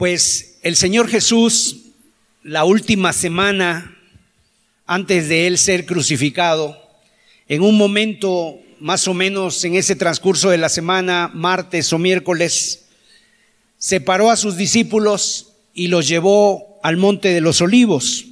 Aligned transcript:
Pues 0.00 0.56
el 0.62 0.76
Señor 0.76 1.08
Jesús, 1.08 1.76
la 2.42 2.64
última 2.64 3.12
semana 3.12 3.98
antes 4.86 5.28
de 5.28 5.46
él 5.46 5.58
ser 5.58 5.84
crucificado, 5.84 6.74
en 7.48 7.60
un 7.60 7.76
momento 7.76 8.58
más 8.78 9.06
o 9.08 9.12
menos 9.12 9.62
en 9.62 9.74
ese 9.74 9.96
transcurso 9.96 10.48
de 10.48 10.56
la 10.56 10.70
semana, 10.70 11.30
martes 11.34 11.92
o 11.92 11.98
miércoles, 11.98 12.86
separó 13.76 14.30
a 14.30 14.36
sus 14.36 14.56
discípulos 14.56 15.48
y 15.74 15.88
los 15.88 16.08
llevó 16.08 16.80
al 16.82 16.96
monte 16.96 17.28
de 17.28 17.42
los 17.42 17.60
olivos. 17.60 18.24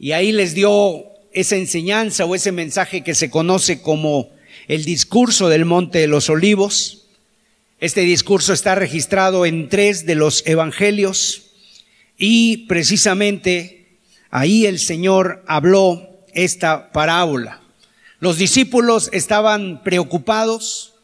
Y 0.00 0.10
ahí 0.10 0.32
les 0.32 0.54
dio 0.54 1.04
esa 1.32 1.54
enseñanza 1.54 2.24
o 2.24 2.34
ese 2.34 2.50
mensaje 2.50 3.04
que 3.04 3.14
se 3.14 3.30
conoce 3.30 3.80
como 3.80 4.28
el 4.66 4.84
discurso 4.84 5.48
del 5.48 5.66
monte 5.66 6.00
de 6.00 6.08
los 6.08 6.28
olivos. 6.28 7.03
Este 7.84 8.00
discurso 8.00 8.52
está 8.52 8.74
registrado 8.74 9.44
en 9.44 9.68
tres 9.68 10.06
de 10.06 10.14
los 10.14 10.42
evangelios 10.46 11.52
y 12.16 12.66
precisamente 12.66 13.84
Ahí 14.36 14.66
el 14.66 14.80
Señor 14.80 15.44
habló 15.46 16.08
esta 16.32 16.90
parábola. 16.90 17.60
Los 18.18 18.36
discípulos 18.36 19.08
estaban 19.12 19.84
preocupados, 19.84 20.94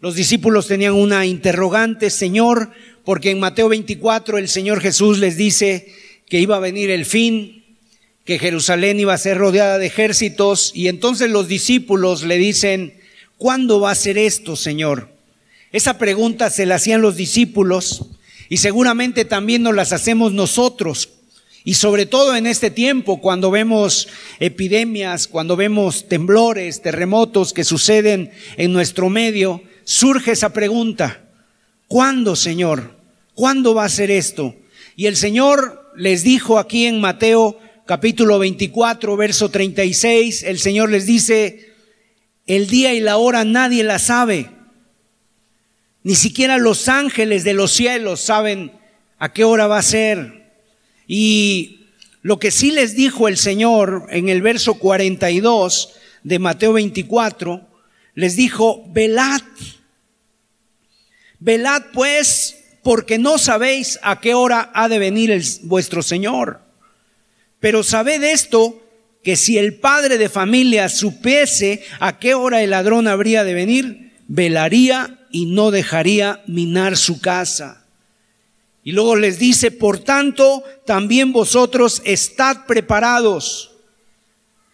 los 0.00 0.16
discípulos 0.16 0.66
tenían 0.66 0.94
una 0.94 1.24
interrogante, 1.24 2.10
Señor, 2.10 2.72
porque 3.04 3.30
en 3.30 3.38
Mateo 3.38 3.68
24 3.68 4.38
el 4.38 4.48
Señor 4.48 4.80
Jesús 4.80 5.18
les 5.18 5.36
dice 5.36 5.94
que 6.28 6.40
iba 6.40 6.56
a 6.56 6.58
venir 6.58 6.90
el 6.90 7.06
fin, 7.06 7.64
que 8.24 8.40
Jerusalén 8.40 8.98
iba 8.98 9.14
a 9.14 9.18
ser 9.18 9.38
rodeada 9.38 9.78
de 9.78 9.86
ejércitos, 9.86 10.72
y 10.74 10.88
entonces 10.88 11.30
los 11.30 11.46
discípulos 11.46 12.24
le 12.24 12.38
dicen, 12.38 12.94
¿cuándo 13.38 13.78
va 13.78 13.92
a 13.92 13.94
ser 13.94 14.18
esto, 14.18 14.56
Señor? 14.56 15.19
Esa 15.72 15.98
pregunta 15.98 16.50
se 16.50 16.66
la 16.66 16.76
hacían 16.76 17.02
los 17.02 17.16
discípulos 17.16 18.06
y 18.48 18.56
seguramente 18.56 19.24
también 19.24 19.62
nos 19.62 19.74
las 19.74 19.92
hacemos 19.92 20.32
nosotros 20.32 21.10
y 21.62 21.74
sobre 21.74 22.06
todo 22.06 22.36
en 22.36 22.46
este 22.46 22.70
tiempo, 22.70 23.20
cuando 23.20 23.50
vemos 23.50 24.08
epidemias, 24.38 25.28
cuando 25.28 25.56
vemos 25.56 26.08
temblores, 26.08 26.80
terremotos 26.80 27.52
que 27.52 27.64
suceden 27.64 28.30
en 28.56 28.72
nuestro 28.72 29.10
medio, 29.10 29.62
surge 29.84 30.32
esa 30.32 30.52
pregunta, 30.52 31.22
¿cuándo, 31.86 32.34
Señor? 32.34 32.96
¿Cuándo 33.34 33.74
va 33.74 33.84
a 33.84 33.90
ser 33.90 34.10
esto? 34.10 34.54
Y 34.96 35.06
el 35.06 35.16
Señor 35.16 35.92
les 35.96 36.22
dijo 36.22 36.58
aquí 36.58 36.86
en 36.86 37.00
Mateo 37.00 37.58
capítulo 37.86 38.38
24, 38.38 39.16
verso 39.16 39.50
36, 39.50 40.44
el 40.44 40.58
Señor 40.58 40.90
les 40.90 41.04
dice, 41.04 41.74
el 42.46 42.68
día 42.68 42.94
y 42.94 43.00
la 43.00 43.18
hora 43.18 43.44
nadie 43.44 43.84
la 43.84 43.98
sabe. 43.98 44.48
Ni 46.02 46.14
siquiera 46.14 46.58
los 46.58 46.88
ángeles 46.88 47.44
de 47.44 47.54
los 47.54 47.72
cielos 47.72 48.20
saben 48.20 48.72
a 49.18 49.32
qué 49.32 49.44
hora 49.44 49.66
va 49.66 49.78
a 49.78 49.82
ser. 49.82 50.50
Y 51.06 51.86
lo 52.22 52.38
que 52.38 52.50
sí 52.50 52.70
les 52.70 52.94
dijo 52.96 53.28
el 53.28 53.36
Señor 53.36 54.06
en 54.10 54.28
el 54.28 54.42
verso 54.42 54.74
42 54.74 55.92
de 56.22 56.38
Mateo 56.38 56.72
24, 56.74 57.68
les 58.14 58.36
dijo, 58.36 58.84
velad, 58.88 59.42
velad 61.38 61.82
pues, 61.92 62.56
porque 62.82 63.18
no 63.18 63.38
sabéis 63.38 63.98
a 64.02 64.20
qué 64.20 64.34
hora 64.34 64.70
ha 64.74 64.88
de 64.88 64.98
venir 64.98 65.42
vuestro 65.62 66.02
Señor. 66.02 66.60
Pero 67.58 67.82
sabed 67.82 68.22
esto, 68.22 68.82
que 69.22 69.36
si 69.36 69.58
el 69.58 69.74
padre 69.74 70.16
de 70.16 70.30
familia 70.30 70.88
supiese 70.88 71.82
a 71.98 72.18
qué 72.18 72.34
hora 72.34 72.62
el 72.62 72.70
ladrón 72.70 73.06
habría 73.06 73.44
de 73.44 73.52
venir, 73.52 74.09
velaría 74.30 75.18
y 75.32 75.46
no 75.46 75.72
dejaría 75.72 76.40
minar 76.46 76.96
su 76.96 77.20
casa. 77.20 77.84
Y 78.84 78.92
luego 78.92 79.16
les 79.16 79.40
dice, 79.40 79.72
por 79.72 79.98
tanto, 79.98 80.62
también 80.86 81.32
vosotros 81.32 82.00
estad 82.04 82.64
preparados, 82.66 83.72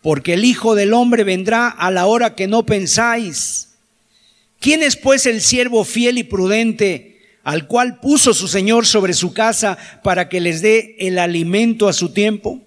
porque 0.03 0.35
el 0.35 0.45
Hijo 0.45 0.75
del 0.75 0.93
Hombre 0.93 1.25
vendrá 1.25 1.69
a 1.69 1.91
la 1.91 2.05
hora 2.05 2.35
que 2.35 2.47
no 2.47 2.67
pensáis. 2.67 3.71
¿Quién 4.61 4.83
es 4.83 4.95
pues 4.95 5.25
el 5.25 5.41
siervo 5.41 5.85
fiel 5.85 6.19
y 6.19 6.25
prudente, 6.25 7.21
al 7.43 7.67
cual 7.67 7.99
puso 7.99 8.35
su 8.35 8.49
Señor 8.49 8.85
sobre 8.87 9.15
su 9.15 9.33
casa 9.33 9.79
para 10.03 10.29
que 10.29 10.41
les 10.41 10.61
dé 10.61 10.97
el 10.99 11.19
alimento 11.19 11.89
a 11.89 11.95
su 11.95 12.11
tiempo? 12.11 12.63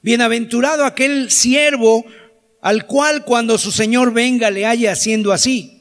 Bienaventurado 0.00 0.86
aquel 0.86 1.30
siervo 1.30 2.06
al 2.62 2.86
cual 2.86 3.24
cuando 3.24 3.58
su 3.58 3.70
Señor 3.70 4.12
venga 4.14 4.50
le 4.50 4.64
haya 4.64 4.92
haciendo 4.92 5.32
así. 5.32 5.77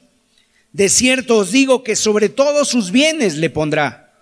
De 0.77 0.89
cierto 0.89 1.37
os 1.37 1.51
digo 1.51 1.83
que 1.83 1.95
sobre 1.95 2.29
todos 2.29 2.67
sus 2.67 2.91
bienes 2.91 3.37
le 3.37 3.49
pondrá. 3.49 4.13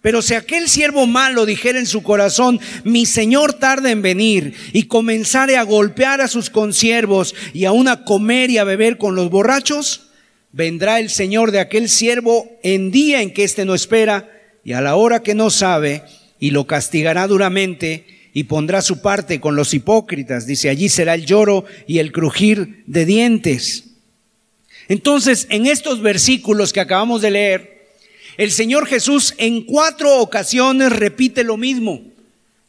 Pero 0.00 0.22
si 0.22 0.32
aquel 0.32 0.70
siervo 0.70 1.06
malo 1.06 1.44
dijera 1.44 1.78
en 1.78 1.84
su 1.84 2.02
corazón, 2.02 2.58
mi 2.84 3.04
señor 3.04 3.52
tarda 3.52 3.90
en 3.90 4.00
venir, 4.00 4.54
y 4.72 4.84
comenzare 4.84 5.58
a 5.58 5.62
golpear 5.62 6.22
a 6.22 6.28
sus 6.28 6.48
consiervos 6.48 7.34
y 7.52 7.66
aún 7.66 7.86
a 7.88 8.02
comer 8.04 8.48
y 8.48 8.56
a 8.56 8.64
beber 8.64 8.96
con 8.96 9.14
los 9.14 9.28
borrachos, 9.28 10.08
vendrá 10.52 11.00
el 11.00 11.10
señor 11.10 11.50
de 11.50 11.60
aquel 11.60 11.90
siervo 11.90 12.48
en 12.62 12.90
día 12.90 13.20
en 13.20 13.34
que 13.34 13.44
éste 13.44 13.66
no 13.66 13.74
espera 13.74 14.30
y 14.64 14.72
a 14.72 14.80
la 14.80 14.94
hora 14.94 15.22
que 15.22 15.34
no 15.34 15.50
sabe, 15.50 16.02
y 16.40 16.52
lo 16.52 16.66
castigará 16.66 17.26
duramente 17.26 18.06
y 18.32 18.44
pondrá 18.44 18.80
su 18.80 19.02
parte 19.02 19.38
con 19.38 19.54
los 19.54 19.74
hipócritas. 19.74 20.46
Dice, 20.46 20.70
allí 20.70 20.88
será 20.88 21.14
el 21.14 21.26
lloro 21.26 21.66
y 21.86 21.98
el 21.98 22.10
crujir 22.10 22.84
de 22.86 23.04
dientes. 23.04 23.93
Entonces, 24.88 25.46
en 25.50 25.66
estos 25.66 26.02
versículos 26.02 26.72
que 26.72 26.80
acabamos 26.80 27.22
de 27.22 27.30
leer, 27.30 27.88
el 28.36 28.50
Señor 28.50 28.86
Jesús 28.86 29.34
en 29.38 29.62
cuatro 29.62 30.18
ocasiones 30.18 30.90
repite 30.90 31.44
lo 31.44 31.56
mismo. 31.56 32.02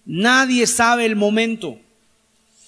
Nadie 0.06 0.68
sabe 0.68 1.06
el 1.06 1.16
momento. 1.16 1.80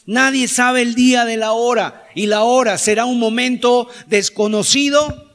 Nadie 0.05 0.47
sabe 0.47 0.81
el 0.81 0.95
día 0.95 1.25
de 1.25 1.37
la 1.37 1.51
hora. 1.51 2.07
Y 2.15 2.25
la 2.25 2.43
hora 2.43 2.77
será 2.77 3.05
un 3.05 3.19
momento 3.19 3.87
desconocido. 4.07 5.31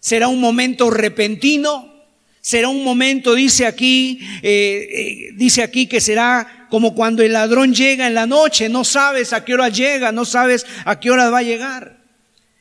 Será 0.00 0.28
un 0.28 0.40
momento 0.40 0.90
repentino. 0.90 1.94
Será 2.40 2.68
un 2.68 2.84
momento, 2.84 3.34
dice 3.34 3.66
aquí, 3.66 4.20
eh, 4.40 4.88
eh, 4.92 5.28
dice 5.34 5.64
aquí 5.64 5.88
que 5.88 6.00
será 6.00 6.68
como 6.70 6.94
cuando 6.94 7.24
el 7.24 7.32
ladrón 7.32 7.74
llega 7.74 8.06
en 8.06 8.14
la 8.14 8.26
noche. 8.26 8.68
No 8.68 8.84
sabes 8.84 9.32
a 9.32 9.44
qué 9.44 9.54
hora 9.54 9.68
llega, 9.68 10.12
no 10.12 10.24
sabes 10.24 10.64
a 10.84 11.00
qué 11.00 11.10
hora 11.10 11.28
va 11.28 11.38
a 11.38 11.42
llegar. 11.42 11.95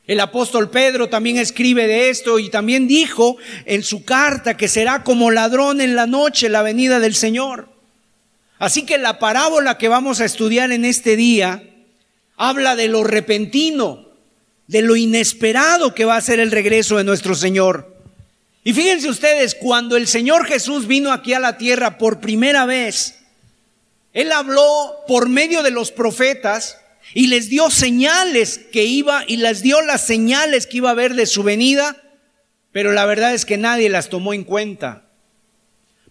El 0.07 0.19
apóstol 0.19 0.69
Pedro 0.69 1.09
también 1.09 1.37
escribe 1.37 1.87
de 1.87 2.09
esto 2.09 2.37
y 2.37 2.49
también 2.49 2.87
dijo 2.87 3.37
en 3.65 3.83
su 3.83 4.05
carta 4.05 4.55
que 4.55 4.67
será 4.67 5.03
como 5.03 5.31
ladrón 5.31 5.81
en 5.81 5.95
la 5.95 6.05
noche 6.05 6.47
la 6.49 6.61
venida 6.61 6.99
del 6.99 7.15
Señor. 7.15 7.69
Así 8.59 8.85
que 8.85 8.97
la 8.97 9.17
parábola 9.17 9.77
que 9.77 9.89
vamos 9.89 10.21
a 10.21 10.25
estudiar 10.25 10.71
en 10.71 10.85
este 10.85 11.15
día 11.15 11.63
habla 12.37 12.75
de 12.75 12.87
lo 12.87 13.03
repentino, 13.03 14.07
de 14.67 14.83
lo 14.83 14.95
inesperado 14.95 15.95
que 15.95 16.05
va 16.05 16.17
a 16.17 16.21
ser 16.21 16.39
el 16.39 16.51
regreso 16.51 16.97
de 16.97 17.03
nuestro 17.03 17.33
Señor. 17.33 17.95
Y 18.63 18.73
fíjense 18.73 19.09
ustedes, 19.09 19.55
cuando 19.55 19.97
el 19.97 20.07
Señor 20.07 20.45
Jesús 20.45 20.87
vino 20.87 21.11
aquí 21.11 21.33
a 21.33 21.39
la 21.39 21.57
tierra 21.57 21.97
por 21.97 22.19
primera 22.19 22.65
vez, 22.65 23.19
Él 24.13 24.31
habló 24.31 25.03
por 25.07 25.29
medio 25.29 25.63
de 25.63 25.71
los 25.71 25.91
profetas 25.91 26.77
y 27.15 27.27
les 27.27 27.49
dio 27.49 27.71
señales 27.71 28.59
que 28.73 28.83
iba 28.83 29.23
y 29.25 29.37
les 29.37 29.61
dio 29.63 29.81
las 29.81 30.05
señales 30.05 30.67
que 30.67 30.77
iba 30.77 30.89
a 30.89 30.91
haber 30.91 31.15
de 31.15 31.25
su 31.25 31.43
venida, 31.43 31.95
pero 32.73 32.91
la 32.91 33.05
verdad 33.05 33.33
es 33.33 33.45
que 33.45 33.57
nadie 33.57 33.89
las 33.89 34.09
tomó 34.09 34.33
en 34.33 34.43
cuenta. 34.43 35.05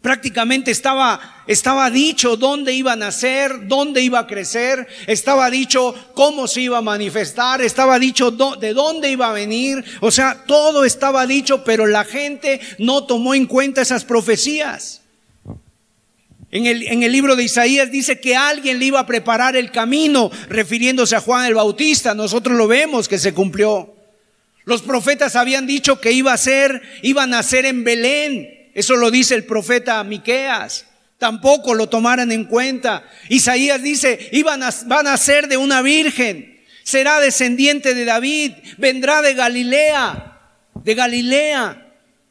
Prácticamente 0.00 0.70
estaba, 0.70 1.44
estaba 1.46 1.90
dicho 1.90 2.38
dónde 2.38 2.72
iba 2.72 2.94
a 2.94 2.96
nacer, 2.96 3.68
dónde 3.68 4.00
iba 4.00 4.18
a 4.18 4.26
crecer, 4.26 4.88
estaba 5.06 5.50
dicho 5.50 5.94
cómo 6.14 6.48
se 6.48 6.62
iba 6.62 6.78
a 6.78 6.82
manifestar, 6.82 7.60
estaba 7.60 7.98
dicho 7.98 8.30
de 8.30 8.72
dónde 8.72 9.10
iba 9.10 9.28
a 9.28 9.34
venir, 9.34 9.84
o 10.00 10.10
sea, 10.10 10.44
todo 10.46 10.86
estaba 10.86 11.26
dicho, 11.26 11.64
pero 11.64 11.86
la 11.86 12.04
gente 12.04 12.62
no 12.78 13.04
tomó 13.04 13.34
en 13.34 13.44
cuenta 13.44 13.82
esas 13.82 14.06
profecías. 14.06 15.03
En 16.54 16.66
el, 16.66 16.86
en 16.86 17.02
el, 17.02 17.10
libro 17.10 17.34
de 17.34 17.42
Isaías 17.42 17.90
dice 17.90 18.20
que 18.20 18.36
alguien 18.36 18.78
le 18.78 18.84
iba 18.84 19.00
a 19.00 19.06
preparar 19.06 19.56
el 19.56 19.72
camino, 19.72 20.30
refiriéndose 20.48 21.16
a 21.16 21.20
Juan 21.20 21.46
el 21.46 21.54
Bautista. 21.54 22.14
Nosotros 22.14 22.56
lo 22.56 22.68
vemos 22.68 23.08
que 23.08 23.18
se 23.18 23.34
cumplió. 23.34 23.92
Los 24.62 24.80
profetas 24.82 25.34
habían 25.34 25.66
dicho 25.66 26.00
que 26.00 26.12
iba 26.12 26.32
a 26.32 26.38
ser, 26.38 26.80
iba 27.02 27.24
a 27.24 27.26
nacer 27.26 27.66
en 27.66 27.82
Belén. 27.82 28.70
Eso 28.72 28.94
lo 28.94 29.10
dice 29.10 29.34
el 29.34 29.42
profeta 29.42 30.04
Miqueas. 30.04 30.86
Tampoco 31.18 31.74
lo 31.74 31.88
tomaran 31.88 32.30
en 32.30 32.44
cuenta. 32.44 33.02
Isaías 33.28 33.82
dice, 33.82 34.28
iban 34.30 34.62
a, 34.62 34.70
va 34.88 35.00
a 35.00 35.02
nacer 35.02 35.48
de 35.48 35.56
una 35.56 35.82
virgen. 35.82 36.62
Será 36.84 37.18
descendiente 37.18 37.96
de 37.96 38.04
David. 38.04 38.52
Vendrá 38.78 39.22
de 39.22 39.34
Galilea. 39.34 40.38
De 40.84 40.94
Galilea. 40.94 41.80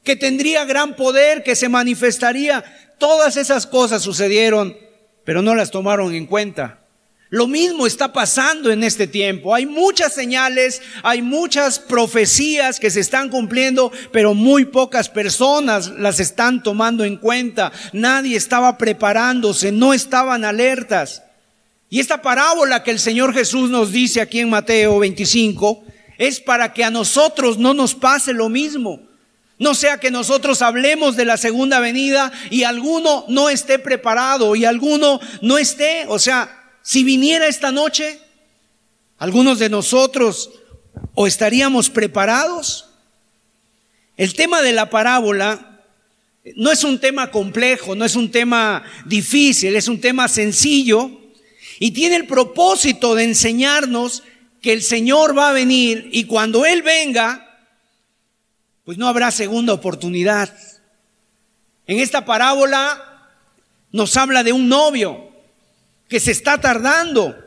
Que 0.02 0.16
tendría 0.16 0.64
gran 0.64 0.96
poder, 0.96 1.44
que 1.44 1.58
se 1.58 1.68
manifestaría 1.68 2.64
Todas 3.04 3.36
esas 3.36 3.68
cosas 3.68 4.02
sucedieron, 4.02 4.78
pero 5.26 5.42
no 5.42 5.56
las 5.56 5.72
tomaron 5.72 6.16
en 6.16 6.26
cuenta. 6.26 6.80
Lo 7.30 7.48
mismo 7.48 7.86
está 7.86 8.14
pasando 8.14 8.72
en 8.72 8.82
este 8.82 9.08
tiempo. 9.08 9.54
Hay 9.54 9.66
muchas 9.66 10.14
señales, 10.14 10.82
hay 11.04 11.22
muchas 11.22 11.80
profecías 11.80 12.80
que 12.80 12.90
se 12.90 13.02
están 13.02 13.28
cumpliendo, 13.28 13.92
pero 14.14 14.34
muy 14.34 14.64
pocas 14.64 15.10
personas 15.10 15.90
las 15.90 16.22
están 16.22 16.64
tomando 16.64 17.04
en 17.04 17.18
cuenta. 17.18 17.74
Nadie 17.92 18.38
estaba 18.38 18.78
preparándose, 18.78 19.74
no 19.74 19.94
estaban 19.94 20.46
alertas. 20.46 21.24
Y 21.90 22.00
esta 22.00 22.22
parábola 22.22 22.84
que 22.84 22.92
el 22.92 23.00
Señor 23.00 23.34
Jesús 23.34 23.70
nos 23.70 23.92
dice 23.92 24.22
aquí 24.22 24.40
en 24.40 24.50
Mateo 24.50 25.00
25 25.00 25.84
es 26.18 26.40
para 26.40 26.72
que 26.72 26.86
a 26.86 26.90
nosotros 26.90 27.58
no 27.58 27.74
nos 27.74 27.96
pase 27.96 28.32
lo 28.32 28.48
mismo. 28.48 29.02
No 29.60 29.76
sea 29.76 30.00
que 30.00 30.12
nosotros 30.12 30.62
hablemos 30.62 31.16
de 31.16 31.26
la 31.26 31.38
segunda 31.38 31.80
venida 31.80 32.32
y 32.50 32.64
alguno 32.64 33.26
no 33.28 33.50
esté 33.50 33.80
preparado 33.80 34.56
y 34.56 34.66
alguno 34.66 35.20
no 35.42 35.58
esté, 35.58 36.06
o 36.08 36.20
sea, 36.20 36.78
si 36.82 37.04
viniera 37.04 37.48
esta 37.48 37.72
noche, 37.72 38.20
algunos 39.18 39.60
de 39.60 39.70
nosotros 39.70 40.52
o 41.14 41.28
estaríamos 41.28 41.90
preparados. 41.90 42.90
El 44.18 44.34
tema 44.34 44.62
de 44.62 44.74
la 44.74 44.90
parábola 44.90 45.82
no 46.56 46.72
es 46.72 46.84
un 46.84 47.00
tema 47.00 47.32
complejo, 47.32 47.96
no 47.96 48.04
es 48.04 48.16
un 48.16 48.32
tema 48.32 48.84
difícil, 49.06 49.76
es 49.76 49.88
un 49.88 50.02
tema 50.02 50.28
sencillo 50.28 51.10
y 51.80 51.92
tiene 51.92 52.18
el 52.18 52.28
propósito 52.28 53.16
de 53.16 53.24
enseñarnos 53.24 54.24
que 54.62 54.74
el 54.74 54.82
Señor 54.82 55.38
va 55.38 55.50
a 55.50 55.54
venir 55.54 56.10
y 56.12 56.26
cuando 56.26 56.66
Él 56.66 56.82
venga, 56.82 57.43
pues 58.86 58.98
no 58.98 59.08
habrá 59.08 59.32
segunda 59.32 59.74
oportunidad. 59.74 60.54
En 61.88 62.00
esta 62.00 62.26
parábola 62.26 63.30
nos 63.92 64.18
habla 64.18 64.44
de 64.44 64.52
un 64.52 64.68
novio 64.68 65.32
que 66.10 66.20
se 66.20 66.32
está 66.32 66.60
tardando. 66.60 67.38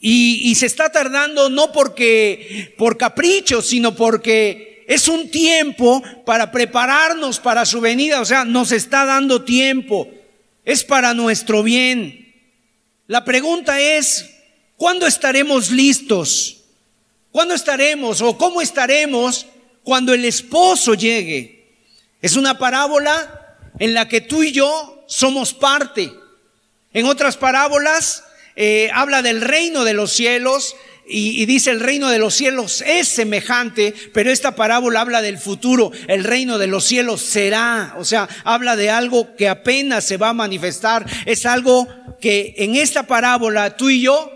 Y, 0.00 0.54
se 0.54 0.66
está 0.66 0.92
tardando 0.92 1.50
no 1.50 1.72
porque 1.72 2.74
por 2.78 2.96
capricho, 2.96 3.62
sino 3.62 3.96
porque 3.96 4.84
es 4.86 5.08
un 5.08 5.28
tiempo 5.30 6.02
para 6.24 6.52
prepararnos 6.52 7.40
para 7.40 7.66
su 7.66 7.80
venida. 7.80 8.20
O 8.20 8.24
sea, 8.24 8.44
nos 8.44 8.72
está 8.72 9.04
dando 9.04 9.42
tiempo. 9.42 10.08
Es 10.64 10.84
para 10.84 11.14
nuestro 11.14 11.62
bien. 11.62 12.34
La 13.06 13.24
pregunta 13.24 13.80
es, 13.80 14.30
¿cuándo 14.76 15.06
estaremos 15.06 15.70
listos? 15.70 16.58
¿Cuándo 17.32 17.54
estaremos 17.54 18.20
o 18.20 18.36
cómo 18.36 18.60
estaremos 18.60 19.46
cuando 19.82 20.14
el 20.14 20.24
esposo 20.24 20.94
llegue? 20.94 21.58
Es 22.20 22.36
una 22.36 22.58
parábola 22.58 23.56
en 23.78 23.94
la 23.94 24.08
que 24.08 24.20
tú 24.20 24.42
y 24.42 24.52
yo 24.52 25.04
somos 25.06 25.54
parte. 25.54 26.12
En 26.92 27.06
otras 27.06 27.36
parábolas 27.36 28.24
eh, 28.56 28.90
habla 28.92 29.22
del 29.22 29.40
reino 29.40 29.84
de 29.84 29.94
los 29.94 30.12
cielos 30.12 30.74
y, 31.10 31.40
y, 31.40 31.46
dice 31.46 31.70
el 31.70 31.80
reino 31.80 32.10
de 32.10 32.18
los 32.18 32.34
cielos 32.34 32.82
es 32.86 33.08
semejante, 33.08 33.94
pero 34.12 34.30
esta 34.30 34.54
parábola 34.54 35.00
habla 35.00 35.22
del 35.22 35.38
futuro, 35.38 35.90
el 36.06 36.22
reino 36.22 36.58
de 36.58 36.66
los 36.66 36.84
cielos 36.84 37.22
será, 37.22 37.94
o 37.96 38.04
sea, 38.04 38.28
habla 38.44 38.76
de 38.76 38.90
algo 38.90 39.34
que 39.36 39.48
apenas 39.48 40.04
se 40.04 40.18
va 40.18 40.30
a 40.30 40.34
manifestar, 40.34 41.06
es 41.24 41.46
algo 41.46 41.88
que 42.20 42.54
en 42.58 42.76
esta 42.76 43.06
parábola 43.06 43.76
tú 43.76 43.88
y 43.88 44.02
yo 44.02 44.30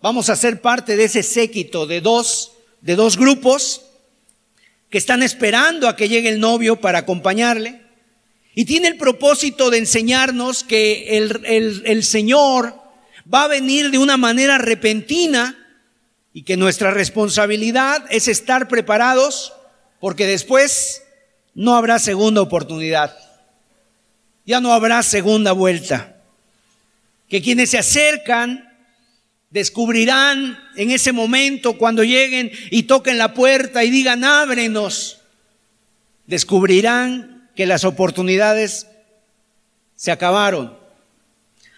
vamos 0.00 0.30
a 0.30 0.36
ser 0.36 0.60
parte 0.60 0.96
de 0.96 1.04
ese 1.04 1.22
séquito 1.22 1.86
de 1.86 2.00
dos, 2.00 2.52
de 2.80 2.96
dos 2.96 3.16
grupos 3.16 3.82
que 4.90 4.98
están 4.98 5.22
esperando 5.22 5.88
a 5.88 5.96
que 5.96 6.08
llegue 6.08 6.28
el 6.28 6.40
novio 6.40 6.80
para 6.80 6.98
acompañarle. 6.98 7.80
Y 8.54 8.64
tiene 8.64 8.88
el 8.88 8.96
propósito 8.96 9.70
de 9.70 9.78
enseñarnos 9.78 10.64
que 10.64 11.16
el, 11.16 12.04
Señor 12.04 12.74
va 13.32 13.44
a 13.44 13.48
venir 13.48 13.90
de 13.90 13.98
una 13.98 14.16
manera 14.16 14.58
repentina 14.58 15.56
y 16.34 16.42
que 16.42 16.56
nuestra 16.56 16.90
responsabilidad 16.90 18.04
es 18.10 18.26
estar 18.26 18.66
preparados 18.66 19.52
porque 20.00 20.26
después 20.26 21.02
no 21.54 21.76
habrá 21.76 22.00
segunda 22.00 22.40
oportunidad. 22.40 23.16
Ya 24.44 24.60
no 24.60 24.72
habrá 24.72 25.04
segunda 25.04 25.52
vuelta. 25.52 26.16
Que 27.28 27.40
quienes 27.40 27.70
se 27.70 27.78
acercan 27.78 28.69
descubrirán 29.50 30.58
en 30.76 30.90
ese 30.90 31.12
momento 31.12 31.76
cuando 31.76 32.04
lleguen 32.04 32.50
y 32.70 32.84
toquen 32.84 33.18
la 33.18 33.34
puerta 33.34 33.84
y 33.84 33.90
digan, 33.90 34.24
ábrenos, 34.24 35.20
descubrirán 36.26 37.50
que 37.56 37.66
las 37.66 37.84
oportunidades 37.84 38.86
se 39.96 40.12
acabaron. 40.12 40.78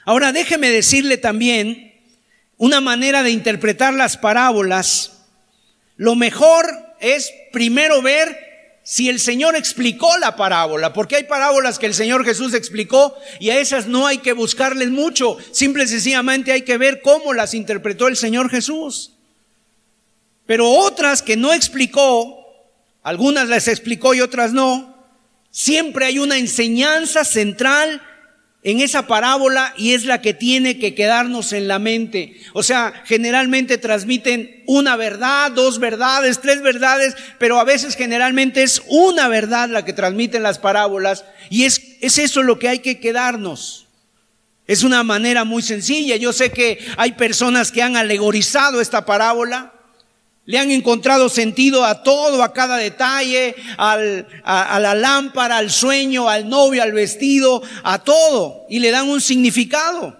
Ahora 0.05 0.33
déjeme 0.33 0.71
decirle 0.71 1.17
también 1.17 1.95
una 2.59 2.81
manera 2.81 3.23
de 3.23 3.31
interpretar 3.31 3.95
las 3.95 4.17
parábolas. 4.17 5.25
Lo 5.97 6.15
mejor 6.15 6.67
es 7.01 7.33
primero 7.53 8.03
ver 8.03 8.51
si 8.82 9.08
el 9.08 9.20
Señor 9.20 9.56
explicó 9.56 10.17
la 10.19 10.37
parábola, 10.37 10.93
porque 10.93 11.17
hay 11.17 11.25
parábolas 11.25 11.79
que 11.79 11.87
el 11.87 11.94
Señor 11.94 12.25
Jesús 12.25 12.55
explicó 12.55 13.14
y 13.38 13.50
a 13.50 13.58
esas 13.58 13.87
no 13.87 14.06
hay 14.06 14.19
que 14.19 14.32
buscarles 14.32 14.90
mucho, 14.90 15.37
simple 15.52 15.84
y 15.84 15.88
sencillamente 15.88 16.52
hay 16.52 16.62
que 16.62 16.79
ver 16.79 17.00
cómo 17.00 17.32
las 17.32 17.55
interpretó 17.55 18.08
el 18.08 18.17
Señor 18.17 18.50
Jesús. 18.50 19.12
Pero 20.46 20.69
otras 20.69 21.23
que 21.23 21.37
no 21.37 21.52
explicó, 21.52 22.44
algunas 23.02 23.49
las 23.49 23.69
explicó 23.69 24.14
y 24.14 24.20
otras 24.20 24.52
no, 24.52 24.93
Siempre 25.52 26.06
hay 26.06 26.19
una 26.19 26.38
enseñanza 26.38 27.25
central 27.26 28.02
en 28.64 28.81
esa 28.81 29.09
parábola 29.09 29.75
y 29.76 29.93
es 29.93 30.05
la 30.05 30.20
que 30.20 30.35
tiene 30.35 30.79
que 30.79 30.94
quedarnos 30.94 31.53
en 31.53 31.67
la 31.67 31.79
mente. 31.79 32.37
O 32.53 32.62
sea, 32.62 32.93
generalmente 33.06 33.76
transmiten 33.76 34.62
una 34.67 34.97
verdad, 34.97 35.50
dos 35.50 35.81
verdades, 35.81 36.41
tres 36.41 36.62
verdades, 36.62 37.17
pero 37.38 37.59
a 37.59 37.64
veces 37.64 37.97
generalmente 37.97 38.62
es 38.62 38.82
una 38.87 39.29
verdad 39.29 39.69
la 39.69 39.85
que 39.85 39.93
transmiten 39.93 40.44
las 40.44 40.59
parábolas 40.59 41.25
y 41.50 41.64
es, 41.64 41.97
es 42.00 42.19
eso 42.19 42.43
lo 42.43 42.59
que 42.59 42.69
hay 42.69 42.79
que 42.79 43.00
quedarnos. 43.00 43.88
Es 44.69 44.85
una 44.85 45.03
manera 45.03 45.44
muy 45.44 45.62
sencilla. 45.62 46.14
Yo 46.17 46.32
sé 46.32 46.53
que 46.53 46.79
hay 46.97 47.12
personas 47.12 47.73
que 47.73 47.82
han 47.82 47.97
alegorizado 47.97 48.81
esta 48.81 49.05
parábola 49.05 49.72
le 50.44 50.59
han 50.59 50.71
encontrado 50.71 51.29
sentido 51.29 51.85
a 51.85 52.03
todo, 52.03 52.43
a 52.43 52.53
cada 52.53 52.77
detalle, 52.77 53.55
al, 53.77 54.27
a, 54.43 54.75
a, 54.75 54.81
la 54.81 54.94
lámpara, 54.94 55.59
al 55.59 55.71
sueño, 55.71 56.29
al 56.29 56.49
novio, 56.49 56.83
al 56.83 56.93
vestido, 56.93 57.62
a 57.85 58.03
todo. 58.03 58.67
Y 58.69 58.81
le 58.81 58.91
dan 58.91 59.09
un 59.09 59.21
significado. 59.21 60.19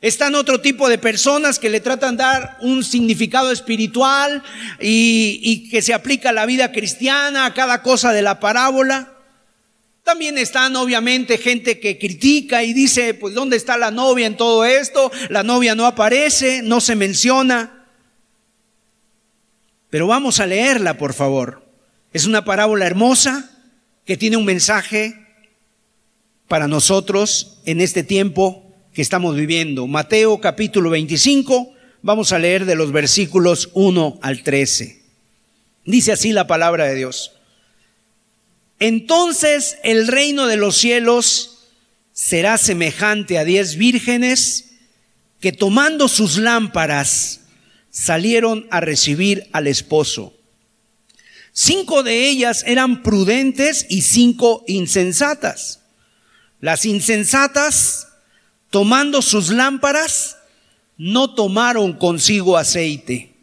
Están 0.00 0.34
otro 0.34 0.60
tipo 0.60 0.88
de 0.88 0.98
personas 0.98 1.58
que 1.58 1.68
le 1.68 1.80
tratan 1.80 2.16
dar 2.16 2.56
un 2.60 2.82
significado 2.82 3.50
espiritual 3.52 4.42
y, 4.80 5.40
y 5.42 5.68
que 5.68 5.82
se 5.82 5.92
aplica 5.92 6.30
a 6.30 6.32
la 6.32 6.46
vida 6.46 6.72
cristiana, 6.72 7.44
a 7.44 7.54
cada 7.54 7.82
cosa 7.82 8.12
de 8.12 8.22
la 8.22 8.40
parábola. 8.40 9.12
También 10.02 10.38
están 10.38 10.76
obviamente 10.76 11.36
gente 11.36 11.80
que 11.80 11.98
critica 11.98 12.62
y 12.62 12.72
dice, 12.72 13.12
pues 13.12 13.34
¿dónde 13.34 13.56
está 13.56 13.76
la 13.76 13.90
novia 13.90 14.26
en 14.26 14.36
todo 14.36 14.64
esto? 14.64 15.10
La 15.28 15.42
novia 15.42 15.74
no 15.74 15.84
aparece, 15.84 16.62
no 16.62 16.80
se 16.80 16.94
menciona. 16.94 17.75
Pero 19.96 20.08
vamos 20.08 20.40
a 20.40 20.46
leerla, 20.46 20.98
por 20.98 21.14
favor. 21.14 21.64
Es 22.12 22.26
una 22.26 22.44
parábola 22.44 22.84
hermosa 22.84 23.50
que 24.04 24.18
tiene 24.18 24.36
un 24.36 24.44
mensaje 24.44 25.26
para 26.48 26.68
nosotros 26.68 27.62
en 27.64 27.80
este 27.80 28.02
tiempo 28.02 28.70
que 28.92 29.00
estamos 29.00 29.36
viviendo. 29.36 29.86
Mateo 29.86 30.38
capítulo 30.38 30.90
25, 30.90 31.72
vamos 32.02 32.32
a 32.32 32.38
leer 32.38 32.66
de 32.66 32.74
los 32.74 32.92
versículos 32.92 33.70
1 33.72 34.18
al 34.20 34.42
13. 34.42 35.00
Dice 35.86 36.12
así 36.12 36.32
la 36.32 36.46
palabra 36.46 36.84
de 36.84 36.94
Dios. 36.94 37.32
Entonces 38.78 39.78
el 39.82 40.08
reino 40.08 40.46
de 40.46 40.58
los 40.58 40.76
cielos 40.76 41.70
será 42.12 42.58
semejante 42.58 43.38
a 43.38 43.44
diez 43.44 43.76
vírgenes 43.76 44.72
que 45.40 45.52
tomando 45.52 46.06
sus 46.08 46.36
lámparas 46.36 47.45
salieron 47.96 48.66
a 48.70 48.80
recibir 48.80 49.48
al 49.52 49.66
esposo. 49.66 50.34
Cinco 51.52 52.02
de 52.02 52.28
ellas 52.28 52.62
eran 52.66 53.02
prudentes 53.02 53.86
y 53.88 54.02
cinco 54.02 54.62
insensatas. 54.66 55.80
Las 56.60 56.84
insensatas, 56.84 58.08
tomando 58.68 59.22
sus 59.22 59.48
lámparas, 59.48 60.36
no 60.98 61.34
tomaron 61.34 61.94
consigo 61.94 62.58
aceite, 62.58 63.34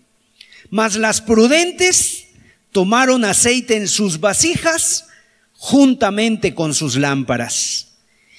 mas 0.70 0.98
las 0.98 1.20
prudentes 1.22 2.28
tomaron 2.72 3.26
aceite 3.26 3.76
en 3.76 3.88
sus 3.88 4.20
vasijas 4.20 5.08
juntamente 5.54 6.54
con 6.54 6.76
sus 6.76 6.96
lámparas. 6.96 7.88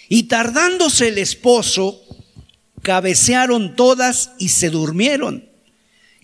Y 0.08 0.24
tardándose 0.24 1.08
el 1.08 1.18
esposo, 1.18 2.00
cabecearon 2.82 3.74
todas 3.74 4.30
y 4.38 4.50
se 4.50 4.70
durmieron. 4.70 5.53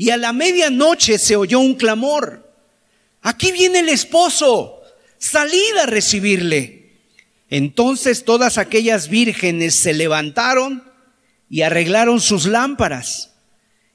Y 0.00 0.08
a 0.08 0.16
la 0.16 0.32
medianoche 0.32 1.18
se 1.18 1.36
oyó 1.36 1.60
un 1.60 1.74
clamor. 1.74 2.50
Aquí 3.20 3.52
viene 3.52 3.80
el 3.80 3.90
esposo. 3.90 4.80
Salid 5.18 5.76
a 5.76 5.84
recibirle. 5.84 6.94
Entonces 7.50 8.24
todas 8.24 8.56
aquellas 8.56 9.10
vírgenes 9.10 9.74
se 9.74 9.92
levantaron 9.92 10.82
y 11.50 11.60
arreglaron 11.60 12.22
sus 12.22 12.46
lámparas. 12.46 13.32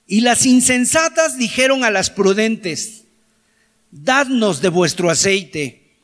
Y 0.06 0.22
las 0.22 0.46
insensatas 0.46 1.40
dijeron 1.40 1.84
a 1.84 1.90
las 1.90 2.12
prudentes, 2.12 3.06
dadnos 3.90 4.62
de 4.62 4.70
vuestro 4.70 5.10
aceite, 5.10 5.96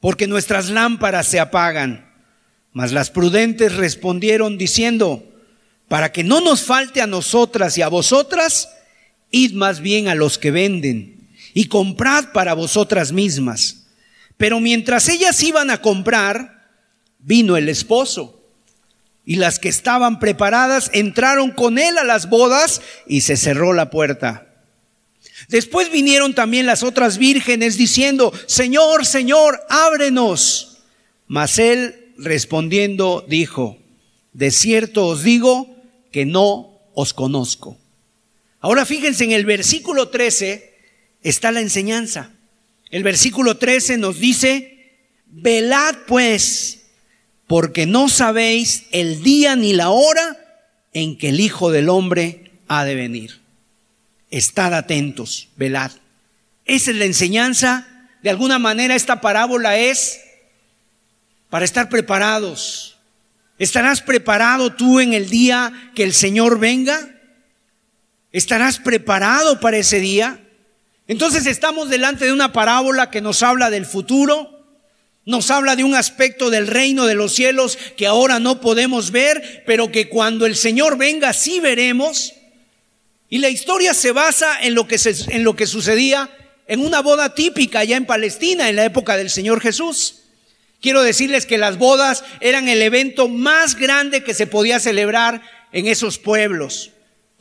porque 0.00 0.26
nuestras 0.26 0.70
lámparas 0.70 1.26
se 1.26 1.40
apagan. 1.40 2.10
Mas 2.72 2.90
las 2.92 3.10
prudentes 3.10 3.76
respondieron 3.76 4.56
diciendo, 4.56 5.22
para 5.88 6.10
que 6.10 6.24
no 6.24 6.40
nos 6.40 6.62
falte 6.62 7.02
a 7.02 7.06
nosotras 7.06 7.76
y 7.76 7.82
a 7.82 7.88
vosotras, 7.88 8.70
id 9.32 9.54
más 9.54 9.80
bien 9.80 10.06
a 10.06 10.14
los 10.14 10.38
que 10.38 10.52
venden 10.52 11.28
y 11.54 11.64
comprad 11.66 12.32
para 12.32 12.54
vosotras 12.54 13.10
mismas. 13.10 13.86
Pero 14.36 14.60
mientras 14.60 15.08
ellas 15.08 15.42
iban 15.42 15.70
a 15.70 15.82
comprar, 15.82 16.68
vino 17.18 17.56
el 17.56 17.68
esposo. 17.68 18.38
Y 19.24 19.36
las 19.36 19.58
que 19.58 19.68
estaban 19.68 20.18
preparadas 20.18 20.90
entraron 20.94 21.50
con 21.50 21.78
él 21.78 21.98
a 21.98 22.04
las 22.04 22.28
bodas 22.28 22.80
y 23.06 23.20
se 23.20 23.36
cerró 23.36 23.72
la 23.72 23.90
puerta. 23.90 24.48
Después 25.48 25.90
vinieron 25.90 26.34
también 26.34 26.66
las 26.66 26.82
otras 26.82 27.18
vírgenes 27.18 27.76
diciendo, 27.76 28.32
Señor, 28.46 29.06
Señor, 29.06 29.60
ábrenos. 29.68 30.78
Mas 31.26 31.58
él 31.58 32.12
respondiendo 32.18 33.24
dijo, 33.28 33.78
de 34.32 34.50
cierto 34.50 35.06
os 35.06 35.22
digo 35.22 35.76
que 36.10 36.26
no 36.26 36.80
os 36.94 37.14
conozco. 37.14 37.78
Ahora 38.62 38.86
fíjense, 38.86 39.24
en 39.24 39.32
el 39.32 39.44
versículo 39.44 40.08
13 40.08 40.78
está 41.22 41.50
la 41.50 41.60
enseñanza. 41.60 42.30
El 42.90 43.02
versículo 43.02 43.56
13 43.56 43.98
nos 43.98 44.20
dice, 44.20 44.94
velad 45.26 45.96
pues, 46.06 46.82
porque 47.48 47.86
no 47.86 48.08
sabéis 48.08 48.84
el 48.92 49.24
día 49.24 49.56
ni 49.56 49.72
la 49.72 49.90
hora 49.90 50.38
en 50.92 51.18
que 51.18 51.30
el 51.30 51.40
Hijo 51.40 51.72
del 51.72 51.88
Hombre 51.88 52.52
ha 52.68 52.84
de 52.84 52.94
venir. 52.94 53.40
Estad 54.30 54.74
atentos, 54.74 55.48
velad. 55.56 55.90
Esa 56.64 56.92
es 56.92 56.96
la 56.96 57.04
enseñanza. 57.04 58.08
De 58.22 58.30
alguna 58.30 58.60
manera 58.60 58.94
esta 58.94 59.20
parábola 59.20 59.76
es 59.76 60.20
para 61.50 61.64
estar 61.64 61.88
preparados. 61.88 62.96
¿Estarás 63.58 64.02
preparado 64.02 64.72
tú 64.72 65.00
en 65.00 65.14
el 65.14 65.28
día 65.28 65.90
que 65.96 66.04
el 66.04 66.14
Señor 66.14 66.60
venga? 66.60 67.11
¿Estarás 68.32 68.78
preparado 68.78 69.60
para 69.60 69.76
ese 69.76 70.00
día? 70.00 70.40
Entonces 71.06 71.46
estamos 71.46 71.90
delante 71.90 72.24
de 72.24 72.32
una 72.32 72.52
parábola 72.52 73.10
que 73.10 73.20
nos 73.20 73.42
habla 73.42 73.68
del 73.68 73.84
futuro, 73.84 74.66
nos 75.26 75.50
habla 75.50 75.76
de 75.76 75.84
un 75.84 75.94
aspecto 75.94 76.48
del 76.48 76.66
reino 76.66 77.06
de 77.06 77.14
los 77.14 77.34
cielos 77.34 77.78
que 77.96 78.06
ahora 78.06 78.40
no 78.40 78.60
podemos 78.60 79.10
ver, 79.10 79.62
pero 79.66 79.92
que 79.92 80.08
cuando 80.08 80.46
el 80.46 80.56
Señor 80.56 80.96
venga 80.96 81.32
sí 81.34 81.60
veremos. 81.60 82.32
Y 83.28 83.38
la 83.38 83.50
historia 83.50 83.92
se 83.94 84.12
basa 84.12 84.60
en 84.62 84.74
lo 84.74 84.88
que, 84.88 84.98
en 85.28 85.44
lo 85.44 85.54
que 85.54 85.66
sucedía 85.66 86.30
en 86.66 86.80
una 86.80 87.00
boda 87.00 87.34
típica 87.34 87.80
allá 87.80 87.96
en 87.96 88.06
Palestina 88.06 88.68
en 88.68 88.76
la 88.76 88.84
época 88.84 89.16
del 89.16 89.28
Señor 89.28 89.60
Jesús. 89.60 90.20
Quiero 90.80 91.02
decirles 91.02 91.44
que 91.44 91.58
las 91.58 91.76
bodas 91.76 92.24
eran 92.40 92.68
el 92.68 92.80
evento 92.80 93.28
más 93.28 93.76
grande 93.76 94.24
que 94.24 94.34
se 94.34 94.46
podía 94.46 94.80
celebrar 94.80 95.42
en 95.72 95.86
esos 95.86 96.18
pueblos. 96.18 96.90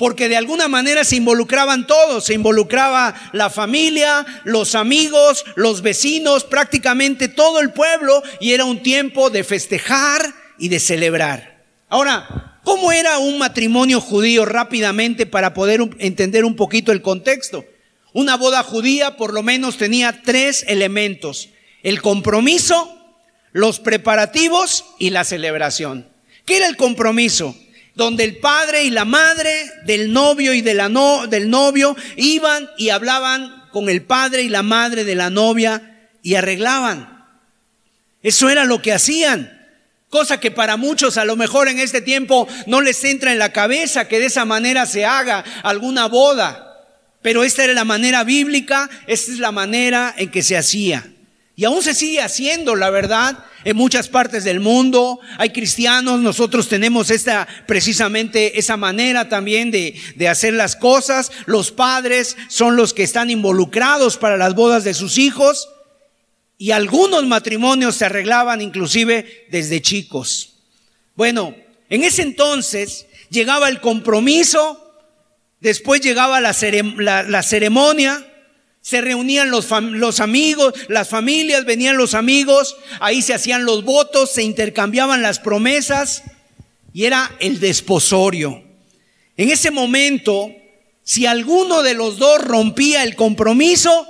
Porque 0.01 0.29
de 0.29 0.36
alguna 0.36 0.67
manera 0.67 1.03
se 1.03 1.17
involucraban 1.17 1.86
todos, 1.86 2.25
se 2.25 2.34
involucraba 2.34 3.13
la 3.34 3.51
familia, 3.51 4.25
los 4.46 4.74
amigos, 4.74 5.46
los 5.55 5.84
vecinos, 5.84 6.43
prácticamente 6.43 7.27
todo 7.27 7.60
el 7.60 7.70
pueblo 7.70 8.24
y 8.39 8.53
era 8.53 8.65
un 8.65 8.81
tiempo 8.81 9.29
de 9.29 9.43
festejar 9.43 10.34
y 10.58 10.70
de 10.70 10.79
celebrar. 10.79 11.65
Ahora, 11.88 12.48
¿Cómo 12.63 12.91
era 12.91 13.17
un 13.17 13.38
matrimonio 13.38 14.00
judío 14.01 14.46
rápidamente 14.46 15.25
para 15.25 15.53
poder 15.53 15.81
entender 15.98 16.46
un 16.46 16.55
poquito 16.55 16.91
el 16.91 17.01
contexto? 17.01 17.65
Una 18.13 18.38
boda 18.38 18.63
judía 18.63 19.17
por 19.17 19.34
lo 19.34 19.43
menos 19.43 19.77
tenía 19.77 20.22
tres 20.24 20.63
elementos. 20.67 21.50
El 21.81 22.01
compromiso, 22.01 22.96
los 23.51 23.79
preparativos 23.79 24.86
y 25.00 25.12
la 25.12 25.24
celebración. 25.24 26.08
¿Qué 26.46 26.58
era 26.58 26.67
el 26.67 26.75
compromiso? 26.75 27.55
Donde 28.01 28.24
el 28.24 28.38
padre 28.38 28.84
y 28.84 28.89
la 28.89 29.05
madre 29.05 29.53
del 29.86 30.12
novio 30.12 30.55
y 30.55 30.62
de 30.62 30.74
la 30.74 30.89
no, 30.89 31.27
del 31.27 31.51
novio 31.51 31.96
iban 32.15 32.67
y 32.75 32.89
hablaban 32.89 33.67
con 33.72 33.89
el 33.89 34.01
padre 34.01 34.41
y 34.41 34.50
la 34.50 34.63
madre 34.63 35.03
de 35.03 35.13
la 35.13 35.29
novia 35.29 36.10
y 36.24 36.34
arreglaban. 36.34 37.27
Eso 38.24 38.50
era 38.50 38.65
lo 38.65 38.81
que 38.81 38.91
hacían. 38.91 39.55
Cosa 40.10 40.39
que 40.39 40.50
para 40.50 40.77
muchos 40.77 41.17
a 41.17 41.25
lo 41.25 41.36
mejor 41.36 41.67
en 41.67 41.77
este 41.77 42.01
tiempo 42.01 42.48
no 42.65 42.81
les 42.81 43.03
entra 43.03 43.34
en 43.34 43.38
la 43.38 43.53
cabeza 43.53 44.08
que 44.08 44.20
de 44.20 44.25
esa 44.25 44.46
manera 44.46 44.88
se 44.88 45.05
haga 45.05 45.46
alguna 45.62 46.08
boda. 46.08 46.88
Pero 47.22 47.43
esta 47.43 47.65
era 47.65 47.74
la 47.74 47.86
manera 47.86 48.24
bíblica, 48.24 48.89
esta 49.05 49.31
es 49.31 49.38
la 49.38 49.51
manera 49.51 50.12
en 50.17 50.31
que 50.31 50.41
se 50.41 50.58
hacía. 50.58 51.05
Y 51.55 51.65
aún 51.65 51.84
se 51.84 51.93
sigue 51.93 52.22
haciendo, 52.22 52.75
la 52.75 52.89
verdad, 52.89 53.46
en 53.65 53.77
muchas 53.77 54.08
partes 54.08 54.43
del 54.43 54.60
mundo. 54.60 55.20
Hay 55.38 55.51
cristianos, 55.51 56.20
nosotros 56.22 56.70
tenemos 56.70 57.12
esta, 57.12 57.48
precisamente 57.67 58.58
esa 58.58 58.77
manera 58.77 59.29
también 59.29 59.70
de, 59.70 60.00
de 60.15 60.27
hacer 60.29 60.53
las 60.53 60.75
cosas. 60.75 61.31
Los 61.46 61.72
padres 61.72 62.38
son 62.48 62.75
los 62.75 62.93
que 62.93 63.03
están 63.03 63.29
involucrados 63.29 64.17
para 64.17 64.38
las 64.38 64.55
bodas 64.55 64.84
de 64.84 64.93
sus 64.93 65.17
hijos 65.17 65.70
y 66.62 66.70
algunos 66.70 67.25
matrimonios 67.25 67.96
se 67.96 68.05
arreglaban 68.05 68.62
inclusive 68.62 69.48
desde 69.50 69.81
chicos. 69.81 70.60
Bueno, 71.15 71.55
en 71.89 72.03
ese 72.03 72.22
entonces 72.22 73.08
llegaba 73.31 73.67
el 73.67 73.81
compromiso, 73.81 74.93
después 75.60 76.01
llegaba 76.01 76.39
la, 76.39 76.53
ceremonia, 76.53 78.31
se 78.82 79.00
reunían 79.00 79.52
los, 79.52 79.72
amigos, 80.20 80.74
las 80.88 81.08
familias, 81.08 81.66
venían 81.66 81.98
los 81.98 82.16
amigos, 82.16 82.76
ahí 83.00 83.22
se 83.22 83.36
hacían 83.36 83.64
los 83.64 83.84
votos, 83.84 84.32
se 84.32 84.44
intercambiaban 84.44 85.22
las 85.22 85.40
promesas 85.40 86.24
y 86.92 87.06
era 87.06 87.32
el 87.40 87.60
desposorio. 87.60 88.64
En 89.38 89.52
ese 89.52 89.70
momento, 89.70 90.52
si 91.04 91.28
alguno 91.28 91.84
de 91.84 91.94
los 91.94 92.18
dos 92.18 92.44
rompía 92.44 93.04
el 93.04 93.16
compromiso, 93.16 94.08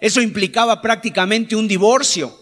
eso 0.00 0.20
implicaba 0.20 0.82
prácticamente 0.82 1.56
un 1.56 1.66
divorcio. 1.66 2.36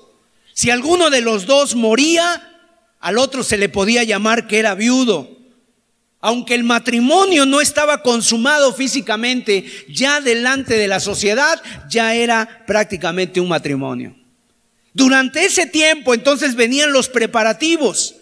Si 0.54 0.70
alguno 0.70 1.10
de 1.10 1.20
los 1.20 1.46
dos 1.46 1.76
moría, 1.76 2.58
al 2.98 3.18
otro 3.18 3.44
se 3.44 3.56
le 3.56 3.68
podía 3.68 4.02
llamar 4.02 4.48
que 4.48 4.58
era 4.58 4.74
viudo. 4.74 5.37
Aunque 6.20 6.54
el 6.54 6.64
matrimonio 6.64 7.46
no 7.46 7.60
estaba 7.60 8.02
consumado 8.02 8.72
físicamente, 8.74 9.64
ya 9.88 10.20
delante 10.20 10.76
de 10.76 10.88
la 10.88 10.98
sociedad 10.98 11.62
ya 11.88 12.14
era 12.14 12.64
prácticamente 12.66 13.40
un 13.40 13.48
matrimonio. 13.48 14.16
Durante 14.92 15.44
ese 15.44 15.66
tiempo 15.66 16.14
entonces 16.14 16.56
venían 16.56 16.92
los 16.92 17.08
preparativos. 17.08 18.16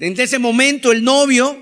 En 0.00 0.18
ese 0.18 0.38
momento 0.38 0.90
el 0.90 1.04
novio 1.04 1.56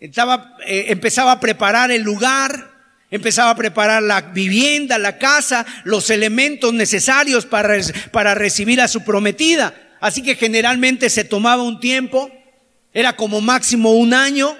estaba, 0.00 0.56
eh, 0.66 0.86
empezaba 0.88 1.32
a 1.32 1.40
preparar 1.40 1.90
el 1.90 2.02
lugar, 2.02 2.76
Empezaba 3.08 3.50
a 3.50 3.56
preparar 3.56 4.02
la 4.02 4.20
vivienda, 4.20 4.98
la 4.98 5.16
casa, 5.18 5.64
los 5.84 6.10
elementos 6.10 6.72
necesarios 6.74 7.46
para, 7.46 7.76
para 8.10 8.34
recibir 8.34 8.80
a 8.80 8.88
su 8.88 9.04
prometida. 9.04 9.74
Así 10.00 10.22
que 10.22 10.34
generalmente 10.34 11.08
se 11.08 11.22
tomaba 11.22 11.62
un 11.62 11.78
tiempo, 11.78 12.30
era 12.92 13.14
como 13.14 13.40
máximo 13.40 13.92
un 13.92 14.12
año. 14.12 14.56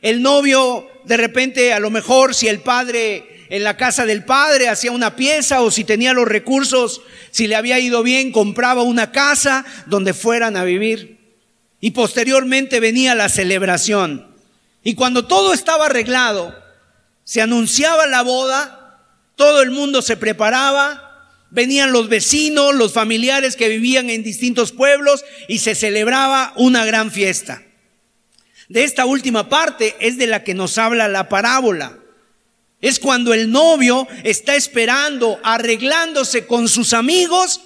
El 0.00 0.22
novio, 0.22 0.88
de 1.04 1.16
repente, 1.16 1.72
a 1.72 1.80
lo 1.80 1.90
mejor 1.90 2.34
si 2.34 2.48
el 2.48 2.60
padre 2.60 3.46
en 3.50 3.64
la 3.64 3.76
casa 3.76 4.04
del 4.04 4.24
padre 4.24 4.68
hacía 4.68 4.92
una 4.92 5.16
pieza 5.16 5.62
o 5.62 5.70
si 5.70 5.84
tenía 5.84 6.12
los 6.12 6.28
recursos, 6.28 7.00
si 7.30 7.46
le 7.46 7.56
había 7.56 7.78
ido 7.78 8.02
bien, 8.02 8.30
compraba 8.30 8.82
una 8.82 9.10
casa 9.10 9.64
donde 9.86 10.14
fueran 10.14 10.56
a 10.56 10.64
vivir. 10.64 11.18
Y 11.80 11.92
posteriormente 11.92 12.80
venía 12.80 13.14
la 13.14 13.28
celebración. 13.28 14.26
Y 14.82 14.94
cuando 14.94 15.26
todo 15.26 15.52
estaba 15.52 15.86
arreglado, 15.86 16.54
se 17.24 17.40
anunciaba 17.40 18.06
la 18.06 18.22
boda, 18.22 19.04
todo 19.36 19.62
el 19.62 19.70
mundo 19.70 20.02
se 20.02 20.16
preparaba, 20.16 21.30
venían 21.50 21.92
los 21.92 22.08
vecinos, 22.08 22.74
los 22.74 22.92
familiares 22.92 23.56
que 23.56 23.68
vivían 23.68 24.10
en 24.10 24.22
distintos 24.22 24.72
pueblos 24.72 25.24
y 25.46 25.58
se 25.58 25.74
celebraba 25.74 26.52
una 26.56 26.84
gran 26.84 27.10
fiesta. 27.10 27.62
De 28.68 28.84
esta 28.84 29.06
última 29.06 29.48
parte 29.48 29.96
es 29.98 30.18
de 30.18 30.26
la 30.26 30.44
que 30.44 30.54
nos 30.54 30.76
habla 30.78 31.08
la 31.08 31.28
parábola. 31.28 31.98
Es 32.80 33.00
cuando 33.00 33.34
el 33.34 33.50
novio 33.50 34.06
está 34.24 34.54
esperando, 34.54 35.40
arreglándose 35.42 36.46
con 36.46 36.68
sus 36.68 36.92
amigos. 36.92 37.62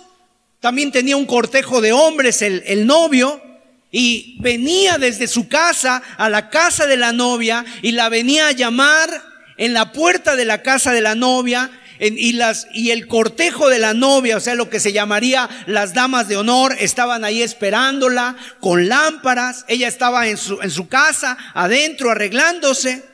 También 0.60 0.92
tenía 0.92 1.16
un 1.16 1.26
cortejo 1.26 1.80
de 1.80 1.92
hombres 1.92 2.40
el, 2.40 2.62
el 2.66 2.86
novio. 2.86 3.42
Y 3.90 4.38
venía 4.40 4.96
desde 4.96 5.26
su 5.26 5.48
casa 5.48 6.02
a 6.16 6.30
la 6.30 6.48
casa 6.48 6.86
de 6.86 6.96
la 6.96 7.12
novia 7.12 7.64
y 7.82 7.92
la 7.92 8.08
venía 8.08 8.48
a 8.48 8.52
llamar 8.52 9.10
en 9.58 9.74
la 9.74 9.92
puerta 9.92 10.34
de 10.34 10.46
la 10.46 10.62
casa 10.62 10.92
de 10.92 11.02
la 11.02 11.14
novia, 11.14 11.70
y, 12.02 12.32
las, 12.32 12.66
y 12.72 12.90
el 12.90 13.06
cortejo 13.06 13.68
de 13.68 13.78
la 13.78 13.94
novia, 13.94 14.36
o 14.36 14.40
sea, 14.40 14.56
lo 14.56 14.68
que 14.68 14.80
se 14.80 14.92
llamaría 14.92 15.48
las 15.66 15.94
damas 15.94 16.26
de 16.26 16.36
honor, 16.36 16.74
estaban 16.80 17.24
ahí 17.24 17.42
esperándola 17.42 18.36
con 18.60 18.88
lámparas. 18.88 19.64
Ella 19.68 19.86
estaba 19.86 20.26
en 20.26 20.36
su, 20.36 20.60
en 20.62 20.70
su 20.70 20.88
casa, 20.88 21.38
adentro, 21.54 22.10
arreglándose. 22.10 23.04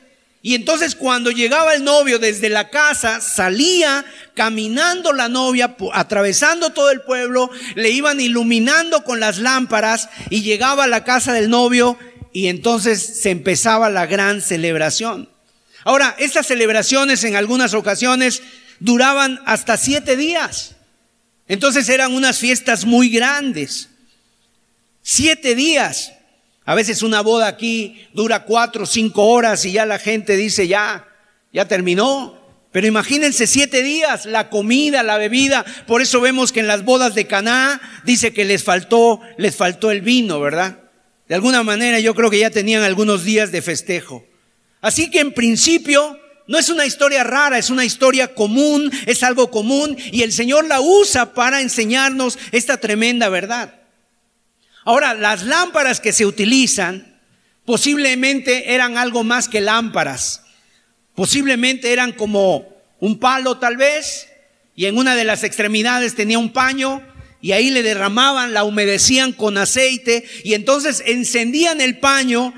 Y 0.41 0.55
entonces 0.55 0.95
cuando 0.95 1.29
llegaba 1.31 1.73
el 1.73 1.83
novio 1.83 2.17
desde 2.17 2.49
la 2.49 2.69
casa, 2.69 3.21
salía 3.21 4.05
caminando 4.33 5.13
la 5.13 5.29
novia, 5.29 5.75
atravesando 5.93 6.71
todo 6.71 6.89
el 6.89 7.01
pueblo, 7.01 7.51
le 7.75 7.89
iban 7.89 8.19
iluminando 8.19 9.03
con 9.03 9.19
las 9.19 9.37
lámparas 9.37 10.09
y 10.29 10.41
llegaba 10.41 10.85
a 10.85 10.87
la 10.87 11.03
casa 11.03 11.33
del 11.33 11.49
novio 11.49 11.97
y 12.31 12.47
entonces 12.47 13.21
se 13.21 13.31
empezaba 13.31 13.89
la 13.89 14.05
gran 14.05 14.41
celebración. 14.41 15.29
Ahora, 15.83 16.15
estas 16.17 16.47
celebraciones 16.47 17.23
en 17.23 17.35
algunas 17.35 17.73
ocasiones 17.73 18.41
duraban 18.79 19.39
hasta 19.45 19.77
siete 19.77 20.15
días. 20.15 20.75
Entonces 21.47 21.89
eran 21.89 22.13
unas 22.13 22.37
fiestas 22.37 22.85
muy 22.85 23.09
grandes. 23.09 23.89
Siete 25.01 25.55
días. 25.55 26.13
A 26.65 26.75
veces 26.75 27.01
una 27.01 27.21
boda 27.21 27.47
aquí 27.47 28.07
dura 28.13 28.43
cuatro 28.43 28.83
o 28.83 28.87
cinco 28.87 29.25
horas 29.25 29.65
y 29.65 29.71
ya 29.71 29.85
la 29.85 29.97
gente 29.97 30.37
dice, 30.37 30.67
ya, 30.67 31.07
ya 31.51 31.67
terminó. 31.67 32.37
Pero 32.71 32.85
imagínense 32.85 33.47
siete 33.47 33.81
días, 33.81 34.27
la 34.27 34.49
comida, 34.49 35.01
la 35.01 35.17
bebida. 35.17 35.65
Por 35.87 36.03
eso 36.03 36.21
vemos 36.21 36.51
que 36.51 36.59
en 36.59 36.67
las 36.67 36.85
bodas 36.85 37.15
de 37.15 37.25
Caná 37.25 37.81
dice 38.05 38.31
que 38.31 38.45
les 38.45 38.63
faltó, 38.63 39.19
les 39.37 39.55
faltó 39.55 39.89
el 39.89 40.01
vino, 40.01 40.39
¿verdad? 40.39 40.77
De 41.27 41.33
alguna 41.33 41.63
manera 41.63 41.99
yo 41.99 42.13
creo 42.13 42.29
que 42.29 42.39
ya 42.39 42.51
tenían 42.51 42.83
algunos 42.83 43.23
días 43.23 43.51
de 43.51 43.63
festejo. 43.63 44.23
Así 44.81 45.09
que 45.09 45.19
en 45.19 45.33
principio 45.33 46.18
no 46.49 46.57
es 46.57 46.69
una 46.69 46.87
historia 46.87 47.23
rara, 47.23 47.59
es 47.59 47.69
una 47.69 47.85
historia 47.85 48.33
común, 48.33 48.91
es 49.05 49.21
algo 49.21 49.51
común 49.51 49.95
y 50.11 50.23
el 50.23 50.33
Señor 50.33 50.65
la 50.65 50.81
usa 50.81 51.35
para 51.35 51.61
enseñarnos 51.61 52.39
esta 52.51 52.77
tremenda 52.77 53.29
verdad. 53.29 53.75
Ahora, 54.83 55.13
las 55.13 55.43
lámparas 55.43 55.99
que 55.99 56.11
se 56.11 56.25
utilizan 56.25 57.19
posiblemente 57.65 58.73
eran 58.73 58.97
algo 58.97 59.23
más 59.23 59.47
que 59.47 59.61
lámparas. 59.61 60.41
Posiblemente 61.13 61.93
eran 61.93 62.13
como 62.13 62.67
un 62.99 63.19
palo 63.19 63.59
tal 63.59 63.77
vez 63.77 64.27
y 64.75 64.87
en 64.87 64.97
una 64.97 65.15
de 65.15 65.25
las 65.25 65.43
extremidades 65.43 66.15
tenía 66.15 66.39
un 66.39 66.51
paño 66.51 67.03
y 67.41 67.51
ahí 67.51 67.69
le 67.69 67.83
derramaban, 67.83 68.55
la 68.55 68.63
humedecían 68.63 69.33
con 69.33 69.59
aceite 69.59 70.27
y 70.43 70.55
entonces 70.55 71.03
encendían 71.05 71.79
el 71.79 71.99
paño 71.99 72.55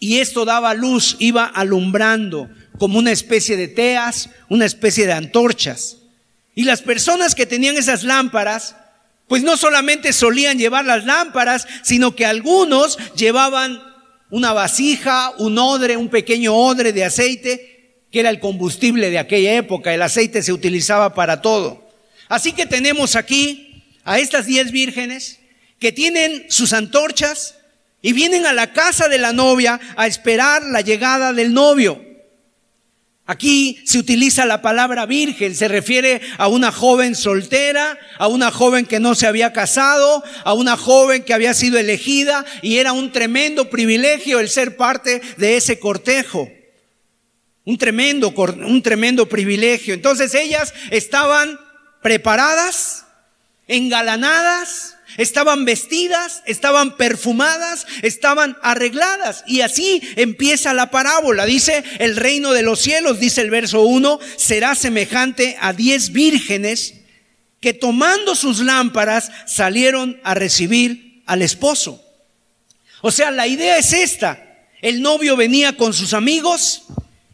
y 0.00 0.20
esto 0.20 0.46
daba 0.46 0.72
luz, 0.72 1.16
iba 1.18 1.44
alumbrando 1.44 2.48
como 2.78 2.98
una 2.98 3.12
especie 3.12 3.56
de 3.56 3.68
teas, 3.68 4.30
una 4.48 4.66
especie 4.66 5.06
de 5.06 5.12
antorchas. 5.12 5.98
Y 6.54 6.64
las 6.64 6.82
personas 6.82 7.34
que 7.34 7.46
tenían 7.46 7.76
esas 7.76 8.04
lámparas, 8.04 8.76
pues 9.28 9.42
no 9.42 9.56
solamente 9.56 10.12
solían 10.12 10.58
llevar 10.58 10.84
las 10.84 11.04
lámparas, 11.04 11.66
sino 11.82 12.14
que 12.14 12.26
algunos 12.26 12.98
llevaban 13.16 13.82
una 14.30 14.52
vasija, 14.52 15.32
un 15.38 15.58
odre, 15.58 15.96
un 15.96 16.08
pequeño 16.08 16.54
odre 16.54 16.92
de 16.92 17.04
aceite, 17.04 18.00
que 18.10 18.20
era 18.20 18.30
el 18.30 18.40
combustible 18.40 19.10
de 19.10 19.18
aquella 19.18 19.54
época. 19.54 19.92
El 19.92 20.02
aceite 20.02 20.42
se 20.42 20.52
utilizaba 20.52 21.14
para 21.14 21.42
todo. 21.42 21.88
Así 22.28 22.52
que 22.52 22.66
tenemos 22.66 23.16
aquí 23.16 23.84
a 24.04 24.18
estas 24.18 24.46
diez 24.46 24.70
vírgenes 24.70 25.40
que 25.78 25.92
tienen 25.92 26.46
sus 26.48 26.72
antorchas 26.72 27.56
y 28.02 28.12
vienen 28.12 28.46
a 28.46 28.52
la 28.52 28.72
casa 28.72 29.08
de 29.08 29.18
la 29.18 29.32
novia 29.32 29.80
a 29.96 30.06
esperar 30.06 30.62
la 30.62 30.80
llegada 30.80 31.32
del 31.32 31.52
novio. 31.52 32.13
Aquí 33.26 33.82
se 33.86 33.98
utiliza 33.98 34.44
la 34.44 34.60
palabra 34.60 35.06
virgen, 35.06 35.54
se 35.54 35.66
refiere 35.66 36.20
a 36.36 36.48
una 36.48 36.70
joven 36.70 37.14
soltera, 37.14 37.98
a 38.18 38.28
una 38.28 38.50
joven 38.50 38.84
que 38.84 39.00
no 39.00 39.14
se 39.14 39.26
había 39.26 39.54
casado, 39.54 40.22
a 40.44 40.52
una 40.52 40.76
joven 40.76 41.22
que 41.22 41.32
había 41.32 41.54
sido 41.54 41.78
elegida 41.78 42.44
y 42.60 42.76
era 42.76 42.92
un 42.92 43.12
tremendo 43.12 43.70
privilegio 43.70 44.40
el 44.40 44.50
ser 44.50 44.76
parte 44.76 45.22
de 45.38 45.56
ese 45.56 45.78
cortejo. 45.78 46.50
Un 47.64 47.78
tremendo, 47.78 48.28
un 48.28 48.82
tremendo 48.82 49.26
privilegio. 49.26 49.94
Entonces 49.94 50.34
ellas 50.34 50.74
estaban 50.90 51.58
preparadas, 52.02 53.06
engalanadas, 53.68 54.93
Estaban 55.16 55.64
vestidas, 55.64 56.42
estaban 56.46 56.96
perfumadas, 56.96 57.86
estaban 58.02 58.56
arregladas. 58.62 59.44
Y 59.46 59.60
así 59.60 60.02
empieza 60.16 60.74
la 60.74 60.90
parábola. 60.90 61.46
Dice, 61.46 61.84
el 61.98 62.16
reino 62.16 62.52
de 62.52 62.62
los 62.62 62.80
cielos, 62.80 63.20
dice 63.20 63.40
el 63.40 63.50
verso 63.50 63.82
1, 63.82 64.18
será 64.36 64.74
semejante 64.74 65.56
a 65.60 65.72
diez 65.72 66.12
vírgenes 66.12 66.94
que 67.60 67.72
tomando 67.72 68.34
sus 68.34 68.58
lámparas 68.58 69.30
salieron 69.46 70.20
a 70.22 70.34
recibir 70.34 71.22
al 71.26 71.42
esposo. 71.42 72.04
O 73.00 73.10
sea, 73.10 73.30
la 73.30 73.46
idea 73.46 73.78
es 73.78 73.92
esta. 73.92 74.40
El 74.82 75.00
novio 75.00 75.36
venía 75.36 75.76
con 75.76 75.94
sus 75.94 76.12
amigos, 76.12 76.82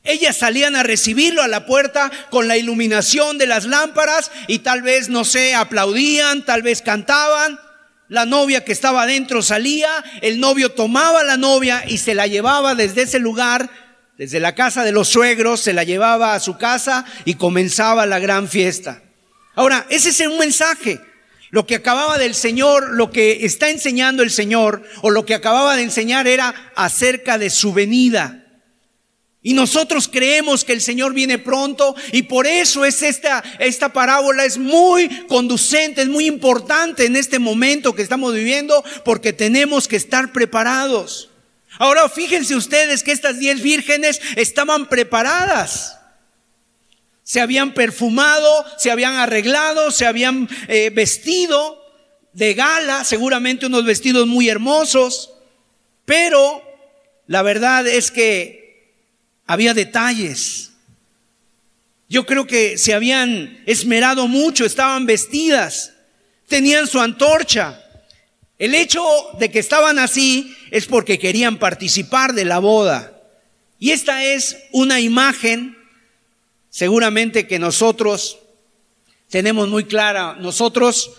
ellas 0.05 0.37
salían 0.37 0.77
a 0.77 0.83
recibirlo 0.83 1.43
a 1.43 1.49
la 1.49 1.67
puerta 1.67 2.11
con 2.31 2.49
la 2.49 2.57
iluminación 2.57 3.39
de 3.39 3.47
las 3.47 3.65
lámparas 3.67 4.31
y 4.47 4.61
tal 4.61 4.83
vez, 4.83 5.09
no 5.09 5.25
sé, 5.25 5.55
aplaudían, 5.55 6.45
tal 6.45 6.63
vez 6.63 6.81
cantaban, 6.81 7.61
la 8.11 8.27
novia 8.27 8.65
que 8.65 8.73
estaba 8.73 9.03
adentro 9.03 9.41
salía, 9.41 9.89
el 10.21 10.41
novio 10.41 10.73
tomaba 10.73 11.23
la 11.23 11.37
novia 11.37 11.85
y 11.87 11.99
se 11.99 12.17
la 12.17 12.27
llevaba 12.27 12.75
desde 12.75 13.03
ese 13.03 13.21
lugar, 13.21 13.71
desde 14.19 14.41
la 14.41 14.57
casa 14.57 14.83
de 14.83 14.91
los 14.91 15.09
suegros, 15.09 15.61
se 15.61 15.73
la 15.73 15.85
llevaba 15.85 16.35
a 16.35 16.41
su 16.41 16.59
casa 16.59 17.05
y 17.25 17.35
comenzaba 17.35 18.07
la 18.07 18.19
gran 18.19 18.49
fiesta. 18.49 19.01
Ahora, 19.55 19.87
ese 19.91 20.09
es 20.09 20.21
un 20.21 20.39
mensaje. 20.39 21.01
Lo 21.51 21.67
que 21.67 21.77
acababa 21.77 22.19
del 22.19 22.35
Señor, 22.35 22.95
lo 22.95 23.13
que 23.13 23.45
está 23.45 23.71
enseñando 23.71 24.25
el 24.25 24.33
Señor, 24.33 24.83
o 25.03 25.11
lo 25.11 25.25
que 25.25 25.35
acababa 25.37 25.77
de 25.77 25.83
enseñar 25.83 26.27
era 26.27 26.73
acerca 26.75 27.39
de 27.39 27.49
su 27.49 27.73
venida. 27.73 28.40
Y 29.43 29.55
nosotros 29.55 30.07
creemos 30.07 30.65
que 30.65 30.75
el 30.75 30.83
Señor 30.83 31.15
viene 31.15 31.39
pronto 31.39 31.95
y 32.13 32.25
por 32.25 32.47
eso 32.47 32.85
es 32.85 33.03
esta, 33.03 33.43
esta 33.59 33.91
parábola 33.91 34.45
es 34.45 34.59
muy 34.59 35.09
conducente, 35.29 36.03
es 36.03 36.09
muy 36.09 36.27
importante 36.27 37.07
en 37.07 37.17
este 37.17 37.39
momento 37.39 37.95
que 37.95 38.03
estamos 38.03 38.35
viviendo 38.35 38.85
porque 39.03 39.33
tenemos 39.33 39.89
que 39.89 39.97
estar 39.97 40.33
preparados. 40.33 41.31
Ahora 41.79 42.07
fíjense 42.11 42.55
ustedes 42.55 43.03
que 43.03 43.13
estas 43.13 43.39
diez 43.39 43.63
vírgenes 43.63 44.21
estaban 44.37 44.91
preparadas. 44.91 45.97
Se 47.23 47.41
habían 47.41 47.73
perfumado, 47.73 48.67
se 48.77 48.91
habían 48.91 49.15
arreglado, 49.15 49.91
se 49.91 50.05
habían 50.05 50.51
eh, 50.69 50.91
vestido 50.91 51.81
de 52.35 52.53
gala, 52.53 53.05
seguramente 53.05 53.65
unos 53.65 53.87
vestidos 53.87 54.27
muy 54.27 54.51
hermosos, 54.51 55.33
pero 56.05 56.63
la 57.27 57.41
verdad 57.41 57.87
es 57.87 58.11
que 58.11 58.60
había 59.51 59.75
detalles. 59.75 60.71
Yo 62.09 62.25
creo 62.25 62.47
que 62.47 62.79
se 62.79 62.95
habían 62.95 63.61
esmerado 63.67 64.29
mucho, 64.29 64.65
estaban 64.65 65.07
vestidas, 65.07 65.93
tenían 66.47 66.87
su 66.87 67.01
antorcha. 67.01 67.83
El 68.61 68.77
hecho 68.77 69.05
de 69.41 69.51
que 69.51 69.59
estaban 69.59 69.99
así 69.99 70.55
es 70.71 70.87
porque 70.87 71.19
querían 71.19 71.59
participar 71.59 72.33
de 72.33 72.45
la 72.45 72.61
boda. 72.61 73.21
Y 73.81 73.91
esta 73.91 74.25
es 74.25 74.57
una 74.71 75.01
imagen, 75.01 75.77
seguramente 76.69 77.49
que 77.49 77.59
nosotros 77.59 78.39
tenemos 79.31 79.69
muy 79.69 79.83
clara, 79.83 80.37
nosotros 80.39 81.11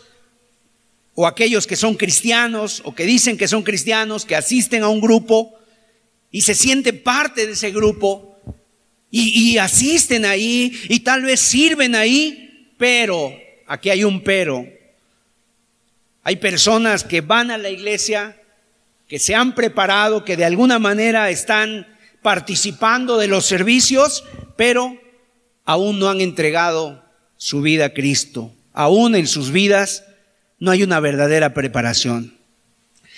o 1.15 1.27
aquellos 1.27 1.67
que 1.67 1.75
son 1.75 1.95
cristianos 1.95 2.81
o 2.85 2.95
que 2.95 3.03
dicen 3.03 3.37
que 3.37 3.49
son 3.49 3.63
cristianos, 3.63 4.23
que 4.23 4.37
asisten 4.37 4.83
a 4.83 4.87
un 4.87 5.01
grupo, 5.01 5.53
y 6.31 6.41
se 6.41 6.55
sienten 6.55 7.03
parte 7.03 7.45
de 7.45 7.53
ese 7.53 7.71
grupo 7.71 8.39
y, 9.13 9.57
asisten 9.57 10.23
ahí 10.23 10.79
y 10.87 11.01
tal 11.01 11.23
vez 11.23 11.41
sirven 11.41 11.95
ahí, 11.95 12.73
pero, 12.77 13.37
aquí 13.67 13.89
hay 13.89 14.05
un 14.05 14.23
pero, 14.23 14.65
hay 16.23 16.37
personas 16.37 17.03
que 17.03 17.19
van 17.19 17.51
a 17.51 17.57
la 17.57 17.69
iglesia, 17.69 18.41
que 19.09 19.19
se 19.19 19.35
han 19.35 19.53
preparado, 19.53 20.23
que 20.23 20.37
de 20.37 20.45
alguna 20.45 20.79
manera 20.79 21.29
están 21.29 21.85
participando 22.21 23.17
de 23.17 23.27
los 23.27 23.45
servicios, 23.45 24.23
pero 24.55 24.97
aún 25.65 25.99
no 25.99 26.09
han 26.09 26.21
entregado 26.21 27.03
su 27.35 27.61
vida 27.61 27.85
a 27.85 27.93
Cristo. 27.93 28.53
Aún 28.71 29.15
en 29.15 29.27
sus 29.27 29.51
vidas 29.51 30.05
no 30.59 30.71
hay 30.71 30.83
una 30.83 31.01
verdadera 31.01 31.53
preparación. 31.53 32.40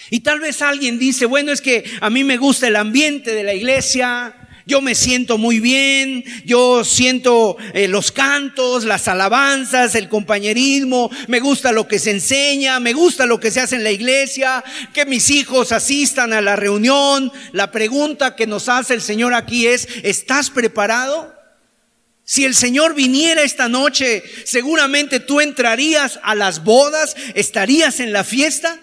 Y 0.09 0.21
tal 0.21 0.39
vez 0.39 0.61
alguien 0.61 0.99
dice, 0.99 1.25
bueno, 1.25 1.51
es 1.51 1.61
que 1.61 1.83
a 2.01 2.09
mí 2.09 2.23
me 2.23 2.37
gusta 2.37 2.67
el 2.67 2.75
ambiente 2.75 3.33
de 3.33 3.43
la 3.43 3.53
iglesia, 3.53 4.35
yo 4.65 4.79
me 4.79 4.95
siento 4.95 5.37
muy 5.37 5.59
bien, 5.59 6.23
yo 6.45 6.85
siento 6.85 7.57
eh, 7.73 7.89
los 7.89 8.11
cantos, 8.13 8.85
las 8.85 9.09
alabanzas, 9.09 9.95
el 9.95 10.07
compañerismo, 10.07 11.11
me 11.27 11.41
gusta 11.41 11.73
lo 11.73 11.87
que 11.87 11.99
se 11.99 12.11
enseña, 12.11 12.79
me 12.79 12.93
gusta 12.93 13.25
lo 13.25 13.39
que 13.39 13.51
se 13.51 13.59
hace 13.59 13.75
en 13.75 13.83
la 13.83 13.91
iglesia, 13.91 14.63
que 14.93 15.05
mis 15.05 15.29
hijos 15.29 15.73
asistan 15.73 16.31
a 16.31 16.41
la 16.41 16.55
reunión. 16.55 17.31
La 17.51 17.71
pregunta 17.71 18.35
que 18.35 18.47
nos 18.47 18.69
hace 18.69 18.93
el 18.93 19.01
Señor 19.01 19.33
aquí 19.33 19.67
es, 19.67 19.87
¿estás 20.03 20.49
preparado? 20.49 21.33
Si 22.23 22.45
el 22.45 22.55
Señor 22.55 22.95
viniera 22.95 23.41
esta 23.43 23.67
noche, 23.67 24.23
seguramente 24.45 25.19
tú 25.19 25.41
entrarías 25.41 26.21
a 26.23 26.35
las 26.35 26.63
bodas, 26.63 27.17
estarías 27.35 27.99
en 27.99 28.13
la 28.13 28.23
fiesta. 28.23 28.79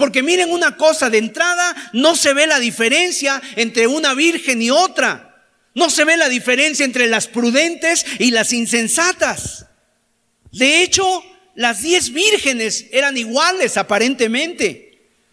Porque 0.00 0.22
miren 0.22 0.50
una 0.50 0.78
cosa, 0.78 1.10
de 1.10 1.18
entrada 1.18 1.76
no 1.92 2.16
se 2.16 2.32
ve 2.32 2.46
la 2.46 2.58
diferencia 2.58 3.42
entre 3.56 3.86
una 3.86 4.14
virgen 4.14 4.62
y 4.62 4.70
otra. 4.70 5.44
No 5.74 5.90
se 5.90 6.06
ve 6.06 6.16
la 6.16 6.30
diferencia 6.30 6.86
entre 6.86 7.06
las 7.06 7.26
prudentes 7.26 8.06
y 8.18 8.30
las 8.30 8.54
insensatas. 8.54 9.66
De 10.52 10.82
hecho, 10.82 11.22
las 11.54 11.82
diez 11.82 12.14
vírgenes 12.14 12.86
eran 12.92 13.18
iguales 13.18 13.76
aparentemente. 13.76 14.89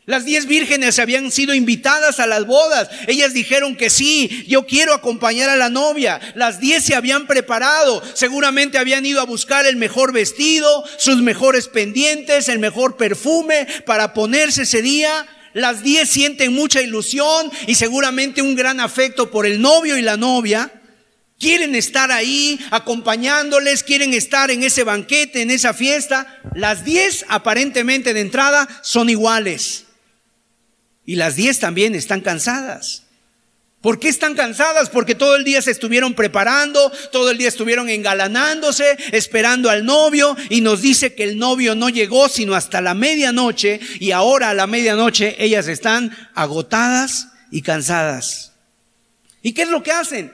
Las 0.07 0.23
diez 0.23 0.45
vírgenes 0.45 0.99
habían 0.99 1.31
sido 1.31 1.53
invitadas 1.53 2.21
a 2.21 2.27
las 2.27 2.45
bodas. 2.45 2.89
Ellas 3.07 3.33
dijeron 3.33 3.75
que 3.75 3.89
sí, 3.89 4.45
yo 4.47 4.65
quiero 4.65 4.93
acompañar 4.93 5.49
a 5.49 5.57
la 5.57 5.69
novia. 5.69 6.21
Las 6.33 6.61
diez 6.61 6.85
se 6.85 6.95
habían 6.95 7.27
preparado. 7.27 8.01
Seguramente 8.13 8.77
habían 8.77 9.05
ido 9.05 9.19
a 9.19 9.25
buscar 9.25 9.65
el 9.65 9.75
mejor 9.75 10.13
vestido, 10.13 10.85
sus 10.97 11.17
mejores 11.21 11.67
pendientes, 11.67 12.47
el 12.47 12.59
mejor 12.59 12.95
perfume 12.95 13.67
para 13.85 14.13
ponerse 14.13 14.61
ese 14.61 14.81
día. 14.81 15.27
Las 15.51 15.83
diez 15.83 16.07
sienten 16.07 16.53
mucha 16.53 16.81
ilusión 16.81 17.51
y 17.67 17.75
seguramente 17.75 18.41
un 18.41 18.55
gran 18.55 18.79
afecto 18.79 19.29
por 19.29 19.45
el 19.45 19.59
novio 19.59 19.97
y 19.97 20.01
la 20.01 20.15
novia. 20.15 20.71
Quieren 21.37 21.75
estar 21.75 22.13
ahí 22.13 22.57
acompañándoles, 22.71 23.83
quieren 23.83 24.13
estar 24.13 24.51
en 24.51 24.63
ese 24.63 24.85
banquete, 24.85 25.41
en 25.41 25.51
esa 25.51 25.73
fiesta. 25.73 26.39
Las 26.55 26.85
diez 26.85 27.25
aparentemente 27.27 28.13
de 28.13 28.21
entrada 28.21 28.69
son 28.83 29.09
iguales. 29.09 29.86
Y 31.07 31.15
las 31.15 31.37
diez 31.37 31.57
también 31.57 31.95
están 31.95 32.19
cansadas. 32.19 33.03
¿Por 33.81 33.97
qué 33.97 34.09
están 34.09 34.35
cansadas? 34.35 34.89
Porque 34.89 35.15
todo 35.15 35.37
el 35.37 35.45
día 35.45 35.61
se 35.61 35.71
estuvieron 35.71 36.15
preparando, 36.15 36.91
todo 37.13 37.31
el 37.31 37.37
día 37.37 37.47
estuvieron 37.47 37.89
engalanándose, 37.89 38.97
esperando 39.13 39.69
al 39.69 39.85
novio 39.85 40.35
y 40.49 40.59
nos 40.59 40.81
dice 40.81 41.15
que 41.15 41.23
el 41.23 41.37
novio 41.37 41.75
no 41.75 41.87
llegó 41.87 42.27
sino 42.27 42.55
hasta 42.55 42.81
la 42.81 42.93
medianoche 42.93 43.79
y 44.01 44.11
ahora 44.11 44.49
a 44.49 44.53
la 44.53 44.67
medianoche 44.67 45.37
ellas 45.39 45.69
están 45.69 46.13
agotadas 46.35 47.29
y 47.51 47.61
cansadas. 47.61 48.51
¿Y 49.41 49.53
qué 49.53 49.61
es 49.61 49.69
lo 49.69 49.83
que 49.83 49.93
hacen? 49.93 50.33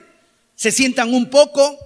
Se 0.56 0.72
sientan 0.72 1.14
un 1.14 1.30
poco, 1.30 1.78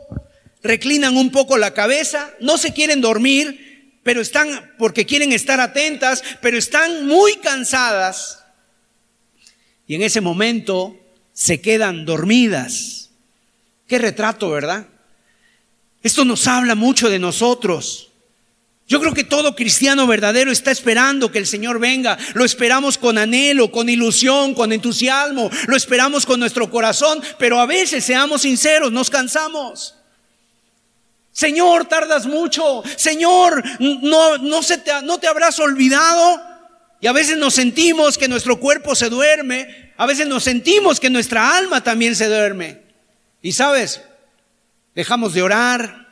reclinan 0.63 1.15
un 1.19 1.31
poco 1.31 1.59
la 1.59 1.75
cabeza, 1.75 2.31
no 2.41 2.57
se 2.57 2.73
quieren 2.73 3.03
dormir, 3.03 4.01
pero 4.03 4.23
están 4.23 4.73
porque 4.79 5.05
quieren 5.05 5.33
estar 5.35 5.61
atentas, 5.61 6.25
pero 6.41 6.57
están 6.57 7.07
muy 7.07 7.37
cansadas 7.37 8.38
y 9.89 9.95
en 9.95 10.03
ese 10.03 10.21
momento 10.21 10.97
se 11.33 11.61
quedan 11.61 12.05
dormidas. 12.05 13.11
Qué 13.89 13.99
retrato, 13.99 14.51
¿verdad? 14.51 14.87
Esto 16.03 16.25
nos 16.25 16.47
habla 16.47 16.75
mucho 16.75 17.09
de 17.09 17.19
nosotros. 17.19 18.11
Yo 18.87 19.01
creo 19.01 19.15
que 19.15 19.25
todo 19.25 19.57
cristiano 19.57 20.07
verdadero 20.07 20.53
está 20.53 20.71
esperando 20.71 21.33
que 21.33 21.39
el 21.39 21.47
Señor 21.47 21.79
venga. 21.79 22.19
Lo 22.35 22.45
esperamos 22.45 22.99
con 22.99 23.19
anhelo, 23.19 23.71
con 23.71 23.89
ilusión, 23.89 24.55
con 24.55 24.73
entusiasmo. 24.73 25.51
Lo 25.67 25.77
esperamos 25.77 26.25
con 26.25 26.39
nuestro 26.39 26.71
corazón, 26.71 27.23
pero 27.39 27.59
a 27.59 27.67
veces, 27.67 28.05
seamos 28.05 28.43
sinceros, 28.43 28.93
nos 28.93 29.11
cansamos. 29.11 29.95
Señor, 31.33 31.87
tardas 31.87 32.27
mucho. 32.27 32.83
Señor, 32.97 33.63
no, 33.79 34.39
no, 34.39 34.63
se 34.63 34.79
te, 34.79 34.91
no 35.03 35.19
te 35.19 35.29
habrás 35.29 35.59
olvidado. 35.59 36.58
Y 37.01 37.07
a 37.07 37.13
veces 37.13 37.37
nos 37.37 37.55
sentimos 37.55 38.19
que 38.19 38.29
nuestro 38.29 38.59
cuerpo 38.59 38.95
se 38.95 39.09
duerme, 39.09 39.93
a 39.97 40.07
veces 40.07 40.27
nos 40.27 40.43
sentimos 40.45 40.99
que 40.99 41.11
nuestra 41.11 41.57
alma 41.57 41.83
también 41.83 42.17
se 42.17 42.27
duerme. 42.27 42.83
Y 43.41 43.53
sabes, 43.53 44.03
dejamos 44.97 45.33
de 45.33 45.43
orar, 45.43 46.09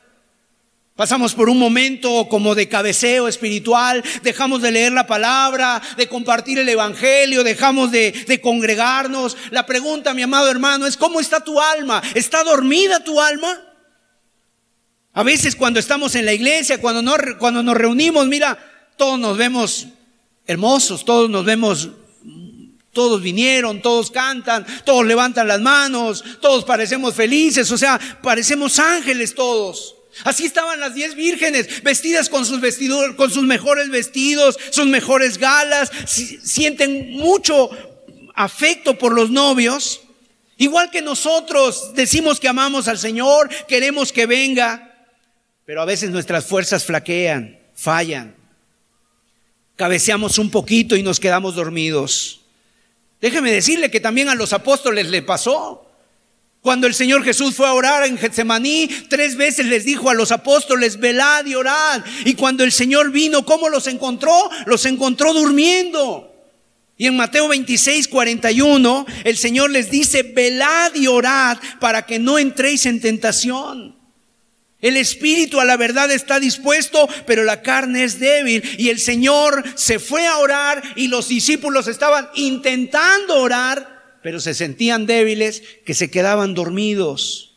pasamos 0.94 1.34
por 1.34 1.48
un 1.48 1.58
momento 1.58 2.28
como 2.28 2.54
de 2.54 2.68
cabeceo 2.68 3.26
espiritual, 3.26 4.04
dejamos 4.22 4.62
de 4.62 4.70
leer 4.70 4.92
la 4.92 5.08
palabra, 5.08 5.82
de 5.96 6.06
compartir 6.06 6.58
el 6.60 6.68
Evangelio, 6.68 7.42
dejamos 7.42 7.90
de, 7.90 8.12
de 8.12 8.40
congregarnos. 8.40 9.36
La 9.50 9.66
pregunta, 9.66 10.14
mi 10.14 10.22
amado 10.22 10.48
hermano, 10.48 10.86
es 10.86 10.96
¿cómo 10.96 11.18
está 11.18 11.40
tu 11.40 11.60
alma? 11.60 12.00
¿Está 12.14 12.44
dormida 12.44 13.02
tu 13.02 13.20
alma? 13.20 13.60
A 15.12 15.24
veces 15.24 15.56
cuando 15.56 15.80
estamos 15.80 16.14
en 16.14 16.26
la 16.26 16.32
iglesia, 16.32 16.80
cuando, 16.80 17.02
cuando 17.38 17.62
nos 17.62 17.74
reunimos, 17.74 18.28
mira, 18.28 18.56
todos 18.96 19.18
nos 19.18 19.36
vemos 19.36 19.88
hermosos, 20.46 21.04
todos 21.04 21.28
nos 21.28 21.44
vemos, 21.44 21.88
todos 22.92 23.20
vinieron, 23.20 23.82
todos 23.82 24.10
cantan, 24.10 24.66
todos 24.84 25.04
levantan 25.04 25.48
las 25.48 25.60
manos, 25.60 26.24
todos 26.40 26.64
parecemos 26.64 27.14
felices, 27.14 27.70
o 27.70 27.76
sea, 27.76 28.00
parecemos 28.22 28.78
ángeles 28.78 29.34
todos. 29.34 29.96
Así 30.24 30.46
estaban 30.46 30.80
las 30.80 30.94
diez 30.94 31.14
vírgenes, 31.14 31.82
vestidas 31.82 32.30
con 32.30 32.46
sus 32.46 32.60
vestidos, 32.60 33.14
con 33.16 33.30
sus 33.30 33.44
mejores 33.44 33.90
vestidos, 33.90 34.56
sus 34.70 34.86
mejores 34.86 35.36
galas, 35.36 35.90
sienten 36.06 37.10
mucho 37.10 37.68
afecto 38.34 38.96
por 38.96 39.12
los 39.12 39.30
novios. 39.30 40.00
Igual 40.56 40.90
que 40.90 41.02
nosotros 41.02 41.92
decimos 41.94 42.40
que 42.40 42.48
amamos 42.48 42.88
al 42.88 42.96
Señor, 42.96 43.50
queremos 43.68 44.10
que 44.10 44.24
venga, 44.24 45.06
pero 45.66 45.82
a 45.82 45.84
veces 45.84 46.08
nuestras 46.08 46.46
fuerzas 46.46 46.82
flaquean, 46.82 47.58
fallan 47.74 48.45
cabeceamos 49.76 50.38
un 50.38 50.50
poquito 50.50 50.96
y 50.96 51.02
nos 51.02 51.20
quedamos 51.20 51.54
dormidos. 51.54 52.40
Déjeme 53.20 53.52
decirle 53.52 53.90
que 53.90 54.00
también 54.00 54.28
a 54.28 54.34
los 54.34 54.52
apóstoles 54.52 55.08
le 55.08 55.22
pasó. 55.22 55.82
Cuando 56.60 56.86
el 56.86 56.94
Señor 56.94 57.22
Jesús 57.22 57.54
fue 57.54 57.68
a 57.68 57.74
orar 57.74 58.04
en 58.04 58.18
Getsemaní, 58.18 58.88
tres 59.08 59.36
veces 59.36 59.66
les 59.66 59.84
dijo 59.84 60.10
a 60.10 60.14
los 60.14 60.32
apóstoles, 60.32 60.98
velad 60.98 61.46
y 61.46 61.54
orad. 61.54 62.02
Y 62.24 62.34
cuando 62.34 62.64
el 62.64 62.72
Señor 62.72 63.12
vino, 63.12 63.44
¿cómo 63.44 63.68
los 63.68 63.86
encontró? 63.86 64.32
Los 64.64 64.84
encontró 64.84 65.32
durmiendo. 65.32 66.32
Y 66.98 67.06
en 67.06 67.16
Mateo 67.16 67.46
26, 67.48 68.08
41, 68.08 69.06
el 69.24 69.36
Señor 69.36 69.70
les 69.70 69.90
dice, 69.90 70.22
velad 70.22 70.94
y 70.94 71.06
orad 71.06 71.58
para 71.78 72.06
que 72.06 72.18
no 72.18 72.38
entréis 72.38 72.86
en 72.86 73.00
tentación. 73.00 73.95
El 74.86 74.96
espíritu 74.96 75.58
a 75.58 75.64
la 75.64 75.76
verdad 75.76 76.12
está 76.12 76.38
dispuesto, 76.38 77.08
pero 77.26 77.42
la 77.42 77.60
carne 77.60 78.04
es 78.04 78.20
débil. 78.20 78.62
Y 78.78 78.90
el 78.90 79.00
Señor 79.00 79.64
se 79.74 79.98
fue 79.98 80.28
a 80.28 80.38
orar 80.38 80.80
y 80.94 81.08
los 81.08 81.26
discípulos 81.26 81.88
estaban 81.88 82.28
intentando 82.36 83.42
orar, 83.42 84.20
pero 84.22 84.38
se 84.38 84.54
sentían 84.54 85.04
débiles, 85.04 85.64
que 85.84 85.92
se 85.92 86.08
quedaban 86.08 86.54
dormidos. 86.54 87.56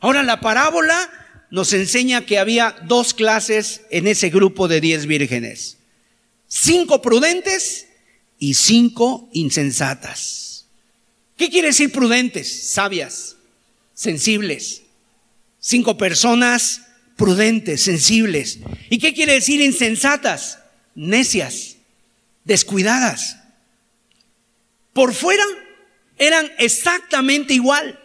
Ahora 0.00 0.22
la 0.22 0.42
parábola 0.42 1.10
nos 1.48 1.72
enseña 1.72 2.26
que 2.26 2.38
había 2.38 2.76
dos 2.84 3.14
clases 3.14 3.80
en 3.88 4.06
ese 4.06 4.28
grupo 4.28 4.68
de 4.68 4.82
diez 4.82 5.06
vírgenes. 5.06 5.78
Cinco 6.46 7.00
prudentes 7.00 7.86
y 8.38 8.52
cinco 8.52 9.30
insensatas. 9.32 10.66
¿Qué 11.38 11.48
quiere 11.48 11.68
decir 11.68 11.90
prudentes? 11.90 12.68
Sabias, 12.70 13.36
sensibles 13.94 14.83
Cinco 15.66 15.96
personas 15.96 16.82
prudentes, 17.16 17.80
sensibles. 17.80 18.58
¿Y 18.90 18.98
qué 18.98 19.14
quiere 19.14 19.32
decir 19.32 19.62
insensatas? 19.62 20.58
Necias, 20.94 21.76
descuidadas. 22.44 23.38
Por 24.92 25.14
fuera 25.14 25.42
eran 26.18 26.52
exactamente 26.58 27.54
igual, 27.54 27.98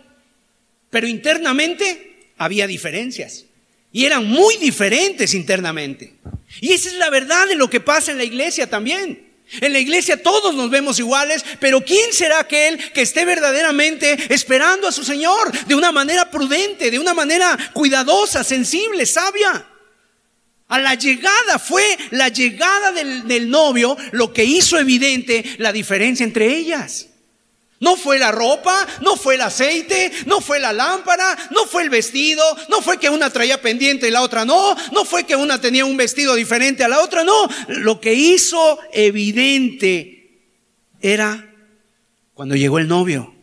pero 0.89 1.05
internamente 1.05 2.31
había 2.37 2.65
diferencias. 2.65 3.43
Y 3.91 4.05
eran 4.05 4.25
muy 4.25 4.55
diferentes 4.55 5.33
internamente. 5.33 6.15
Y 6.61 6.71
esa 6.71 6.87
es 6.87 6.95
la 6.95 7.09
verdad 7.09 7.45
de 7.45 7.55
lo 7.55 7.69
que 7.69 7.81
pasa 7.81 8.11
en 8.11 8.19
la 8.19 8.23
iglesia 8.23 8.69
también. 8.69 9.28
En 9.61 9.73
la 9.73 9.79
iglesia 9.79 10.21
todos 10.21 10.53
nos 10.53 10.69
vemos 10.69 10.99
iguales, 10.99 11.43
pero 11.59 11.83
¿quién 11.83 12.13
será 12.13 12.39
aquel 12.39 12.91
que 12.91 13.01
esté 13.01 13.25
verdaderamente 13.25 14.33
esperando 14.33 14.87
a 14.87 14.91
su 14.91 15.03
Señor 15.03 15.51
de 15.65 15.75
una 15.75 15.91
manera 15.91 16.29
prudente, 16.29 16.91
de 16.91 16.99
una 16.99 17.13
manera 17.13 17.57
cuidadosa, 17.73 18.43
sensible, 18.43 19.05
sabia? 19.05 19.65
A 20.67 20.77
la 20.77 20.93
llegada 20.93 21.57
fue 21.57 21.83
la 22.11 22.29
llegada 22.29 22.91
del, 22.91 23.27
del 23.27 23.49
novio 23.49 23.97
lo 24.11 24.31
que 24.31 24.43
hizo 24.43 24.77
evidente 24.77 25.43
la 25.57 25.73
diferencia 25.73 26.23
entre 26.23 26.55
ellas. 26.55 27.07
No 27.79 27.95
fue 27.95 28.19
la 28.19 28.31
ropa, 28.31 28.85
no 29.01 29.15
fue 29.15 29.35
el 29.35 29.41
aceite, 29.41 30.11
no 30.25 30.41
fue 30.41 30.59
la 30.59 30.73
lámpara, 30.73 31.37
no 31.51 31.65
fue 31.65 31.83
el 31.83 31.89
vestido, 31.89 32.43
no 32.67 32.81
fue 32.81 32.99
que 32.99 33.09
una 33.09 33.29
traía 33.29 33.61
pendiente 33.61 34.07
y 34.07 34.11
la 34.11 34.21
otra 34.21 34.43
no, 34.43 34.75
no 34.91 35.05
fue 35.05 35.23
que 35.23 35.37
una 35.37 35.61
tenía 35.61 35.85
un 35.85 35.95
vestido 35.95 36.35
diferente 36.35 36.83
a 36.83 36.89
la 36.89 36.99
otra, 36.99 37.23
no. 37.23 37.47
Lo 37.67 38.01
que 38.01 38.13
hizo 38.13 38.79
evidente 38.91 40.19
era 41.01 41.53
cuando 42.33 42.55
llegó 42.55 42.79
el 42.79 42.87
novio. 42.87 43.33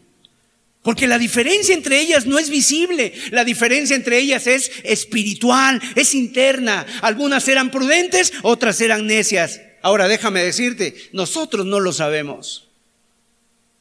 Porque 0.83 1.07
la 1.07 1.19
diferencia 1.19 1.75
entre 1.75 1.99
ellas 1.99 2.27
no 2.27 2.39
es 2.39 2.49
visible, 2.49 3.13
la 3.31 3.43
diferencia 3.43 3.97
entre 3.97 4.19
ellas 4.19 4.47
es 4.47 4.71
espiritual, 4.85 5.81
es 5.97 6.15
interna. 6.15 6.87
Algunas 7.01 7.49
eran 7.49 7.71
prudentes, 7.71 8.33
otras 8.43 8.81
eran 8.81 9.07
necias. 9.07 9.61
Ahora 9.83 10.07
déjame 10.09 10.45
decirte, 10.45 10.95
nosotros 11.13 11.67
no 11.67 11.81
lo 11.81 11.93
sabemos. 11.93 12.66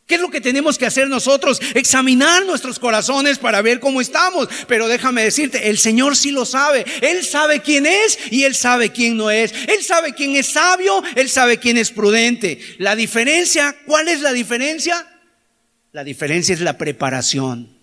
¿Qué 0.06 0.16
es 0.16 0.22
lo 0.22 0.30
que 0.30 0.40
tenemos 0.40 0.78
que 0.78 0.86
hacer 0.86 1.10
nosotros? 1.10 1.60
Examinar 1.74 2.46
nuestros 2.46 2.78
corazones 2.78 3.40
para 3.40 3.64
ver 3.64 3.80
cómo 3.80 4.02
estamos. 4.02 4.48
Pero 4.68 4.88
déjame 4.88 5.24
decirte, 5.24 5.70
el 5.70 5.80
Señor 5.80 6.16
sí 6.16 6.30
lo 6.30 6.46
sabe. 6.46 6.86
Él 7.02 7.26
sabe 7.26 7.62
quién 7.62 7.88
es 7.88 8.20
y 8.30 8.44
Él 8.44 8.54
sabe 8.54 8.92
quién 8.92 9.18
no 9.18 9.32
es. 9.32 9.52
Él 9.68 9.84
sabe 9.84 10.14
quién 10.14 10.36
es 10.36 10.46
sabio, 10.46 11.02
Él 11.16 11.28
sabe 11.28 11.58
quién 11.58 11.78
es 11.78 11.90
prudente. 11.90 12.60
La 12.78 12.96
diferencia, 12.96 13.76
¿cuál 13.88 14.08
es 14.08 14.22
la 14.22 14.32
diferencia? 14.32 15.08
La 15.92 16.04
diferencia 16.04 16.54
es 16.54 16.62
la 16.62 16.78
preparación. 16.78 17.76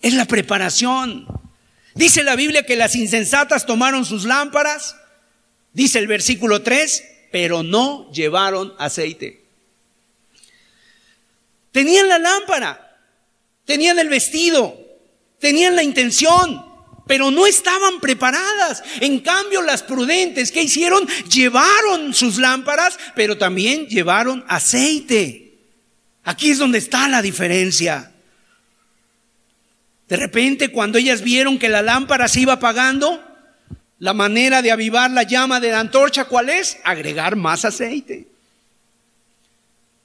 Es 0.00 0.14
la 0.14 0.24
preparación. 0.24 1.26
Dice 1.94 2.24
la 2.24 2.36
Biblia 2.36 2.64
que 2.64 2.76
las 2.76 2.96
insensatas 2.96 3.66
tomaron 3.66 4.06
sus 4.06 4.24
lámparas, 4.24 4.96
dice 5.74 5.98
el 5.98 6.06
versículo 6.06 6.62
3, 6.62 7.04
pero 7.30 7.62
no 7.62 8.10
llevaron 8.12 8.72
aceite. 8.78 9.39
Tenían 11.72 12.08
la 12.08 12.18
lámpara, 12.18 12.98
tenían 13.64 13.98
el 13.98 14.08
vestido, 14.08 14.78
tenían 15.38 15.76
la 15.76 15.82
intención, 15.82 16.64
pero 17.06 17.30
no 17.30 17.46
estaban 17.46 18.00
preparadas. 18.00 18.82
En 19.00 19.20
cambio, 19.20 19.62
las 19.62 19.82
prudentes, 19.82 20.52
¿qué 20.52 20.62
hicieron? 20.62 21.06
Llevaron 21.28 22.14
sus 22.14 22.38
lámparas, 22.38 22.98
pero 23.14 23.36
también 23.38 23.86
llevaron 23.86 24.44
aceite. 24.48 25.58
Aquí 26.24 26.50
es 26.50 26.58
donde 26.58 26.78
está 26.78 27.08
la 27.08 27.22
diferencia. 27.22 28.12
De 30.08 30.16
repente, 30.16 30.70
cuando 30.70 30.98
ellas 30.98 31.22
vieron 31.22 31.58
que 31.58 31.68
la 31.68 31.82
lámpara 31.82 32.28
se 32.28 32.40
iba 32.40 32.54
apagando, 32.54 33.24
la 33.98 34.14
manera 34.14 34.62
de 34.62 34.72
avivar 34.72 35.10
la 35.10 35.22
llama 35.22 35.60
de 35.60 35.70
la 35.70 35.80
antorcha, 35.80 36.24
¿cuál 36.24 36.48
es? 36.48 36.78
Agregar 36.84 37.36
más 37.36 37.64
aceite. 37.64 38.29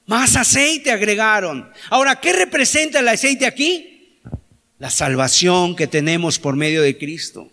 Más 0.08 0.36
aceite 0.36 0.92
agregaron. 0.92 1.70
Ahora, 1.90 2.20
¿qué 2.20 2.34
representa 2.34 3.00
el 3.00 3.08
aceite 3.08 3.46
aquí? 3.46 4.20
La 4.78 4.90
salvación 4.90 5.76
que 5.76 5.88
tenemos 5.88 6.38
por 6.38 6.56
medio 6.56 6.82
de 6.82 6.98
Cristo. 6.98 7.50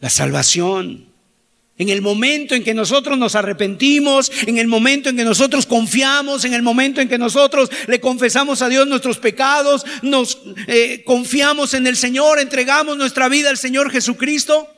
La 0.00 0.08
salvación. 0.08 1.06
En 1.76 1.90
el 1.90 2.00
momento 2.00 2.54
en 2.54 2.64
que 2.64 2.74
nosotros 2.74 3.18
nos 3.18 3.34
arrepentimos, 3.34 4.32
en 4.46 4.58
el 4.58 4.66
momento 4.66 5.10
en 5.10 5.16
que 5.16 5.24
nosotros 5.24 5.66
confiamos, 5.66 6.44
en 6.44 6.54
el 6.54 6.62
momento 6.62 7.00
en 7.00 7.08
que 7.08 7.18
nosotros 7.18 7.70
le 7.86 8.00
confesamos 8.00 8.62
a 8.62 8.68
Dios 8.68 8.86
nuestros 8.88 9.18
pecados, 9.18 9.84
nos 10.02 10.40
eh, 10.66 11.04
confiamos 11.04 11.74
en 11.74 11.86
el 11.86 11.96
Señor, 11.96 12.40
entregamos 12.40 12.96
nuestra 12.96 13.28
vida 13.28 13.50
al 13.50 13.58
Señor 13.58 13.92
Jesucristo. 13.92 14.68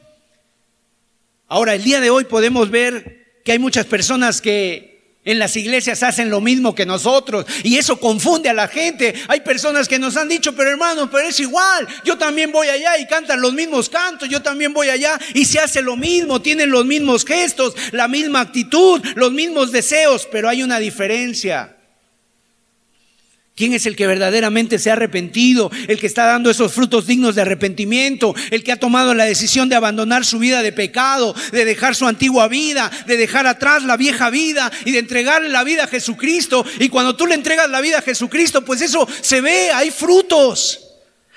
Ahora, 1.46 1.75
el 1.75 1.85
día 1.85 2.01
de 2.01 2.11
hoy 2.11 2.25
podemos 2.25 2.70
ver 2.70 3.40
que 3.44 3.53
hay 3.53 3.59
muchas 3.59 3.87
personas 3.87 4.42
que 4.42 4.89
en 5.24 5.38
las 5.38 5.54
iglesias 5.56 6.02
hacen 6.02 6.30
lo 6.30 6.40
mismo 6.40 6.74
que 6.74 6.87
nosotros 6.87 7.44
y 7.62 7.76
eso 7.76 8.00
confunde 8.00 8.48
a 8.48 8.54
la 8.54 8.68
gente. 8.68 9.14
Hay 9.28 9.40
personas 9.40 9.87
que 9.87 9.98
nos 9.98 10.16
han 10.16 10.28
dicho, 10.28 10.54
pero 10.54 10.70
hermano, 10.70 11.11
pero 11.11 11.28
es 11.28 11.38
igual. 11.40 11.87
Yo 12.04 12.16
también 12.16 12.52
voy 12.52 12.68
allá 12.68 12.98
y 12.98 13.06
cantan 13.06 13.40
los 13.40 13.52
mismos 13.52 13.88
cantos. 13.88 14.28
Yo 14.28 14.40
también 14.40 14.72
voy 14.72 14.88
allá 14.88 15.18
y 15.35 15.44
se 15.44 15.59
hace 15.59 15.83
lo 15.83 15.96
mismo. 15.96 16.40
Tienen 16.40 16.70
los 16.70 16.87
mismos 16.87 17.24
gestos, 17.24 17.74
la 17.92 18.09
misma 18.09 18.40
actitud, 18.40 19.00
los 19.14 19.33
mismos 19.33 19.72
deseos, 19.72 20.26
pero 20.30 20.48
hay 20.48 20.62
una 20.62 20.78
diferencia. 20.78 21.76
¿Quién 23.54 23.74
es 23.74 23.84
el 23.84 23.94
que 23.94 24.06
verdaderamente 24.06 24.78
se 24.78 24.90
ha 24.90 24.94
arrepentido? 24.94 25.70
El 25.86 25.98
que 25.98 26.06
está 26.06 26.24
dando 26.24 26.50
esos 26.50 26.72
frutos 26.72 27.06
dignos 27.06 27.34
de 27.34 27.42
arrepentimiento. 27.42 28.34
El 28.50 28.64
que 28.64 28.72
ha 28.72 28.78
tomado 28.78 29.12
la 29.12 29.24
decisión 29.24 29.68
de 29.68 29.76
abandonar 29.76 30.24
su 30.24 30.38
vida 30.38 30.62
de 30.62 30.72
pecado, 30.72 31.34
de 31.52 31.64
dejar 31.64 31.94
su 31.94 32.06
antigua 32.06 32.48
vida, 32.48 32.90
de 33.06 33.16
dejar 33.16 33.46
atrás 33.46 33.82
la 33.82 33.96
vieja 33.96 34.30
vida 34.30 34.72
y 34.84 34.92
de 34.92 35.00
entregarle 35.00 35.50
la 35.50 35.64
vida 35.64 35.84
a 35.84 35.88
Jesucristo. 35.88 36.64
Y 36.78 36.88
cuando 36.88 37.16
tú 37.16 37.26
le 37.26 37.34
entregas 37.34 37.68
la 37.68 37.80
vida 37.80 37.98
a 37.98 38.02
Jesucristo, 38.02 38.64
pues 38.64 38.80
eso 38.80 39.06
se 39.20 39.40
ve, 39.40 39.70
hay 39.70 39.90
frutos. 39.90 40.89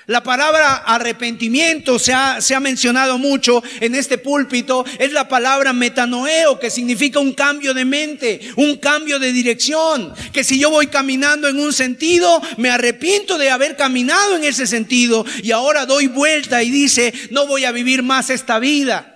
La 0.06 0.22
palabra 0.22 0.84
arrepentimiento 0.86 1.98
se 1.98 2.12
ha, 2.12 2.42
se 2.42 2.54
ha, 2.54 2.60
mencionado 2.60 3.18
mucho 3.18 3.64
en 3.80 3.96
este 3.96 4.18
púlpito. 4.18 4.84
Es 5.00 5.14
la 5.14 5.30
palabra 5.30 5.72
metanoeo, 5.72 6.60
que 6.60 6.70
significa 6.70 7.20
un 7.20 7.34
cambio 7.34 7.74
de 7.74 7.86
mente, 7.86 8.42
un 8.58 8.76
cambio 8.78 9.18
de 9.18 9.32
dirección. 9.32 10.14
Que 10.34 10.44
si 10.44 10.60
yo 10.60 10.70
voy 10.70 10.88
caminando 10.88 11.48
en 11.48 11.58
un 11.58 11.72
sentido, 11.72 12.42
me 12.58 12.70
arrepiento 12.70 13.38
de 13.38 13.50
haber 13.50 13.78
caminado 13.78 14.36
en 14.36 14.44
ese 14.44 14.68
sentido 14.68 15.26
y 15.42 15.52
ahora 15.52 15.86
doy 15.86 16.08
vuelta 16.08 16.62
y 16.64 16.70
dice, 16.70 17.14
no 17.32 17.48
voy 17.48 17.64
a 17.64 17.72
vivir 17.72 18.04
más 18.04 18.30
esta 18.30 18.60
vida. 18.60 19.10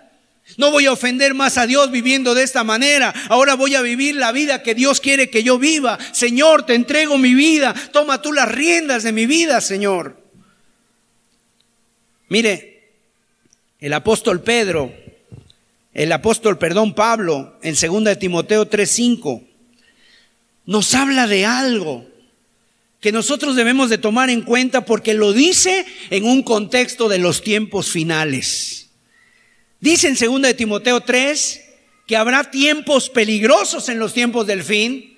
No 0.56 0.72
voy 0.72 0.86
a 0.86 0.94
ofender 0.94 1.34
más 1.34 1.58
a 1.58 1.68
Dios 1.68 1.92
viviendo 1.92 2.34
de 2.34 2.44
esta 2.44 2.64
manera. 2.64 3.14
Ahora 3.28 3.56
voy 3.56 3.76
a 3.76 3.82
vivir 3.82 4.16
la 4.16 4.32
vida 4.32 4.64
que 4.64 4.74
Dios 4.74 5.02
quiere 5.02 5.30
que 5.30 5.44
yo 5.44 5.60
viva. 5.60 6.00
Señor, 6.14 6.66
te 6.66 6.76
entrego 6.76 7.18
mi 7.18 7.34
vida. 7.34 7.76
Toma 7.92 8.22
tú 8.22 8.32
las 8.32 8.50
riendas 8.50 9.04
de 9.04 9.12
mi 9.12 9.26
vida, 9.26 9.60
Señor. 9.60 10.27
Mire, 12.30 12.92
el 13.80 13.94
apóstol 13.94 14.42
Pedro, 14.42 14.94
el 15.94 16.12
apóstol, 16.12 16.58
perdón, 16.58 16.94
Pablo, 16.94 17.58
en 17.62 17.76
2 17.76 18.04
de 18.04 18.16
Timoteo 18.16 18.70
3:5, 18.70 19.44
nos 20.66 20.94
habla 20.94 21.28
de 21.28 21.46
algo 21.46 22.06
que 23.00 23.12
nosotros 23.12 23.56
debemos 23.56 23.90
de 23.90 23.98
tomar 23.98 24.30
en 24.30 24.42
cuenta 24.42 24.84
porque 24.86 25.14
lo 25.14 25.32
dice 25.32 25.86
en 26.10 26.26
un 26.26 26.44
contexto 26.44 27.08
de 27.08 27.20
los 27.20 27.42
tiempos 27.42 27.90
finales. 27.90 28.90
Dice 29.80 30.08
en 30.08 30.16
2 30.16 30.42
de 30.42 30.54
Timoteo 30.54 31.02
3 31.02 31.64
que 32.06 32.18
habrá 32.18 32.52
tiempos 32.52 33.10
peligrosos 33.10 33.90
en 33.90 34.00
los 34.00 34.14
tiempos 34.14 34.48
del 34.48 34.64
fin 34.64 35.17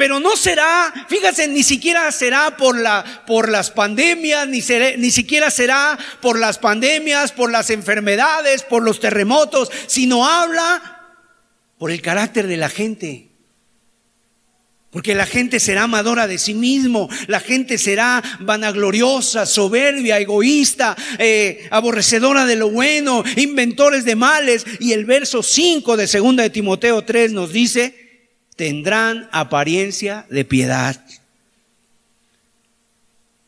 pero 0.00 0.18
no 0.18 0.34
será, 0.34 0.94
fíjense, 1.10 1.46
ni 1.46 1.62
siquiera 1.62 2.10
será 2.10 2.56
por, 2.56 2.74
la, 2.74 3.04
por 3.26 3.50
las 3.50 3.70
pandemias, 3.70 4.48
ni, 4.48 4.62
ni 4.96 5.10
siquiera 5.10 5.50
será 5.50 5.98
por 6.22 6.38
las 6.38 6.56
pandemias, 6.56 7.32
por 7.32 7.52
las 7.52 7.68
enfermedades, 7.68 8.62
por 8.62 8.82
los 8.82 8.98
terremotos, 8.98 9.70
sino 9.88 10.26
habla 10.26 11.18
por 11.76 11.90
el 11.90 12.00
carácter 12.00 12.46
de 12.46 12.56
la 12.56 12.70
gente. 12.70 13.28
Porque 14.88 15.14
la 15.14 15.26
gente 15.26 15.60
será 15.60 15.82
amadora 15.82 16.26
de 16.26 16.38
sí 16.38 16.54
mismo, 16.54 17.10
la 17.26 17.40
gente 17.40 17.76
será 17.76 18.22
vanagloriosa, 18.40 19.44
soberbia, 19.44 20.18
egoísta, 20.18 20.96
eh, 21.18 21.68
aborrecedora 21.70 22.46
de 22.46 22.56
lo 22.56 22.70
bueno, 22.70 23.22
inventores 23.36 24.06
de 24.06 24.16
males. 24.16 24.64
Y 24.78 24.94
el 24.94 25.04
verso 25.04 25.42
5 25.42 25.98
de 25.98 26.06
2 26.06 26.36
de 26.36 26.48
Timoteo 26.48 27.04
3 27.04 27.32
nos 27.32 27.52
dice, 27.52 27.99
tendrán 28.60 29.26
apariencia 29.32 30.26
de 30.28 30.44
piedad, 30.44 31.02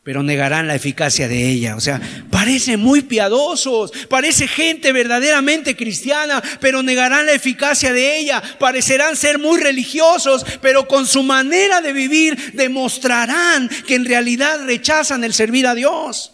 pero 0.01 0.23
negarán 0.23 0.67
la 0.67 0.73
eficacia 0.73 1.27
de 1.27 1.49
ella. 1.49 1.75
O 1.75 1.79
sea, 1.81 2.01
parece 2.31 2.77
muy 2.77 3.03
piadosos, 3.03 3.91
parece 4.09 4.47
gente 4.47 4.91
verdaderamente 4.91 5.75
cristiana, 5.75 6.41
pero 6.59 6.81
negarán 6.81 7.27
la 7.27 7.33
eficacia 7.33 7.93
de 7.93 8.17
ella. 8.17 8.41
Parecerán 8.57 9.15
ser 9.15 9.37
muy 9.37 9.61
religiosos, 9.61 10.43
pero 10.63 10.87
con 10.87 11.05
su 11.05 11.21
manera 11.21 11.81
de 11.81 11.93
vivir 11.93 12.53
demostrarán 12.53 13.69
que 13.85 13.93
en 13.93 14.05
realidad 14.05 14.65
rechazan 14.65 15.23
el 15.23 15.35
servir 15.35 15.67
a 15.67 15.75
Dios. 15.75 16.31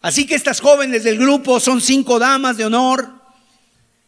Así 0.00 0.26
que 0.28 0.36
estas 0.36 0.60
jóvenes 0.60 1.02
del 1.02 1.18
grupo 1.18 1.58
son 1.58 1.80
cinco 1.80 2.20
damas 2.20 2.56
de 2.56 2.66
honor. 2.66 3.10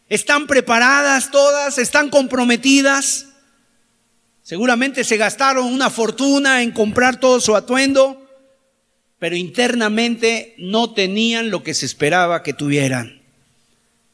Están 0.09 0.47
preparadas 0.47 1.33
todas, 1.33 1.79
están 1.79 2.11
comprometidas. 2.11 3.27
Seguramente 4.47 5.03
se 5.03 5.17
gastaron 5.17 5.67
una 5.67 5.91
fortuna 5.91 6.63
en 6.63 6.71
comprar 6.71 7.19
todo 7.19 7.41
su 7.41 7.57
atuendo, 7.57 8.31
pero 9.19 9.35
internamente 9.35 10.55
no 10.57 10.95
tenían 10.95 11.51
lo 11.51 11.65
que 11.65 11.75
se 11.75 11.85
esperaba 11.85 12.45
que 12.45 12.53
tuvieran. 12.53 13.23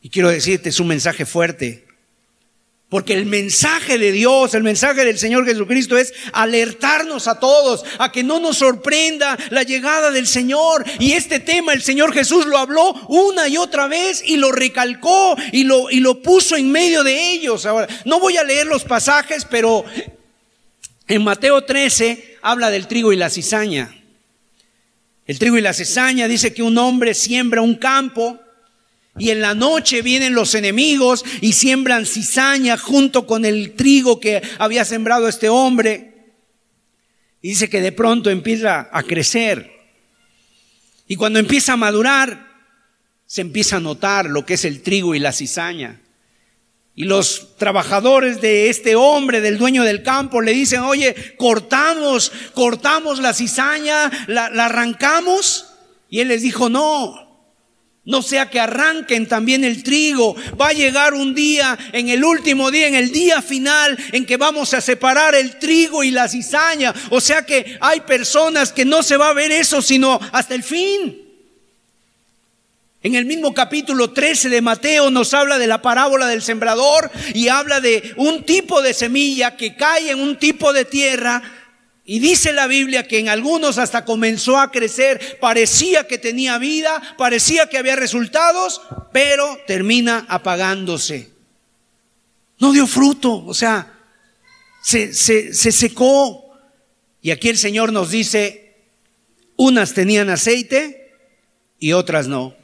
Y 0.01 0.09
quiero 0.09 0.31
decirte, 0.31 0.71
es 0.71 0.81
un 0.81 0.87
mensaje 0.87 1.27
fuerte. 1.27 1.85
Porque 2.89 3.13
el 3.13 3.27
mensaje 3.27 3.99
de 3.99 4.11
Dios, 4.11 4.55
el 4.55 4.63
mensaje 4.63 5.05
del 5.05 5.19
Señor 5.19 5.45
Jesucristo 5.45 5.99
es 5.99 6.15
alertarnos 6.33 7.29
a 7.29 7.39
todos 7.39 7.85
a 7.99 8.11
que 8.11 8.23
no 8.23 8.41
nos 8.41 8.57
sorprenda 8.57 9.37
la 9.51 9.65
llegada 9.65 10.11
del 10.11 10.27
Señor. 10.27 10.87
Y 10.99 11.13
este 11.13 11.41
tema 11.41 11.75
el 11.75 11.83
Señor 11.83 12.15
Jesús 12.15 12.47
lo 12.47 12.57
habló 12.57 12.95
una 13.09 13.49
y 13.49 13.59
otra 13.59 13.87
vez 13.87 14.23
y 14.25 14.39
lo 14.39 14.51
recalcó 14.51 15.37
y 15.53 15.65
lo, 15.65 15.91
y 15.91 16.01
lo 16.01 16.23
puso 16.23 16.57
en 16.57 16.73
medio 16.73 17.05
de 17.05 17.33
ellos. 17.33 17.67
Ahora, 17.67 17.87
no 18.07 18.19
voy 18.19 18.39
a 18.39 18.45
leer 18.45 18.67
los 18.67 18.85
pasajes, 18.85 19.45
pero 19.45 19.85
en 21.15 21.25
Mateo 21.25 21.63
13 21.63 22.39
habla 22.41 22.71
del 22.71 22.87
trigo 22.87 23.13
y 23.13 23.17
la 23.17 23.29
cizaña. 23.29 23.95
El 25.27 25.39
trigo 25.39 25.59
y 25.59 25.61
la 25.61 25.75
cizaña 25.75 26.27
dice 26.27 26.55
que 26.55 26.63
un 26.63 26.79
hombre 26.79 27.13
siembra 27.13 27.61
un 27.61 27.75
campo 27.75 28.41
y 29.19 29.29
en 29.29 29.43
la 29.43 29.55
noche 29.55 30.01
vienen 30.01 30.33
los 30.33 30.55
enemigos 30.55 31.23
y 31.43 31.53
siembran 31.53 32.07
cizaña 32.07 32.79
junto 32.79 33.27
con 33.27 33.45
el 33.45 33.75
trigo 33.75 34.21
que 34.21 34.41
había 34.59 34.87
sembrado 34.87 35.29
este 35.29 35.51
hombre. 35.51 36.15
Y 37.43 37.51
dice 37.51 37.69
que 37.69 37.83
de 37.83 37.93
pronto 37.93 38.31
empieza 38.31 38.89
a 38.91 39.03
crecer. 39.03 39.71
Y 41.07 41.17
cuando 41.17 41.39
empieza 41.39 41.75
a 41.75 41.77
madurar, 41.77 42.49
se 43.27 43.43
empieza 43.43 43.77
a 43.77 43.81
notar 43.81 44.31
lo 44.31 44.47
que 44.47 44.55
es 44.55 44.65
el 44.65 44.81
trigo 44.81 45.15
y 45.15 45.19
la 45.19 45.33
cizaña. 45.33 46.01
Y 46.95 47.05
los 47.05 47.57
trabajadores 47.57 48.41
de 48.41 48.69
este 48.69 48.97
hombre, 48.97 49.41
del 49.41 49.57
dueño 49.57 49.83
del 49.83 50.03
campo, 50.03 50.43
le 50.43 50.53
dicen, 50.53 50.81
oye, 50.81 51.15
cortamos, 51.39 52.33
cortamos 52.53 53.19
la 53.19 53.33
cizaña, 53.33 54.11
la, 54.27 54.51
la 54.51 54.67
arrancamos. 54.67 55.67
Y 56.11 56.21
él 56.21 56.29
les 56.29 56.43
dijo, 56.43 56.69
no, 56.69 57.23
no 58.05 58.21
sea 58.21 58.51
que 58.51 58.61
arranquen 58.61 59.27
también 59.27 59.65
el 59.65 59.83
trigo. 59.83 60.35
Va 60.61 60.69
a 60.69 60.73
llegar 60.73 61.15
un 61.15 61.35
día, 61.35 61.79
en 61.93 62.11
el 62.11 62.25
último 62.25 62.71
día, 62.71 62.89
en 62.89 62.95
el 62.95 63.11
día 63.11 63.41
final, 63.41 63.97
en 64.13 64.27
que 64.27 64.37
vamos 64.37 64.75
a 64.75 64.81
separar 64.81 65.35
el 65.35 65.59
trigo 65.59 66.05
y 66.05 66.11
la 66.11 66.29
cizaña. 66.29 66.93
O 67.11 67.21
sea 67.23 67.47
que 67.47 67.79
hay 67.81 68.01
personas 68.01 68.73
que 68.73 68.85
no 68.85 69.03
se 69.03 69.17
va 69.17 69.31
a 69.31 69.35
ver 69.35 69.53
eso 69.53 69.81
sino 69.81 70.21
hasta 70.33 70.55
el 70.55 70.63
fin. 70.63 71.22
En 73.05 73.17
el 73.17 73.25
mismo 73.25 73.53
capítulo 73.53 74.13
13 74.13 74.49
de 74.49 74.61
Mateo 74.61 75.11
nos 75.11 75.35
habla 75.35 75.59
de 75.59 75.67
la 75.67 75.83
parábola 75.83 76.29
del 76.29 76.41
sembrador 76.41 77.11
y 77.35 77.49
habla 77.49 77.81
de 77.81 78.15
un 78.17 78.45
tipo 78.45 78.81
de 78.81 78.95
semilla 78.95 79.57
que 79.57 79.75
cae 79.75 80.13
en 80.13 80.21
un 80.21 80.39
tipo 80.39 80.73
de 80.73 80.85
tierra 80.85 81.43
y 82.05 82.21
dice 82.21 82.53
la 82.53 82.69
Biblia 82.69 83.09
que 83.09 83.19
en 83.19 83.29
algunos 83.29 83.79
hasta 83.79 84.05
comenzó 84.05 84.57
a 84.57 84.71
crecer, 84.71 85.39
parecía 85.41 86.07
que 86.07 86.19
tenía 86.19 86.59
vida, 86.59 87.03
parecía 87.19 87.69
que 87.69 87.79
había 87.79 87.97
resultados, 87.97 88.81
pero 89.13 89.59
termina 89.67 90.25
apagándose. 90.29 91.31
No 92.61 92.73
dio 92.73 92.87
fruto, 92.87 93.45
o 93.45 93.55
sea, 93.55 93.99
se, 94.81 95.13
se, 95.13 95.53
se 95.55 95.73
secó. 95.73 96.57
Y 97.21 97.33
aquí 97.33 97.49
el 97.49 97.59
Señor 97.59 97.93
nos 97.93 98.11
dice, 98.11 98.77
unas 99.57 99.93
tenían 99.93 100.31
aceite 100.31 101.13
y 101.81 101.95
otras 101.95 102.29
no. 102.29 102.62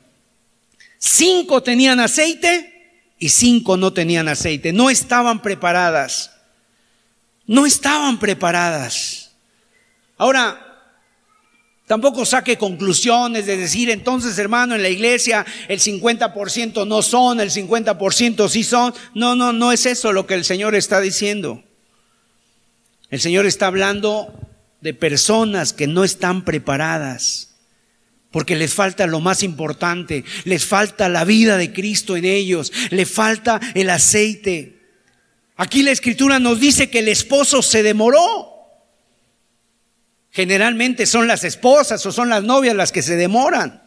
Cinco 0.98 1.62
tenían 1.62 2.00
aceite 2.00 3.14
y 3.18 3.28
cinco 3.28 3.76
no 3.76 3.92
tenían 3.92 4.28
aceite. 4.28 4.72
No 4.72 4.90
estaban 4.90 5.40
preparadas. 5.40 6.32
No 7.46 7.66
estaban 7.66 8.18
preparadas. 8.18 9.32
Ahora, 10.16 10.68
Tampoco 11.88 12.26
saque 12.26 12.58
conclusiones 12.58 13.46
de 13.46 13.56
decir, 13.56 13.88
entonces 13.88 14.38
hermano, 14.38 14.74
en 14.74 14.82
la 14.82 14.90
iglesia 14.90 15.46
el 15.68 15.80
50% 15.80 16.86
no 16.86 17.00
son, 17.00 17.40
el 17.40 17.50
50% 17.50 18.46
sí 18.50 18.62
son. 18.62 18.92
No, 19.14 19.34
no, 19.34 19.54
no 19.54 19.72
es 19.72 19.86
eso 19.86 20.12
lo 20.12 20.26
que 20.26 20.34
el 20.34 20.44
Señor 20.44 20.74
está 20.74 21.00
diciendo. 21.00 21.64
El 23.08 23.20
Señor 23.20 23.46
está 23.46 23.68
hablando 23.68 24.34
de 24.82 24.92
personas 24.92 25.72
que 25.72 25.86
no 25.86 26.04
están 26.04 26.44
preparadas, 26.44 27.47
porque 28.30 28.56
les 28.56 28.74
falta 28.74 29.06
lo 29.06 29.20
más 29.20 29.42
importante, 29.42 30.24
les 30.44 30.64
falta 30.64 31.08
la 31.08 31.24
vida 31.24 31.56
de 31.56 31.72
Cristo 31.72 32.16
en 32.16 32.24
ellos, 32.24 32.72
les 32.90 33.10
falta 33.10 33.60
el 33.74 33.90
aceite. 33.90 34.78
Aquí 35.56 35.82
la 35.82 35.90
escritura 35.90 36.38
nos 36.38 36.60
dice 36.60 36.90
que 36.90 37.00
el 37.00 37.08
esposo 37.08 37.62
se 37.62 37.82
demoró. 37.82 38.54
Generalmente 40.30 41.06
son 41.06 41.26
las 41.26 41.42
esposas 41.42 42.04
o 42.06 42.12
son 42.12 42.28
las 42.28 42.44
novias 42.44 42.76
las 42.76 42.92
que 42.92 43.02
se 43.02 43.16
demoran. 43.16 43.82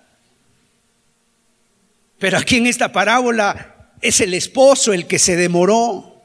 Pero 2.17 2.37
aquí 2.37 2.57
en 2.57 2.67
esta 2.67 2.91
parábola 2.91 3.93
es 4.01 4.21
el 4.21 4.33
esposo 4.33 4.93
el 4.93 5.07
que 5.07 5.19
se 5.19 5.35
demoró. 5.35 6.21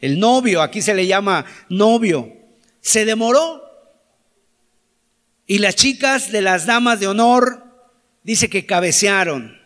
El 0.00 0.20
novio, 0.20 0.62
aquí 0.62 0.80
se 0.80 0.94
le 0.94 1.06
llama 1.06 1.44
novio, 1.68 2.36
se 2.80 3.04
demoró. 3.04 3.67
Y 5.50 5.58
las 5.58 5.74
chicas 5.74 6.30
de 6.30 6.42
las 6.42 6.66
damas 6.66 7.00
de 7.00 7.06
honor 7.06 7.64
dice 8.22 8.50
que 8.50 8.66
cabecearon. 8.66 9.58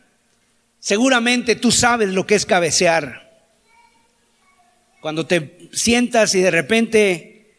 Seguramente 0.78 1.56
tú 1.56 1.72
sabes 1.72 2.10
lo 2.10 2.24
que 2.24 2.36
es 2.36 2.46
cabecear. 2.46 3.30
Cuando 5.00 5.26
te 5.26 5.68
sientas 5.72 6.36
y 6.36 6.40
de 6.40 6.52
repente 6.52 7.56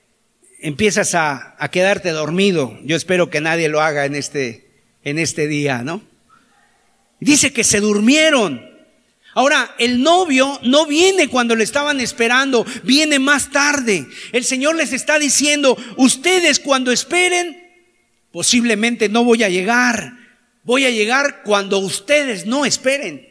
empiezas 0.61 1.15
a, 1.15 1.57
quedarte 1.69 2.11
dormido. 2.11 2.79
Yo 2.85 2.95
espero 2.95 3.29
que 3.29 3.41
nadie 3.41 3.67
lo 3.67 3.81
haga 3.81 4.05
en 4.05 4.15
este, 4.15 4.69
en 5.03 5.19
este 5.19 5.47
día, 5.47 5.83
¿no? 5.83 6.01
Dice 7.19 7.51
que 7.51 7.65
se 7.65 7.81
durmieron. 7.81 8.65
Ahora, 9.33 9.75
el 9.79 10.01
novio 10.01 10.59
no 10.63 10.85
viene 10.85 11.27
cuando 11.27 11.57
le 11.57 11.65
estaban 11.65 11.99
esperando, 11.99 12.65
viene 12.83 13.19
más 13.19 13.51
tarde. 13.51 14.07
El 14.31 14.45
Señor 14.45 14.75
les 14.75 14.93
está 14.93 15.19
diciendo, 15.19 15.75
ustedes 15.97 16.61
cuando 16.61 16.93
esperen, 16.93 17.62
posiblemente 18.33 19.07
no 19.07 19.23
voy 19.23 19.43
a 19.43 19.49
llegar. 19.49 20.17
Voy 20.63 20.85
a 20.85 20.89
llegar 20.89 21.43
cuando 21.43 21.77
ustedes 21.77 22.45
no 22.45 22.65
esperen. 22.65 23.29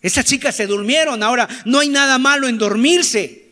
Esas 0.00 0.24
chicas 0.24 0.56
se 0.56 0.66
durmieron. 0.66 1.22
Ahora, 1.22 1.48
no 1.66 1.80
hay 1.80 1.90
nada 1.90 2.18
malo 2.18 2.48
en 2.48 2.56
dormirse. 2.58 3.46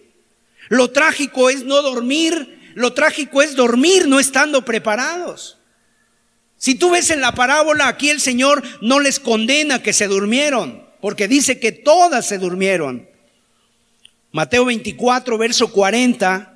Lo 0.70 0.90
trágico 0.90 1.50
es 1.50 1.64
no 1.64 1.82
dormir, 1.82 2.72
lo 2.74 2.94
trágico 2.94 3.42
es 3.42 3.54
dormir 3.54 4.08
no 4.08 4.18
estando 4.18 4.64
preparados. 4.64 5.58
Si 6.56 6.74
tú 6.74 6.90
ves 6.90 7.10
en 7.10 7.20
la 7.20 7.34
parábola, 7.34 7.88
aquí 7.88 8.08
el 8.08 8.20
Señor 8.20 8.62
no 8.80 9.00
les 9.00 9.20
condena 9.20 9.82
que 9.82 9.92
se 9.92 10.06
durmieron, 10.06 10.88
porque 11.02 11.28
dice 11.28 11.60
que 11.60 11.72
todas 11.72 12.26
se 12.26 12.38
durmieron. 12.38 13.06
Mateo 14.32 14.64
24, 14.64 15.36
verso 15.36 15.70
40. 15.70 16.53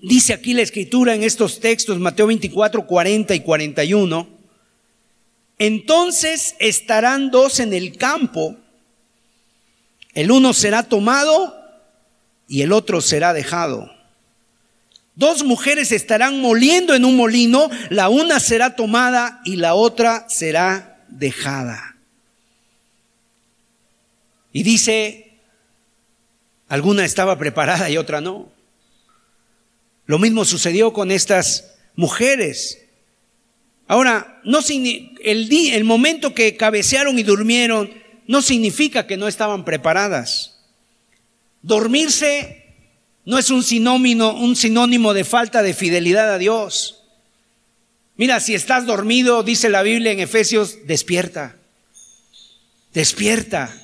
Dice 0.00 0.32
aquí 0.32 0.54
la 0.54 0.62
escritura 0.62 1.14
en 1.14 1.24
estos 1.24 1.58
textos, 1.58 1.98
Mateo 1.98 2.28
24, 2.28 2.86
40 2.86 3.34
y 3.34 3.40
41. 3.40 4.28
Entonces 5.58 6.54
estarán 6.58 7.30
dos 7.30 7.60
en 7.60 7.72
el 7.72 7.96
campo 7.96 8.56
el 10.14 10.30
uno 10.30 10.52
será 10.52 10.82
tomado 10.82 11.58
y 12.46 12.62
el 12.62 12.72
otro 12.72 13.00
será 13.00 13.32
dejado. 13.32 13.90
Dos 15.14 15.44
mujeres 15.44 15.92
estarán 15.92 16.40
moliendo 16.40 16.94
en 16.94 17.04
un 17.04 17.16
molino, 17.16 17.70
la 17.90 18.08
una 18.08 18.40
será 18.40 18.76
tomada 18.76 19.40
y 19.44 19.56
la 19.56 19.74
otra 19.74 20.26
será 20.28 21.04
dejada. 21.08 21.96
Y 24.52 24.62
dice, 24.62 25.38
alguna 26.68 27.04
estaba 27.04 27.38
preparada 27.38 27.88
y 27.88 27.96
otra 27.96 28.20
no. 28.20 28.51
Lo 30.12 30.18
mismo 30.18 30.44
sucedió 30.44 30.92
con 30.92 31.10
estas 31.10 31.72
mujeres. 31.96 32.82
Ahora, 33.88 34.42
no 34.44 34.58
el, 34.68 35.50
el 35.50 35.84
momento 35.84 36.34
que 36.34 36.54
cabecearon 36.58 37.18
y 37.18 37.22
durmieron, 37.22 37.90
no 38.26 38.42
significa 38.42 39.06
que 39.06 39.16
no 39.16 39.26
estaban 39.26 39.64
preparadas. 39.64 40.58
Dormirse 41.62 42.74
no 43.24 43.38
es 43.38 43.48
un 43.48 43.62
sinónimo, 43.62 44.32
un 44.32 44.54
sinónimo 44.54 45.14
de 45.14 45.24
falta 45.24 45.62
de 45.62 45.72
fidelidad 45.72 46.30
a 46.30 46.36
Dios. 46.36 47.04
Mira, 48.16 48.38
si 48.40 48.54
estás 48.54 48.84
dormido, 48.84 49.42
dice 49.42 49.70
la 49.70 49.82
Biblia 49.82 50.12
en 50.12 50.20
Efesios, 50.20 50.86
despierta. 50.86 51.56
Despierta. 52.92 53.74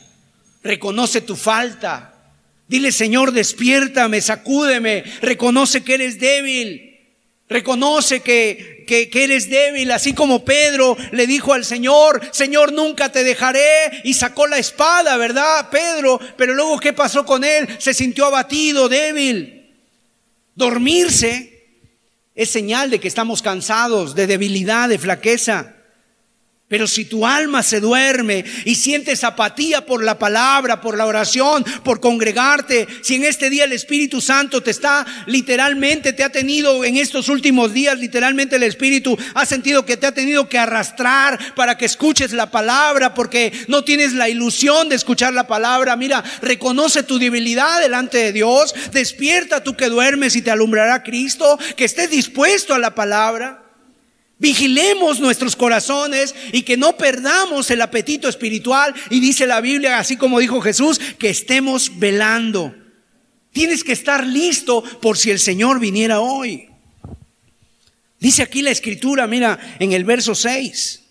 Reconoce 0.63 1.23
tu 1.23 1.37
falta. 1.37 2.18
Dile, 2.69 2.93
Señor, 2.93 3.33
despiértame, 3.33 4.21
sacúdeme. 4.21 5.03
Reconoce 5.23 5.83
que 5.83 5.95
eres 5.95 6.21
débil. 6.21 6.89
Reconoce 7.49 8.21
que, 8.21 8.85
que, 8.87 9.25
eres 9.25 9.49
débil, 9.49 9.91
así 9.91 10.13
como 10.13 10.45
Pedro 10.45 10.99
le 11.13 11.27
dijo 11.27 11.55
al 11.55 11.65
Señor, 11.65 12.21
Señor, 12.31 12.75
nunca 12.75 13.11
te 13.11 13.25
dejaré, 13.25 14.03
y 14.05 14.13
sacó 14.13 14.47
la 14.47 14.59
espada, 14.59 15.17
¿verdad, 15.17 15.71
Pedro? 15.71 16.21
Pero 16.37 16.53
luego, 16.53 16.79
¿qué 16.79 16.93
pasó 16.93 17.25
con 17.25 17.45
él? 17.45 17.67
Se 17.79 17.95
sintió 17.95 18.27
abatido, 18.27 18.91
débil. 18.91 19.75
Dormirse 20.57 21.65
es 22.35 22.51
señal 22.51 22.91
de 22.91 23.01
que 23.01 23.09
estamos 23.09 23.41
cansados, 23.41 24.15
de 24.15 24.27
debilidad, 24.27 24.91
de 24.91 24.99
flaqueza. 24.99 25.75
Pero 26.69 26.87
si 26.87 27.07
tu 27.07 27.27
alma 27.27 27.63
se 27.63 27.81
duerme 27.81 28.45
y 28.67 28.75
sientes 28.75 29.25
apatía 29.25 29.87
por 29.87 30.05
la 30.05 30.19
palabra, 30.19 30.83
por 30.83 30.99
la 30.99 31.07
oración, 31.07 31.65
por 31.83 31.99
congregarte, 31.99 32.87
si 33.01 33.15
en 33.15 33.25
este 33.25 33.49
día 33.49 33.65
el 33.65 33.73
Espíritu 33.73 34.21
Santo 34.21 34.63
te 34.63 34.71
está 34.71 35.07
literalmente, 35.25 36.13
te 36.13 36.25
ha 36.25 36.29
tenido 36.29 36.85
en 36.85 36.99
estos 36.99 37.31
últimos 37.31 37.73
días, 37.73 37.99
literalmente 37.99 38.57
el 38.57 38.65
Espíritu 38.65 39.17
ha 39.33 39.47
sentido 39.47 39.87
que 39.87 39.97
te 39.97 40.07
ha 40.07 40.13
tenido 40.13 40.51
que 40.51 40.59
arrastrar 40.59 41.55
para 41.55 41.79
que 41.79 41.87
escuches 41.87 42.33
la 42.35 42.51
palabra, 42.51 43.15
porque 43.15 43.51
no 43.67 43.83
tienes 43.83 44.13
la 44.13 44.29
ilusión 44.29 44.91
de 44.91 44.97
escuchar 44.97 45.33
la 45.33 45.47
palabra, 45.47 45.97
mira, 45.97 46.23
reconoce 46.43 47.03
tu 47.03 47.19
debilidad 47.19 47.81
delante 47.81 48.19
de 48.19 48.33
Dios, 48.33 48.75
despierta 48.93 49.65
tú 49.65 49.75
que 49.75 49.89
duermes 49.89 50.37
y 50.37 50.43
te 50.43 50.51
alumbrará 50.51 51.03
Cristo, 51.03 51.59
que 51.77 51.87
estés 51.87 52.11
dispuesto 52.11 52.75
a 52.75 52.79
la 52.79 52.95
palabra. 52.95 53.68
Vigilemos 54.39 55.19
nuestros 55.19 55.57
corazones 55.57 56.35
y 56.53 56.63
que 56.63 56.77
no 56.77 56.97
perdamos 56.97 57.71
el 57.71 57.83
apetito 57.83 58.29
espiritual. 58.29 58.95
Y 59.11 59.19
dice 59.19 59.47
la 59.47 59.61
Biblia, 59.61 59.99
así 59.99 60.17
como 60.17 60.39
dijo 60.39 60.61
Jesús, 60.61 61.01
que 61.19 61.29
estemos 61.29 61.99
velando. 61.99 62.75
Tienes 63.53 63.83
que 63.83 63.93
estar 63.93 64.25
listo 64.25 64.83
por 65.01 65.19
si 65.19 65.31
el 65.31 65.41
Señor 65.41 65.81
viniera 65.81 66.21
hoy. 66.21 66.69
Dice 68.21 68.43
aquí 68.43 68.63
la 68.63 68.71
escritura, 68.71 69.27
mira, 69.27 69.59
en 69.81 69.93
el 69.93 70.05
verso 70.05 70.35
6. 70.35 71.03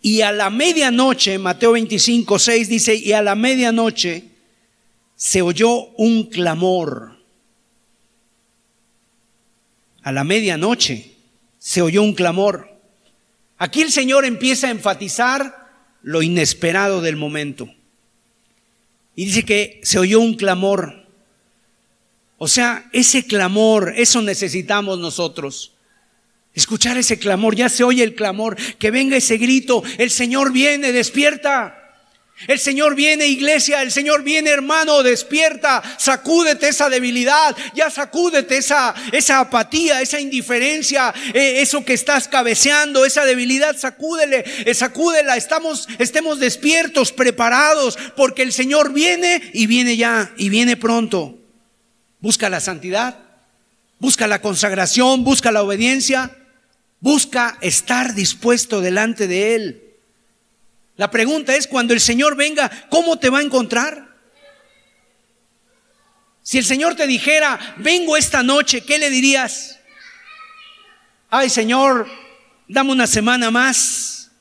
Y 0.00 0.22
a 0.22 0.32
la 0.32 0.48
medianoche, 0.48 1.38
Mateo 1.38 1.72
25, 1.72 2.38
6 2.38 2.68
dice, 2.68 2.94
y 2.94 3.12
a 3.12 3.20
la 3.20 3.34
medianoche 3.34 4.24
se 5.16 5.42
oyó 5.42 5.88
un 5.96 6.30
clamor. 6.30 7.18
A 10.02 10.12
la 10.12 10.24
medianoche 10.24 11.07
se 11.68 11.82
oyó 11.82 12.02
un 12.02 12.14
clamor. 12.14 12.80
Aquí 13.58 13.82
el 13.82 13.92
Señor 13.92 14.24
empieza 14.24 14.68
a 14.68 14.70
enfatizar 14.70 15.68
lo 16.00 16.22
inesperado 16.22 17.02
del 17.02 17.16
momento. 17.16 17.68
Y 19.14 19.26
dice 19.26 19.44
que 19.44 19.78
se 19.82 19.98
oyó 19.98 20.18
un 20.18 20.36
clamor. 20.36 21.06
O 22.38 22.48
sea, 22.48 22.88
ese 22.94 23.26
clamor, 23.26 23.92
eso 23.98 24.22
necesitamos 24.22 24.98
nosotros. 24.98 25.74
Escuchar 26.54 26.96
ese 26.96 27.18
clamor, 27.18 27.54
ya 27.54 27.68
se 27.68 27.84
oye 27.84 28.02
el 28.02 28.14
clamor, 28.14 28.56
que 28.78 28.90
venga 28.90 29.18
ese 29.18 29.36
grito, 29.36 29.82
el 29.98 30.08
Señor 30.08 30.52
viene, 30.52 30.90
despierta. 30.90 31.87
El 32.46 32.60
Señor 32.60 32.94
viene, 32.94 33.26
iglesia, 33.26 33.82
el 33.82 33.90
Señor 33.90 34.22
viene, 34.22 34.50
hermano, 34.50 35.02
despierta, 35.02 35.82
sacúdete 35.98 36.68
esa 36.68 36.88
debilidad, 36.88 37.56
ya 37.74 37.90
sacúdete 37.90 38.58
esa, 38.58 38.94
esa 39.10 39.40
apatía, 39.40 40.00
esa 40.00 40.20
indiferencia, 40.20 41.12
eh, 41.34 41.60
eso 41.60 41.84
que 41.84 41.94
estás 41.94 42.28
cabeceando, 42.28 43.04
esa 43.04 43.24
debilidad, 43.24 43.76
sacúdele, 43.76 44.44
eh, 44.64 44.72
sacúdela, 44.72 45.36
estamos, 45.36 45.88
estemos 45.98 46.38
despiertos, 46.38 47.10
preparados, 47.10 47.98
porque 48.16 48.42
el 48.42 48.52
Señor 48.52 48.92
viene 48.92 49.50
y 49.52 49.66
viene 49.66 49.96
ya, 49.96 50.32
y 50.36 50.48
viene 50.48 50.76
pronto. 50.76 51.36
Busca 52.20 52.48
la 52.48 52.60
santidad, 52.60 53.18
busca 53.98 54.28
la 54.28 54.40
consagración, 54.40 55.24
busca 55.24 55.50
la 55.50 55.64
obediencia, 55.64 56.36
busca 57.00 57.58
estar 57.62 58.14
dispuesto 58.14 58.80
delante 58.80 59.26
de 59.26 59.54
Él. 59.56 59.87
La 60.98 61.10
pregunta 61.10 61.54
es, 61.54 61.68
cuando 61.68 61.94
el 61.94 62.00
Señor 62.00 62.36
venga, 62.36 62.70
¿cómo 62.90 63.18
te 63.18 63.30
va 63.30 63.38
a 63.38 63.42
encontrar? 63.42 64.08
Si 66.42 66.58
el 66.58 66.64
Señor 66.64 66.96
te 66.96 67.06
dijera, 67.06 67.76
vengo 67.78 68.16
esta 68.16 68.42
noche, 68.42 68.80
¿qué 68.80 68.98
le 68.98 69.08
dirías? 69.08 69.78
Ay, 71.30 71.50
Señor, 71.50 72.08
dame 72.66 72.90
una 72.90 73.06
semana 73.06 73.50
más. 73.50 74.32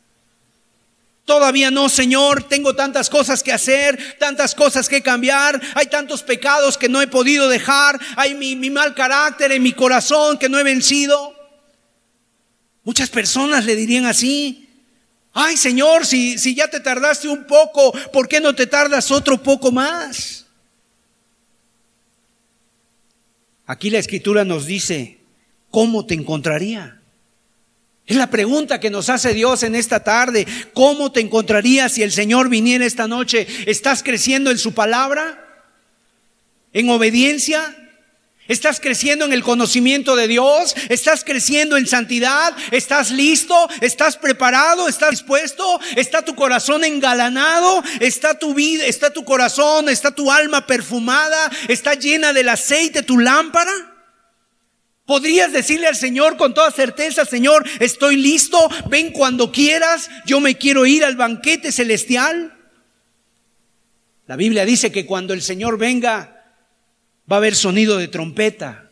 Todavía 1.26 1.70
no, 1.70 1.90
Señor, 1.90 2.44
tengo 2.48 2.76
tantas 2.76 3.10
cosas 3.10 3.44
que 3.44 3.54
hacer, 3.54 4.18
tantas 4.18 4.56
cosas 4.56 4.90
que 4.90 5.04
cambiar, 5.04 5.62
hay 5.76 5.86
tantos 5.86 6.24
pecados 6.24 6.76
que 6.76 6.90
no 6.90 7.04
he 7.04 7.08
podido 7.08 7.50
dejar, 7.50 8.00
hay 8.16 8.34
mi, 8.34 8.56
mal 8.72 8.96
carácter 8.96 9.52
en 9.52 9.62
mi 9.62 9.74
corazón 9.74 10.40
que 10.40 10.50
no 10.50 10.58
he 10.58 10.64
vencido. 10.64 11.36
Muchas 12.84 13.10
personas 13.10 13.66
le 13.66 13.76
dirían 13.76 14.06
así, 14.06 14.67
Ay 15.40 15.56
Señor, 15.56 16.04
si, 16.04 16.40
si 16.40 16.56
ya 16.56 16.68
te 16.68 16.80
tardaste 16.80 17.28
un 17.28 17.46
poco, 17.46 17.92
¿por 18.12 18.28
qué 18.28 18.42
no 18.42 18.56
te 18.56 18.66
tardas 18.66 19.12
otro 19.12 19.38
poco 19.44 19.72
más? 19.72 20.48
Aquí 23.68 23.92
la 23.92 24.00
escritura 24.00 24.46
nos 24.46 24.66
dice, 24.66 25.20
¿cómo 25.70 26.08
te 26.08 26.16
encontraría? 26.16 27.02
Es 28.08 28.18
la 28.18 28.32
pregunta 28.32 28.80
que 28.80 28.90
nos 28.90 29.10
hace 29.10 29.36
Dios 29.36 29.62
en 29.62 29.76
esta 29.76 30.04
tarde. 30.04 30.48
¿Cómo 30.74 31.12
te 31.12 31.20
encontraría 31.20 31.88
si 31.88 32.02
el 32.02 32.12
Señor 32.12 32.50
viniera 32.50 32.84
esta 32.84 33.08
noche? 33.08 33.46
¿Estás 33.68 34.02
creciendo 34.02 34.50
en 34.50 34.58
su 34.58 34.74
palabra? 34.74 35.68
¿En 36.74 36.90
obediencia? 36.90 37.87
¿Estás 38.48 38.80
creciendo 38.80 39.26
en 39.26 39.34
el 39.34 39.44
conocimiento 39.44 40.16
de 40.16 40.28
Dios? 40.28 40.76
¿Estás 40.90 41.24
creciendo 41.24 41.76
en 41.76 41.86
santidad? 41.86 42.56
¿Estás 42.72 43.12
listo? 43.12 43.56
¿Estás 43.82 44.16
preparado? 44.18 44.88
¿Estás 44.88 45.12
dispuesto? 45.12 45.80
¿Está 45.96 46.24
tu 46.24 46.36
corazón 46.36 46.84
engalanado? 46.84 47.84
¿Está 48.00 48.40
tu 48.40 48.54
vida, 48.54 48.86
está 48.86 49.12
tu 49.12 49.26
corazón, 49.26 49.90
está 49.90 50.12
tu 50.12 50.32
alma 50.32 50.66
perfumada? 50.66 51.52
¿Está 51.68 51.96
llena 51.96 52.32
del 52.32 52.50
aceite 52.50 53.04
tu 53.04 53.20
lámpara? 53.20 53.72
¿Podrías 55.06 55.54
decirle 55.54 55.88
al 55.88 55.96
Señor 55.96 56.36
con 56.36 56.54
toda 56.54 56.70
certeza, 56.70 57.24
Señor, 57.24 57.66
estoy 57.80 58.18
listo, 58.18 58.70
ven 58.90 59.14
cuando 59.14 59.54
quieras, 59.54 60.10
yo 60.26 60.42
me 60.42 60.58
quiero 60.58 60.86
ir 60.86 61.06
al 61.06 61.16
banquete 61.16 61.72
celestial? 61.72 62.54
La 64.26 64.36
Biblia 64.36 64.66
dice 64.66 64.92
que 64.92 65.06
cuando 65.06 65.34
el 65.34 65.42
Señor 65.42 65.78
venga, 65.78 66.37
Va 67.30 67.36
a 67.36 67.40
haber 67.40 67.56
sonido 67.56 67.98
de 67.98 68.08
trompeta. 68.08 68.88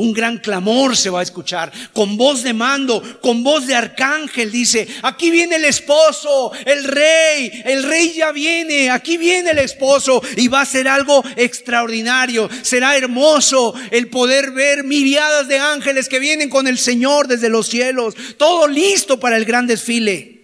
Un 0.00 0.14
gran 0.14 0.38
clamor 0.38 0.96
se 0.96 1.10
va 1.10 1.20
a 1.20 1.22
escuchar, 1.22 1.70
con 1.92 2.16
voz 2.16 2.42
de 2.42 2.54
mando, 2.54 3.02
con 3.20 3.44
voz 3.44 3.66
de 3.66 3.74
arcángel, 3.74 4.50
dice, 4.50 4.88
aquí 5.02 5.30
viene 5.30 5.56
el 5.56 5.66
esposo, 5.66 6.52
el 6.64 6.84
rey, 6.84 7.62
el 7.66 7.82
rey 7.82 8.14
ya 8.14 8.32
viene, 8.32 8.88
aquí 8.88 9.18
viene 9.18 9.50
el 9.50 9.58
esposo 9.58 10.22
y 10.38 10.48
va 10.48 10.62
a 10.62 10.64
ser 10.64 10.88
algo 10.88 11.22
extraordinario, 11.36 12.48
será 12.62 12.96
hermoso 12.96 13.74
el 13.90 14.08
poder 14.08 14.52
ver 14.52 14.84
miriadas 14.84 15.48
de 15.48 15.58
ángeles 15.58 16.08
que 16.08 16.18
vienen 16.18 16.48
con 16.48 16.66
el 16.66 16.78
Señor 16.78 17.28
desde 17.28 17.50
los 17.50 17.68
cielos, 17.68 18.14
todo 18.38 18.68
listo 18.68 19.20
para 19.20 19.36
el 19.36 19.44
gran 19.44 19.66
desfile. 19.66 20.40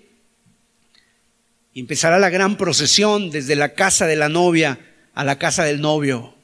Y 1.73 1.81
empezará 1.81 2.19
la 2.19 2.29
gran 2.29 2.59
procesión 2.59 3.31
desde 3.31 3.57
la 3.57 3.73
casa 3.73 4.07
de 4.07 4.17
la 4.17 4.29
novia 4.29 4.79
a 5.15 5.25
la 5.25 5.39
casa 5.39 5.65
del 5.65 5.81
novio. 5.81 6.36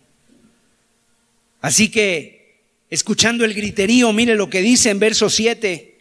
Así 1.63 1.89
que, 1.91 2.61
escuchando 2.91 3.45
el 3.47 3.55
griterío, 3.55 4.13
mire 4.13 4.35
lo 4.35 4.51
que 4.51 4.61
dice 4.61 4.91
en 4.91 4.99
verso 4.99 5.31
7. 5.31 5.97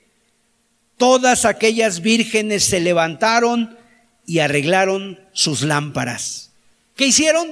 Todas 0.97 1.45
aquellas 1.45 2.01
vírgenes 2.01 2.64
se 2.64 2.80
levantaron 2.80 3.78
y 4.26 4.39
arreglaron 4.39 5.20
sus 5.32 5.62
lámparas. 5.62 6.51
¿Qué 6.95 7.05
hicieron? 7.05 7.47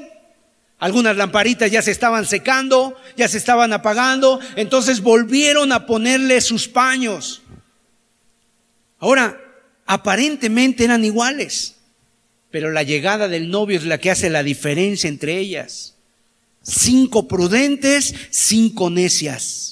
Algunas 0.79 1.17
lamparitas 1.17 1.69
ya 1.69 1.81
se 1.81 1.91
estaban 1.91 2.25
secando, 2.25 2.95
ya 3.15 3.27
se 3.27 3.37
estaban 3.37 3.73
apagando, 3.73 4.39
entonces 4.55 5.01
volvieron 5.01 5.71
a 5.71 5.85
ponerle 5.85 6.41
sus 6.41 6.67
paños. 6.67 7.43
Ahora, 8.97 9.39
aparentemente 9.85 10.85
eran 10.85 11.05
iguales, 11.05 11.75
pero 12.49 12.71
la 12.71 12.83
llegada 12.83 13.27
del 13.27 13.49
novio 13.49 13.77
es 13.77 13.85
la 13.85 13.99
que 13.99 14.09
hace 14.09 14.29
la 14.29 14.41
diferencia 14.41 15.07
entre 15.07 15.37
ellas. 15.37 15.95
Cinco 16.63 17.27
prudentes, 17.27 18.13
cinco 18.29 18.89
necias. 18.89 19.69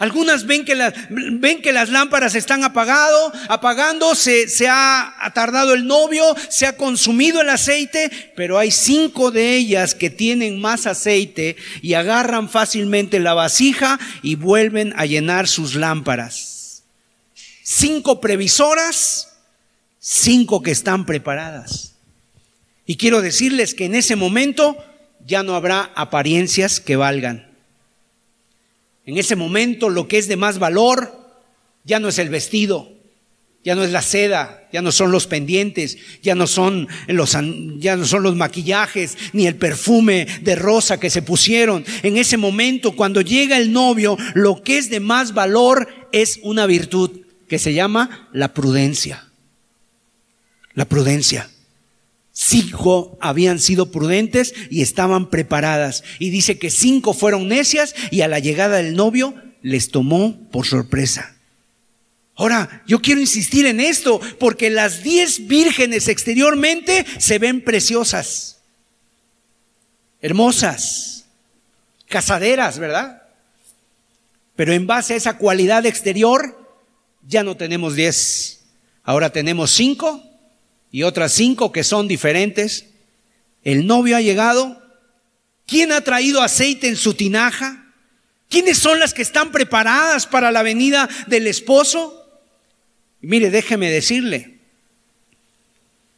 Algunas 0.00 0.46
ven 0.46 0.64
que, 0.64 0.74
las, 0.74 0.94
ven 1.10 1.60
que 1.60 1.74
las 1.74 1.90
lámparas 1.90 2.34
están 2.34 2.64
apagado, 2.64 3.32
apagando, 3.50 4.14
se, 4.14 4.48
se 4.48 4.66
ha, 4.66 5.14
ha 5.22 5.34
tardado 5.34 5.74
el 5.74 5.86
novio, 5.86 6.24
se 6.48 6.64
ha 6.64 6.78
consumido 6.78 7.42
el 7.42 7.50
aceite, 7.50 8.10
pero 8.34 8.56
hay 8.56 8.70
cinco 8.70 9.30
de 9.30 9.56
ellas 9.56 9.94
que 9.94 10.08
tienen 10.08 10.58
más 10.58 10.86
aceite 10.86 11.56
y 11.82 11.92
agarran 11.92 12.48
fácilmente 12.48 13.20
la 13.20 13.34
vasija 13.34 14.00
y 14.22 14.36
vuelven 14.36 14.94
a 14.96 15.04
llenar 15.04 15.46
sus 15.48 15.74
lámparas. 15.74 16.84
Cinco 17.62 18.22
previsoras, 18.22 19.34
cinco 19.98 20.62
que 20.62 20.70
están 20.70 21.04
preparadas. 21.04 21.92
Y 22.86 22.96
quiero 22.96 23.20
decirles 23.20 23.74
que 23.74 23.84
en 23.84 23.94
ese 23.94 24.16
momento 24.16 24.82
ya 25.26 25.42
no 25.42 25.54
habrá 25.54 25.90
apariencias 25.94 26.80
que 26.80 26.96
valgan. 26.96 27.50
En 29.04 29.18
ese 29.18 29.36
momento 29.36 29.88
lo 29.88 30.08
que 30.08 30.18
es 30.18 30.28
de 30.28 30.36
más 30.36 30.58
valor 30.58 31.18
ya 31.84 31.98
no 31.98 32.08
es 32.08 32.18
el 32.18 32.28
vestido, 32.28 32.92
ya 33.64 33.74
no 33.74 33.82
es 33.82 33.90
la 33.90 34.02
seda, 34.02 34.68
ya 34.72 34.82
no 34.82 34.92
son 34.92 35.10
los 35.10 35.26
pendientes, 35.26 35.98
ya 36.22 36.34
no 36.34 36.46
son 36.46 36.88
los, 37.08 37.36
ya 37.78 37.96
no 37.96 38.04
son 38.06 38.22
los 38.22 38.36
maquillajes, 38.36 39.16
ni 39.32 39.46
el 39.46 39.56
perfume 39.56 40.26
de 40.42 40.54
rosa 40.54 41.00
que 41.00 41.10
se 41.10 41.22
pusieron. 41.22 41.84
En 42.02 42.16
ese 42.16 42.36
momento, 42.36 42.96
cuando 42.96 43.20
llega 43.20 43.58
el 43.58 43.72
novio, 43.72 44.16
lo 44.34 44.62
que 44.62 44.78
es 44.78 44.90
de 44.90 45.00
más 45.00 45.34
valor 45.34 45.88
es 46.12 46.40
una 46.42 46.66
virtud 46.66 47.20
que 47.48 47.58
se 47.58 47.74
llama 47.74 48.28
la 48.32 48.54
prudencia. 48.54 49.26
La 50.74 50.84
prudencia. 50.84 51.50
Cinco 52.32 53.18
habían 53.20 53.58
sido 53.58 53.90
prudentes 53.90 54.54
y 54.70 54.82
estaban 54.82 55.30
preparadas. 55.30 56.04
Y 56.18 56.30
dice 56.30 56.58
que 56.58 56.70
cinco 56.70 57.12
fueron 57.12 57.48
necias 57.48 57.94
y 58.10 58.20
a 58.22 58.28
la 58.28 58.38
llegada 58.38 58.76
del 58.78 58.94
novio 58.94 59.34
les 59.62 59.90
tomó 59.90 60.38
por 60.50 60.66
sorpresa. 60.66 61.36
Ahora, 62.36 62.82
yo 62.86 63.02
quiero 63.02 63.20
insistir 63.20 63.66
en 63.66 63.80
esto 63.80 64.20
porque 64.38 64.70
las 64.70 65.02
diez 65.02 65.46
vírgenes 65.46 66.08
exteriormente 66.08 67.04
se 67.18 67.38
ven 67.38 67.60
preciosas, 67.60 68.60
hermosas, 70.22 71.26
casaderas, 72.08 72.78
¿verdad? 72.78 73.22
Pero 74.56 74.72
en 74.72 74.86
base 74.86 75.12
a 75.12 75.16
esa 75.16 75.36
cualidad 75.36 75.84
exterior, 75.84 76.56
ya 77.28 77.42
no 77.42 77.58
tenemos 77.58 77.94
diez, 77.94 78.60
ahora 79.02 79.30
tenemos 79.30 79.70
cinco 79.72 80.29
y 80.90 81.02
otras 81.04 81.32
cinco 81.32 81.72
que 81.72 81.84
son 81.84 82.08
diferentes. 82.08 82.86
El 83.62 83.86
novio 83.86 84.16
ha 84.16 84.20
llegado. 84.20 84.80
¿Quién 85.66 85.92
ha 85.92 86.00
traído 86.00 86.42
aceite 86.42 86.88
en 86.88 86.96
su 86.96 87.14
tinaja? 87.14 87.92
¿Quiénes 88.48 88.78
son 88.78 88.98
las 88.98 89.14
que 89.14 89.22
están 89.22 89.52
preparadas 89.52 90.26
para 90.26 90.50
la 90.50 90.62
venida 90.62 91.08
del 91.28 91.46
esposo? 91.46 92.16
mire, 93.20 93.50
déjeme 93.50 93.90
decirle, 93.90 94.58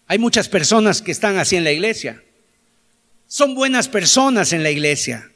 Hay 0.06 0.18
muchas 0.18 0.48
personas 0.48 1.02
que 1.02 1.12
están 1.12 1.38
así 1.38 1.56
en 1.56 1.64
la 1.64 1.72
iglesia. 1.72 2.22
Son 3.26 3.54
buenas 3.54 3.88
personas 3.88 4.52
en 4.52 4.62
la 4.62 4.70
iglesia. 4.70 5.30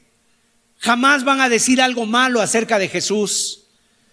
Jamás 0.78 1.24
van 1.24 1.40
a 1.40 1.48
decir 1.48 1.80
algo 1.80 2.04
malo 2.04 2.42
acerca 2.42 2.78
de 2.78 2.88
Jesús. 2.88 3.65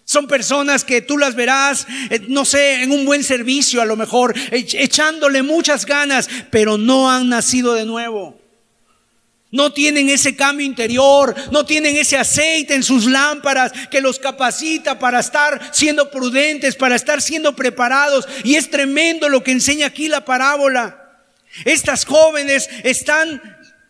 Son 0.05 0.27
personas 0.27 0.83
que 0.83 1.01
tú 1.01 1.17
las 1.17 1.35
verás, 1.35 1.87
eh, 2.09 2.21
no 2.27 2.45
sé, 2.45 2.83
en 2.83 2.91
un 2.91 3.05
buen 3.05 3.23
servicio 3.23 3.81
a 3.81 3.85
lo 3.85 3.95
mejor, 3.95 4.33
echándole 4.51 5.43
muchas 5.43 5.85
ganas, 5.85 6.29
pero 6.51 6.77
no 6.77 7.09
han 7.09 7.29
nacido 7.29 7.73
de 7.73 7.85
nuevo. 7.85 8.43
No 9.53 9.71
tienen 9.71 10.09
ese 10.09 10.35
cambio 10.35 10.65
interior, 10.65 11.35
no 11.51 11.63
tienen 11.63 11.95
ese 11.95 12.17
aceite 12.17 12.73
en 12.73 12.81
sus 12.81 13.05
lámparas 13.05 13.71
que 13.91 14.01
los 14.01 14.17
capacita 14.17 14.97
para 14.97 15.19
estar 15.19 15.69
siendo 15.71 16.09
prudentes, 16.09 16.75
para 16.75 16.95
estar 16.95 17.21
siendo 17.21 17.55
preparados. 17.55 18.27
Y 18.43 18.55
es 18.55 18.71
tremendo 18.71 19.29
lo 19.29 19.43
que 19.43 19.51
enseña 19.51 19.85
aquí 19.85 20.07
la 20.07 20.25
parábola. 20.25 21.21
Estas 21.65 22.03
jóvenes 22.03 22.67
están, 22.83 23.43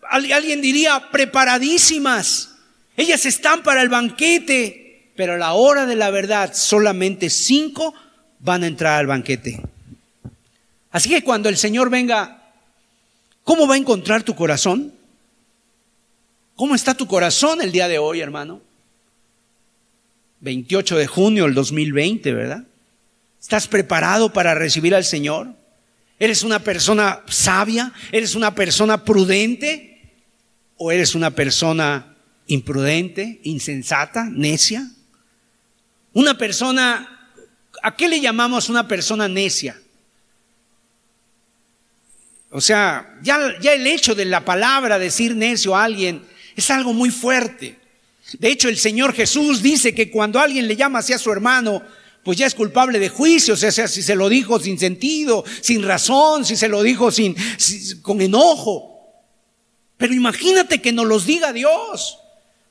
alguien 0.10 0.62
diría, 0.62 1.10
preparadísimas. 1.12 2.56
Ellas 2.98 3.26
están 3.26 3.64
para 3.64 3.82
el 3.82 3.88
banquete, 3.88 4.83
pero 5.16 5.34
a 5.34 5.38
la 5.38 5.54
hora 5.54 5.86
de 5.86 5.96
la 5.96 6.10
verdad 6.10 6.54
solamente 6.54 7.30
cinco 7.30 7.94
van 8.40 8.64
a 8.64 8.68
entrar 8.68 9.00
al 9.00 9.08
banquete. 9.08 9.62
Así 10.92 11.10
que 11.10 11.24
cuando 11.24 11.50
el 11.50 11.58
Señor 11.58 11.90
venga, 11.90 12.52
¿cómo 13.44 13.68
va 13.68 13.76
a 13.76 13.78
encontrar 13.78 14.24
tu 14.24 14.36
corazón? 14.36 14.94
¿Cómo 16.56 16.76
está 16.76 16.94
tu 16.94 17.08
corazón 17.08 17.62
el 17.62 17.72
día 17.72 17.88
de 17.88 17.98
hoy, 17.98 18.22
hermano? 18.22 18.62
28 20.42 20.98
de 20.98 21.08
junio 21.08 21.46
del 21.46 21.54
2020, 21.54 22.34
¿verdad? 22.34 22.64
¿Estás 23.42 23.68
preparado 23.68 24.34
para 24.34 24.54
recibir 24.54 24.94
al 24.94 25.04
Señor? 25.04 25.50
¿Eres 26.20 26.44
una 26.44 26.60
persona 26.60 27.22
sabia? 27.28 27.92
¿Eres 28.12 28.36
una 28.36 28.54
persona 28.54 29.04
prudente? 29.04 30.12
¿O 30.78 30.92
eres 30.92 31.16
una 31.16 31.32
persona 31.32 32.14
imprudente, 32.48 33.40
insensata, 33.44 34.30
necia. 34.30 34.90
Una 36.14 36.38
persona, 36.38 37.32
¿a 37.82 37.96
qué 37.96 38.08
le 38.08 38.22
llamamos 38.22 38.70
una 38.70 38.88
persona 38.88 39.28
necia? 39.28 39.80
O 42.52 42.62
sea, 42.62 43.18
ya, 43.24 43.38
el 43.74 43.88
hecho 43.88 44.14
de 44.14 44.26
la 44.26 44.46
palabra 44.46 45.00
decir 45.00 45.36
necio 45.36 45.76
a 45.76 45.84
alguien 45.84 46.24
es 46.56 46.70
algo 46.70 46.94
muy 46.94 47.10
fuerte. 47.10 47.80
De 48.38 48.50
hecho, 48.50 48.70
el 48.70 48.78
Señor 48.78 49.14
Jesús 49.14 49.64
dice 49.64 49.96
que 49.96 50.12
cuando 50.12 50.40
alguien 50.40 50.68
le 50.68 50.76
llama 50.76 51.00
así 51.00 51.14
a 51.14 51.18
su 51.18 51.32
hermano, 51.32 51.82
pues 52.24 52.38
ya 52.38 52.46
es 52.46 52.54
culpable 52.54 53.00
de 53.00 53.10
juicio, 53.10 53.56
o 53.56 53.58
sea, 53.58 53.72
si 53.72 54.04
se 54.04 54.16
lo 54.16 54.30
dijo 54.30 54.60
sin 54.60 54.78
sentido, 54.78 55.44
sin 55.62 55.84
razón, 55.84 56.46
si 56.46 56.56
se 56.56 56.70
lo 56.70 56.84
dijo 56.84 57.12
sin, 57.12 57.36
con 58.04 58.22
enojo. 58.22 59.02
Pero 59.98 60.14
imagínate 60.14 60.80
que 60.80 60.92
nos 60.92 61.08
los 61.08 61.26
diga 61.26 61.54
Dios. 61.54 62.20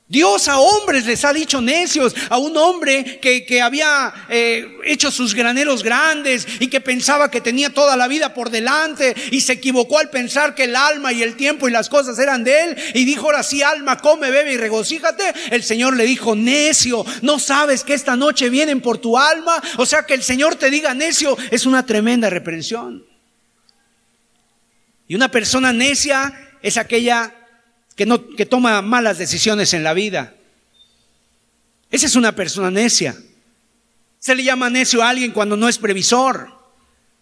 Dios 0.07 0.49
a 0.49 0.59
hombres 0.59 1.05
les 1.05 1.23
ha 1.23 1.31
dicho 1.31 1.61
necios, 1.61 2.13
a 2.29 2.37
un 2.37 2.55
hombre 2.57 3.19
que, 3.19 3.61
había 3.61 4.13
eh, 4.29 4.77
hecho 4.83 5.09
sus 5.09 5.33
graneros 5.33 5.81
grandes 5.81 6.45
y 6.59 6.67
que 6.67 6.81
pensaba 6.81 7.31
que 7.31 7.39
tenía 7.39 7.69
toda 7.69 7.95
la 7.95 8.07
vida 8.07 8.33
por 8.33 8.49
delante 8.49 9.15
y 9.31 9.41
se 9.41 9.53
equivocó 9.53 9.97
al 9.97 10.09
pensar 10.09 10.55
que 10.55 10.65
el 10.65 10.75
alma 10.75 11.13
y 11.13 11.23
el 11.23 11.35
tiempo 11.35 11.67
y 11.67 11.71
las 11.71 11.87
cosas 11.87 12.19
eran 12.19 12.43
de 12.43 12.63
él 12.63 12.77
y 12.93 13.05
dijo 13.05 13.25
ahora 13.27 13.43
sí 13.43 13.63
alma, 13.63 13.97
come, 13.97 14.29
bebe 14.29 14.53
y 14.53 14.57
regocíjate. 14.57 15.33
El 15.49 15.63
Señor 15.63 15.95
le 15.95 16.03
dijo 16.03 16.35
necio, 16.35 17.05
no 17.21 17.39
sabes 17.39 17.83
que 17.83 17.93
esta 17.93 18.17
noche 18.17 18.49
vienen 18.49 18.81
por 18.81 18.97
tu 18.97 19.17
alma. 19.17 19.63
O 19.77 19.85
sea 19.85 20.05
que 20.05 20.13
el 20.13 20.21
Señor 20.21 20.55
te 20.55 20.69
diga 20.69 20.93
necio 20.93 21.37
es 21.49 21.65
una 21.65 21.85
tremenda 21.85 22.29
reprensión. 22.29 23.05
Y 25.07 25.15
una 25.15 25.31
persona 25.31 25.71
necia 25.71 26.51
es 26.61 26.77
aquella 26.77 27.33
que, 27.95 28.05
no, 28.05 28.27
que 28.35 28.45
toma 28.45 28.81
malas 28.81 29.17
decisiones 29.17 29.73
en 29.73 29.83
la 29.83 29.93
vida. 29.93 30.35
Esa 31.91 32.07
es 32.07 32.15
una 32.15 32.35
persona 32.35 32.71
necia. 32.71 33.15
Se 34.19 34.35
le 34.35 34.43
llama 34.43 34.69
necio 34.69 35.03
a 35.03 35.09
alguien 35.09 35.31
cuando 35.31 35.57
no 35.57 35.69
es 35.69 35.77
previsor, 35.77 36.49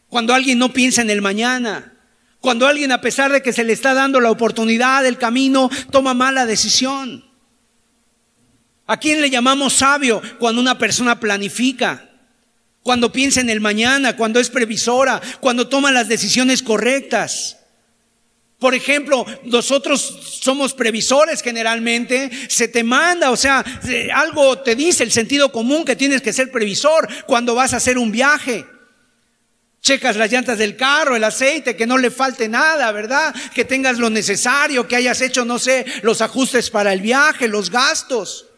cuando 0.07 0.33
alguien 0.33 0.59
no 0.59 0.71
piensa 0.71 1.01
en 1.01 1.09
el 1.09 1.21
mañana, 1.21 1.93
cuando 2.39 2.67
alguien 2.67 2.91
a 2.91 3.01
pesar 3.01 3.31
de 3.31 3.41
que 3.41 3.53
se 3.53 3.63
le 3.63 3.73
está 3.73 3.93
dando 3.93 4.19
la 4.19 4.31
oportunidad, 4.31 5.05
el 5.05 5.17
camino, 5.17 5.69
toma 5.91 6.13
mala 6.13 6.45
decisión. 6.45 7.25
¿A 8.87 8.97
quién 8.97 9.21
le 9.21 9.29
llamamos 9.29 9.73
sabio? 9.73 10.21
Cuando 10.39 10.61
una 10.61 10.77
persona 10.77 11.19
planifica, 11.19 12.09
cuando 12.83 13.11
piensa 13.11 13.39
en 13.41 13.49
el 13.49 13.61
mañana, 13.61 14.15
cuando 14.15 14.39
es 14.39 14.49
previsora, 14.49 15.21
cuando 15.39 15.67
toma 15.67 15.91
las 15.91 16.07
decisiones 16.07 16.63
correctas. 16.63 17.60
Por 18.61 18.75
ejemplo, 18.75 19.25
nosotros 19.45 20.19
somos 20.39 20.75
previsores 20.75 21.41
generalmente, 21.41 22.29
se 22.47 22.67
te 22.67 22.83
manda, 22.83 23.31
o 23.31 23.35
sea, 23.35 23.65
algo 24.13 24.59
te 24.59 24.75
dice 24.75 25.03
el 25.03 25.11
sentido 25.11 25.51
común 25.51 25.83
que 25.83 25.95
tienes 25.95 26.21
que 26.21 26.31
ser 26.31 26.51
previsor 26.51 27.07
cuando 27.25 27.55
vas 27.55 27.73
a 27.73 27.77
hacer 27.77 27.97
un 27.97 28.11
viaje. 28.11 28.63
Checas 29.81 30.15
las 30.15 30.31
llantas 30.31 30.59
del 30.59 30.77
carro, 30.77 31.15
el 31.15 31.23
aceite, 31.23 31.75
que 31.75 31.87
no 31.87 31.97
le 31.97 32.11
falte 32.11 32.47
nada, 32.47 32.91
¿verdad? 32.91 33.33
Que 33.55 33.65
tengas 33.65 33.97
lo 33.97 34.11
necesario, 34.11 34.87
que 34.87 34.95
hayas 34.95 35.21
hecho, 35.21 35.43
no 35.43 35.57
sé, 35.57 35.83
los 36.03 36.21
ajustes 36.21 36.69
para 36.69 36.93
el 36.93 37.01
viaje, 37.01 37.47
los 37.47 37.71
gastos. 37.71 38.50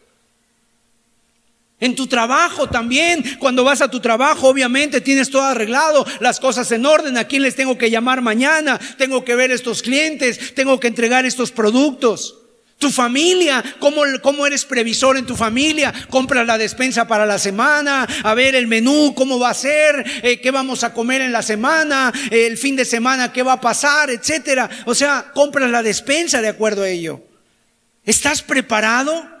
En 1.84 1.94
tu 1.94 2.06
trabajo 2.06 2.66
también, 2.66 3.36
cuando 3.38 3.62
vas 3.62 3.82
a 3.82 3.90
tu 3.90 4.00
trabajo, 4.00 4.48
obviamente 4.48 5.02
tienes 5.02 5.28
todo 5.28 5.42
arreglado, 5.42 6.06
las 6.18 6.40
cosas 6.40 6.72
en 6.72 6.86
orden, 6.86 7.18
a 7.18 7.24
quién 7.24 7.42
les 7.42 7.56
tengo 7.56 7.76
que 7.76 7.90
llamar 7.90 8.22
mañana, 8.22 8.80
tengo 8.96 9.22
que 9.22 9.34
ver 9.34 9.50
estos 9.50 9.82
clientes, 9.82 10.54
tengo 10.54 10.80
que 10.80 10.88
entregar 10.88 11.26
estos 11.26 11.52
productos. 11.52 12.38
Tu 12.78 12.90
familia, 12.90 13.62
¿cómo, 13.80 14.00
cómo 14.22 14.46
eres 14.46 14.64
previsor 14.64 15.18
en 15.18 15.26
tu 15.26 15.36
familia? 15.36 15.92
Compras 16.08 16.46
la 16.46 16.56
despensa 16.56 17.06
para 17.06 17.26
la 17.26 17.38
semana, 17.38 18.08
a 18.22 18.32
ver 18.32 18.54
el 18.54 18.66
menú, 18.66 19.12
cómo 19.14 19.38
va 19.38 19.50
a 19.50 19.54
ser, 19.54 20.06
eh, 20.22 20.40
qué 20.40 20.50
vamos 20.50 20.84
a 20.84 20.94
comer 20.94 21.20
en 21.20 21.32
la 21.32 21.42
semana, 21.42 22.10
el 22.30 22.56
fin 22.56 22.76
de 22.76 22.86
semana, 22.86 23.30
qué 23.30 23.42
va 23.42 23.52
a 23.52 23.60
pasar, 23.60 24.08
etcétera. 24.08 24.70
O 24.86 24.94
sea, 24.94 25.32
compras 25.34 25.70
la 25.70 25.82
despensa 25.82 26.40
de 26.40 26.48
acuerdo 26.48 26.84
a 26.84 26.88
ello. 26.88 27.20
¿Estás 28.06 28.40
preparado? 28.40 29.33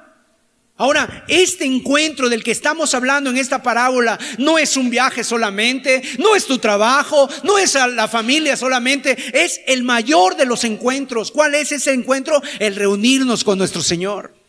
Ahora, 0.76 1.24
este 1.28 1.64
encuentro 1.64 2.28
del 2.28 2.42
que 2.42 2.50
estamos 2.50 2.94
hablando 2.94 3.30
en 3.30 3.36
esta 3.36 3.62
parábola 3.62 4.18
no 4.38 4.58
es 4.58 4.76
un 4.76 4.90
viaje 4.90 5.22
solamente, 5.22 6.02
no 6.18 6.34
es 6.34 6.46
tu 6.46 6.58
trabajo, 6.58 7.28
no 7.44 7.58
es 7.58 7.76
a 7.76 7.86
la 7.86 8.08
familia 8.08 8.56
solamente, 8.56 9.16
es 9.32 9.60
el 9.68 9.84
mayor 9.84 10.36
de 10.36 10.46
los 10.46 10.64
encuentros. 10.64 11.30
¿Cuál 11.30 11.54
es 11.54 11.70
ese 11.70 11.92
encuentro? 11.92 12.42
El 12.58 12.74
reunirnos 12.74 13.44
con 13.44 13.56
nuestro 13.56 13.82
Señor. 13.82 14.43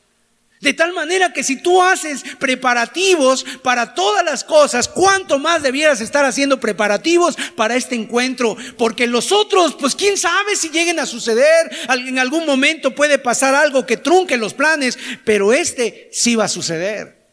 De 0.62 0.74
tal 0.74 0.94
manera 0.94 1.34
que 1.34 1.44
si 1.44 1.58
tú 1.58 1.82
haces 1.82 2.24
preparativos 2.40 3.46
para 3.62 3.94
todas 3.94 4.24
las 4.24 4.44
cosas, 4.44 4.88
¿cuánto 4.88 5.38
más 5.38 5.62
debieras 5.62 6.00
estar 6.00 6.24
haciendo 6.24 6.60
preparativos 6.60 7.36
para 7.56 7.76
este 7.76 7.96
encuentro? 7.96 8.56
Porque 8.78 9.06
los 9.06 9.32
otros, 9.32 9.76
pues 9.76 9.96
quién 9.96 10.18
sabe 10.18 10.56
si 10.56 10.70
lleguen 10.70 11.00
a 11.00 11.06
suceder, 11.06 11.70
en 11.90 12.20
algún 12.20 12.46
momento 12.46 12.96
puede 12.96 13.20
pasar 13.20 13.54
algo 13.54 13.86
que 13.86 13.98
trunque 13.98 14.38
los 14.38 14.54
planes, 14.54 14.98
pero 15.26 15.52
este 15.52 16.10
sí 16.12 16.36
va 16.36 16.46
a 16.46 16.50
suceder. 16.50 17.26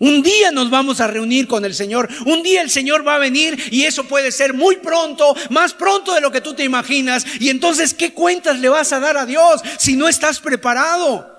Un 0.00 0.22
día 0.22 0.50
nos 0.50 0.70
vamos 0.70 1.00
a 1.00 1.08
reunir 1.08 1.48
con 1.48 1.64
el 1.64 1.74
Señor, 1.74 2.08
un 2.24 2.42
día 2.42 2.62
el 2.62 2.70
Señor 2.70 3.06
va 3.06 3.16
a 3.16 3.18
venir 3.18 3.58
y 3.72 3.82
eso 3.82 4.04
puede 4.04 4.32
ser 4.32 4.54
muy 4.54 4.76
pronto, 4.76 5.34
más 5.50 5.74
pronto 5.74 6.14
de 6.14 6.20
lo 6.20 6.30
que 6.30 6.40
tú 6.40 6.54
te 6.54 6.64
imaginas. 6.64 7.26
Y 7.40 7.50
entonces, 7.50 7.94
¿qué 7.94 8.12
cuentas 8.14 8.60
le 8.60 8.68
vas 8.68 8.92
a 8.92 9.00
dar 9.00 9.16
a 9.16 9.26
Dios 9.26 9.60
si 9.76 9.96
no 9.96 10.08
estás 10.08 10.40
preparado? 10.40 11.37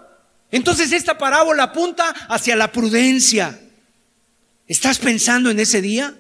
Entonces 0.52 0.91
esta 0.91 1.18
parábola 1.18 1.64
apunta 1.64 2.10
hacia 2.28 2.56
la 2.56 2.72
prudencia. 2.72 3.60
¿Estás 4.68 5.00
pensando 5.00 5.50
en 5.50 5.60
ese 5.60 5.82
día? 5.82 6.16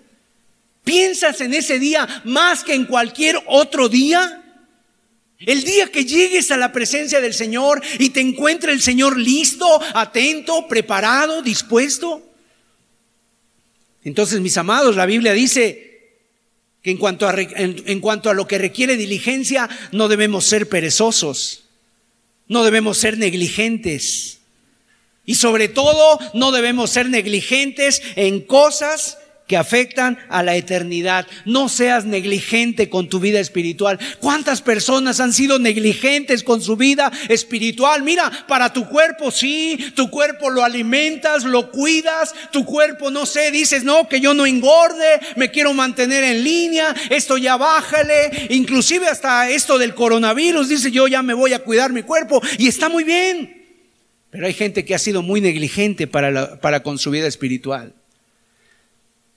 ¿Piensas 0.83 1.41
en 1.41 1.53
ese 1.53 1.79
día 1.79 2.21
más 2.25 2.63
que 2.63 2.73
en 2.73 2.85
cualquier 2.85 3.41
otro 3.47 3.89
día? 3.89 4.43
El 5.39 5.63
día 5.63 5.91
que 5.91 6.03
llegues 6.03 6.51
a 6.51 6.57
la 6.57 6.71
presencia 6.71 7.21
del 7.21 7.33
Señor 7.33 7.81
y 7.97 8.09
te 8.09 8.19
encuentre 8.19 8.73
el 8.73 8.81
Señor 8.81 9.17
listo, 9.17 9.79
atento, 9.93 10.67
preparado, 10.67 11.41
dispuesto. 11.41 12.29
Entonces, 14.03 14.41
mis 14.41 14.57
amados, 14.57 14.95
la 14.95 15.05
Biblia 15.05 15.33
dice 15.33 15.89
que 16.81 16.91
en 16.91 16.97
cuanto 16.97 17.27
a, 17.27 18.33
lo 18.33 18.47
que 18.47 18.57
requiere 18.57 18.97
diligencia, 18.97 19.69
no 19.91 20.07
debemos 20.07 20.45
ser 20.45 20.67
perezosos. 20.67 21.68
No 22.49 22.63
debemos 22.63 22.97
ser 22.97 23.17
negligentes. 23.17 24.39
Y 25.25 25.35
sobre 25.35 25.69
todo, 25.69 26.19
no 26.33 26.51
debemos 26.51 26.89
ser 26.89 27.07
negligentes 27.07 28.01
en 28.15 28.41
cosas 28.41 29.17
que 29.49 29.57
afectan 29.57 30.19
a 30.29 30.43
la 30.43 30.55
eternidad. 30.55 31.25
No 31.43 31.69
seas 31.69 32.05
negligente 32.05 32.87
con 32.87 33.09
tu 33.09 33.19
vida 33.19 33.39
espiritual. 33.39 33.97
¿Cuántas 34.19 34.61
personas 34.61 35.19
han 35.19 35.33
sido 35.33 35.57
negligentes 35.57 36.43
con 36.43 36.61
su 36.61 36.77
vida 36.77 37.11
espiritual? 37.29 38.03
Mira, 38.03 38.31
para 38.47 38.71
tu 38.71 38.87
cuerpo 38.87 39.31
sí, 39.31 39.91
tu 39.95 40.11
cuerpo 40.11 40.51
lo 40.51 40.63
alimentas, 40.63 41.45
lo 41.45 41.71
cuidas, 41.71 42.35
tu 42.51 42.63
cuerpo 42.63 43.09
no 43.09 43.25
sé, 43.25 43.49
dices, 43.49 43.83
no, 43.83 44.07
que 44.07 44.21
yo 44.21 44.35
no 44.35 44.45
engorde, 44.45 45.19
me 45.35 45.49
quiero 45.49 45.73
mantener 45.73 46.23
en 46.23 46.43
línea, 46.43 46.95
esto 47.09 47.35
ya 47.39 47.57
bájale, 47.57 48.47
inclusive 48.51 49.07
hasta 49.07 49.49
esto 49.49 49.79
del 49.79 49.95
coronavirus, 49.95 50.69
dice, 50.69 50.91
yo 50.91 51.07
ya 51.07 51.23
me 51.23 51.33
voy 51.33 51.53
a 51.53 51.63
cuidar 51.63 51.91
mi 51.91 52.03
cuerpo 52.03 52.39
y 52.59 52.67
está 52.67 52.87
muy 52.87 53.03
bien. 53.03 53.65
Pero 54.29 54.45
hay 54.45 54.53
gente 54.53 54.85
que 54.85 54.93
ha 54.93 54.99
sido 54.99 55.23
muy 55.23 55.41
negligente 55.41 56.05
para, 56.05 56.61
para 56.61 56.83
con 56.83 56.99
su 56.99 57.09
vida 57.09 57.25
espiritual 57.25 57.95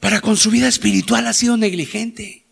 para 0.03 0.20
con 0.20 0.36
su 0.36 0.50
vida 0.50 0.66
espiritual 0.66 1.28
ha 1.28 1.32
sido 1.32 1.57
negligente. 1.57 2.44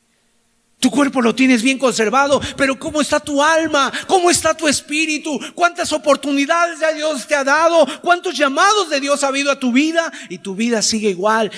Tu 0.78 0.88
cuerpo 0.88 1.20
lo 1.20 1.34
tienes 1.34 1.64
bien 1.64 1.78
conservado, 1.78 2.40
pero 2.56 2.78
¿cómo 2.78 3.00
está 3.00 3.18
tu 3.18 3.42
alma? 3.42 3.92
¿Cómo 4.06 4.30
está 4.30 4.56
tu 4.56 4.68
espíritu? 4.68 5.36
¿Cuántas 5.56 5.92
oportunidades 5.92 6.78
de 6.78 6.94
Dios 6.94 7.26
te 7.26 7.34
ha 7.34 7.42
dado? 7.42 7.88
¿Cuántos 8.02 8.38
llamados 8.38 8.88
de 8.88 9.00
Dios 9.00 9.24
ha 9.24 9.26
habido 9.26 9.50
a 9.50 9.58
tu 9.58 9.72
vida? 9.72 10.12
Y 10.28 10.38
tu 10.38 10.54
vida 10.54 10.80
sigue 10.80 11.10
igual, 11.10 11.50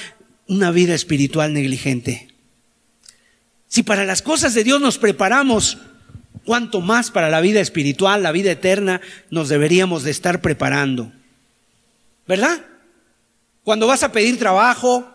una 0.49 0.71
vida 0.71 0.95
espiritual 0.95 1.53
negligente. 1.53 2.35
Si 3.69 3.83
para 3.83 4.07
las 4.07 4.23
cosas 4.23 4.55
de 4.55 4.65
Dios 4.65 4.81
nos 4.81 4.97
preparamos, 4.97 5.77
cuánto 6.47 6.81
más 6.81 7.11
para 7.11 7.29
la 7.29 7.43
vida 7.43 7.61
espiritual, 7.61 8.23
la 8.23 8.33
vida 8.33 8.53
eterna, 8.53 9.03
nos 9.29 9.51
deberíamos 9.51 10.05
de 10.05 10.13
estar 10.13 10.41
preparando. 10.41 11.13
¿Verdad? 12.27 12.65
Cuando 13.63 13.87
vas 13.87 14.03
a 14.03 14.11
pedir 14.11 14.39
trabajo, 14.39 15.12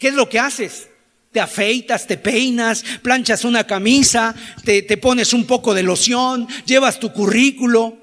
¿Qué 0.00 0.08
es 0.08 0.14
lo 0.14 0.30
que 0.30 0.40
haces? 0.40 0.88
Te 1.30 1.40
afeitas, 1.40 2.06
te 2.06 2.16
peinas, 2.16 2.82
planchas 3.02 3.44
una 3.44 3.64
camisa, 3.64 4.34
te, 4.64 4.82
pones 4.96 5.34
un 5.34 5.46
poco 5.46 5.74
de 5.74 5.82
loción, 5.82 6.48
llevas 6.64 6.98
tu 6.98 7.12
currículo 7.12 7.98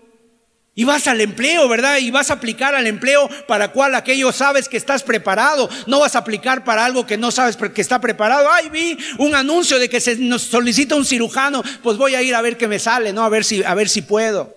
y 0.75 0.83
vas 0.83 1.07
al 1.07 1.19
empleo, 1.21 1.67
¿verdad? 1.67 1.97
Y 1.97 2.11
vas 2.11 2.29
a 2.29 2.35
aplicar 2.35 2.75
al 2.75 2.85
empleo 2.85 3.27
para 3.47 3.71
cual 3.71 3.95
aquello 3.95 4.31
sabes 4.31 4.69
que 4.69 4.77
estás 4.77 5.01
preparado. 5.01 5.69
No 5.87 5.99
vas 5.99 6.15
a 6.15 6.19
aplicar 6.19 6.63
para 6.63 6.85
algo 6.85 7.07
que 7.07 7.17
no 7.17 7.31
sabes 7.31 7.57
que 7.57 7.81
está 7.81 7.99
preparado. 7.99 8.47
Ay, 8.49 8.69
vi 8.69 8.97
un 9.17 9.33
anuncio 9.33 9.79
de 9.79 9.89
que 9.89 9.99
se 9.99 10.17
nos 10.17 10.43
solicita 10.43 10.95
un 10.95 11.03
cirujano, 11.03 11.63
pues 11.81 11.97
voy 11.97 12.13
a 12.13 12.21
ir 12.21 12.35
a 12.35 12.41
ver 12.41 12.57
qué 12.57 12.67
me 12.67 12.77
sale, 12.77 13.11
¿no? 13.11 13.23
A 13.23 13.29
ver 13.29 13.43
si, 13.43 13.63
a 13.63 13.73
ver 13.73 13.89
si 13.89 14.03
puedo. 14.03 14.55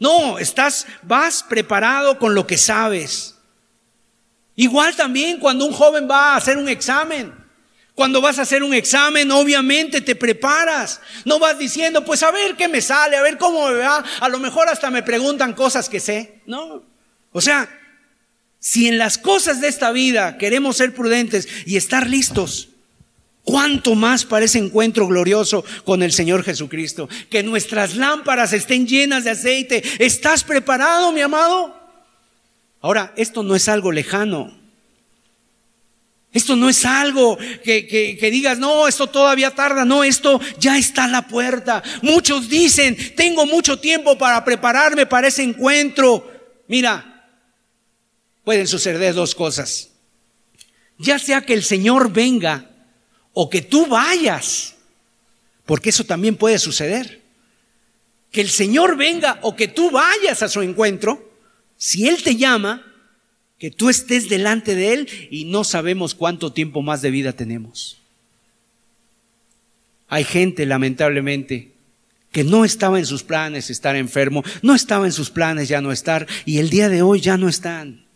No, 0.00 0.36
estás, 0.36 0.88
vas 1.02 1.44
preparado 1.48 2.18
con 2.18 2.34
lo 2.34 2.44
que 2.44 2.58
sabes. 2.58 3.36
Igual 4.56 4.94
también 4.96 5.38
cuando 5.38 5.64
un 5.64 5.72
joven 5.72 6.08
va 6.10 6.32
a 6.32 6.36
hacer 6.36 6.58
un 6.58 6.68
examen. 6.68 7.32
Cuando 7.94 8.20
vas 8.22 8.38
a 8.38 8.42
hacer 8.42 8.62
un 8.62 8.72
examen, 8.72 9.30
obviamente 9.30 10.00
te 10.00 10.16
preparas. 10.16 11.00
No 11.24 11.38
vas 11.38 11.58
diciendo, 11.58 12.04
pues 12.04 12.22
a 12.22 12.30
ver 12.30 12.56
qué 12.56 12.68
me 12.68 12.80
sale, 12.80 13.16
a 13.16 13.22
ver 13.22 13.36
cómo 13.36 13.68
me 13.68 13.80
va. 13.80 14.02
A 14.20 14.28
lo 14.28 14.38
mejor 14.38 14.68
hasta 14.68 14.90
me 14.90 15.02
preguntan 15.02 15.52
cosas 15.52 15.88
que 15.88 16.00
sé. 16.00 16.40
No. 16.46 16.82
O 17.32 17.40
sea, 17.40 17.68
si 18.58 18.88
en 18.88 18.96
las 18.96 19.18
cosas 19.18 19.60
de 19.60 19.68
esta 19.68 19.92
vida 19.92 20.38
queremos 20.38 20.78
ser 20.78 20.94
prudentes 20.94 21.48
y 21.66 21.76
estar 21.76 22.08
listos, 22.08 22.70
¿cuánto 23.44 23.94
más 23.94 24.24
para 24.24 24.46
ese 24.46 24.58
encuentro 24.58 25.06
glorioso 25.06 25.62
con 25.84 26.02
el 26.02 26.12
Señor 26.12 26.44
Jesucristo? 26.44 27.10
Que 27.28 27.42
nuestras 27.42 27.96
lámparas 27.96 28.54
estén 28.54 28.86
llenas 28.86 29.24
de 29.24 29.30
aceite. 29.30 29.82
¿Estás 29.98 30.44
preparado, 30.44 31.12
mi 31.12 31.20
amado? 31.20 31.81
Ahora, 32.82 33.14
esto 33.16 33.44
no 33.44 33.54
es 33.54 33.68
algo 33.68 33.92
lejano. 33.92 34.52
Esto 36.32 36.56
no 36.56 36.68
es 36.68 36.84
algo 36.84 37.38
que, 37.62 38.28
digas, 38.32 38.58
no, 38.58 38.88
esto 38.88 39.06
todavía 39.06 39.50
tarda, 39.50 39.84
no, 39.84 40.02
esto 40.02 40.40
ya 40.58 40.76
está 40.78 41.04
a 41.04 41.08
la 41.08 41.28
puerta. 41.28 41.82
Muchos 42.00 42.48
dicen, 42.48 42.96
tengo 43.14 43.46
mucho 43.46 43.78
tiempo 43.78 44.18
para 44.18 44.44
prepararme 44.44 45.06
para 45.06 45.28
ese 45.28 45.42
encuentro. 45.42 46.28
Mira, 46.68 47.28
pueden 48.44 48.66
suceder 48.66 49.14
dos 49.14 49.34
cosas. 49.34 49.90
Ya 50.98 51.18
sea 51.18 51.42
que 51.42 51.52
el 51.52 51.62
Señor 51.62 52.12
venga 52.12 52.68
o 53.34 53.48
que 53.48 53.62
tú 53.62 53.86
vayas, 53.86 54.74
porque 55.66 55.90
eso 55.90 56.04
también 56.04 56.36
puede 56.36 56.58
suceder. 56.58 57.20
Que 58.30 58.40
el 58.40 58.50
Señor 58.50 58.96
venga 58.96 59.38
o 59.42 59.54
que 59.54 59.68
tú 59.68 59.90
vayas 59.90 60.42
a 60.42 60.48
su 60.48 60.62
encuentro 60.62 61.31
si 61.84 62.06
Él 62.06 62.22
te 62.22 62.36
llama, 62.36 62.86
que 63.58 63.72
tú 63.72 63.90
estés 63.90 64.28
delante 64.28 64.76
de 64.76 64.92
Él 64.92 65.08
y 65.32 65.46
no 65.46 65.64
sabemos 65.64 66.14
cuánto 66.14 66.52
tiempo 66.52 66.80
más 66.80 67.02
de 67.02 67.10
vida 67.10 67.32
tenemos. 67.32 67.98
Hay 70.06 70.22
gente, 70.22 70.64
lamentablemente, 70.64 71.72
que 72.30 72.44
no 72.44 72.64
estaba 72.64 73.00
en 73.00 73.04
sus 73.06 73.24
planes 73.24 73.68
estar 73.68 73.96
enfermo, 73.96 74.44
no 74.62 74.76
estaba 74.76 75.06
en 75.06 75.12
sus 75.12 75.30
planes 75.30 75.68
ya 75.68 75.80
no 75.80 75.90
estar, 75.90 76.28
y 76.44 76.58
el 76.58 76.70
día 76.70 76.88
de 76.88 77.02
hoy 77.02 77.20
ya 77.20 77.36
no 77.36 77.48
están. 77.48 78.06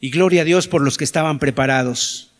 Y 0.00 0.08
gloria 0.08 0.40
a 0.40 0.46
Dios 0.46 0.66
por 0.66 0.80
los 0.80 0.96
que 0.96 1.04
estaban 1.04 1.38
preparados. 1.38 2.30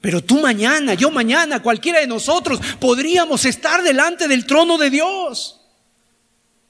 Pero 0.00 0.24
tú 0.24 0.40
mañana, 0.40 0.94
yo 0.94 1.10
mañana, 1.10 1.60
cualquiera 1.60 2.00
de 2.00 2.06
nosotros 2.06 2.58
podríamos 2.80 3.44
estar 3.44 3.82
delante 3.82 4.28
del 4.28 4.46
trono 4.46 4.78
de 4.78 4.88
Dios. 4.88 5.61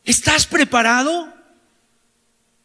¿Estás 0.04 0.46
preparado? 0.46 1.32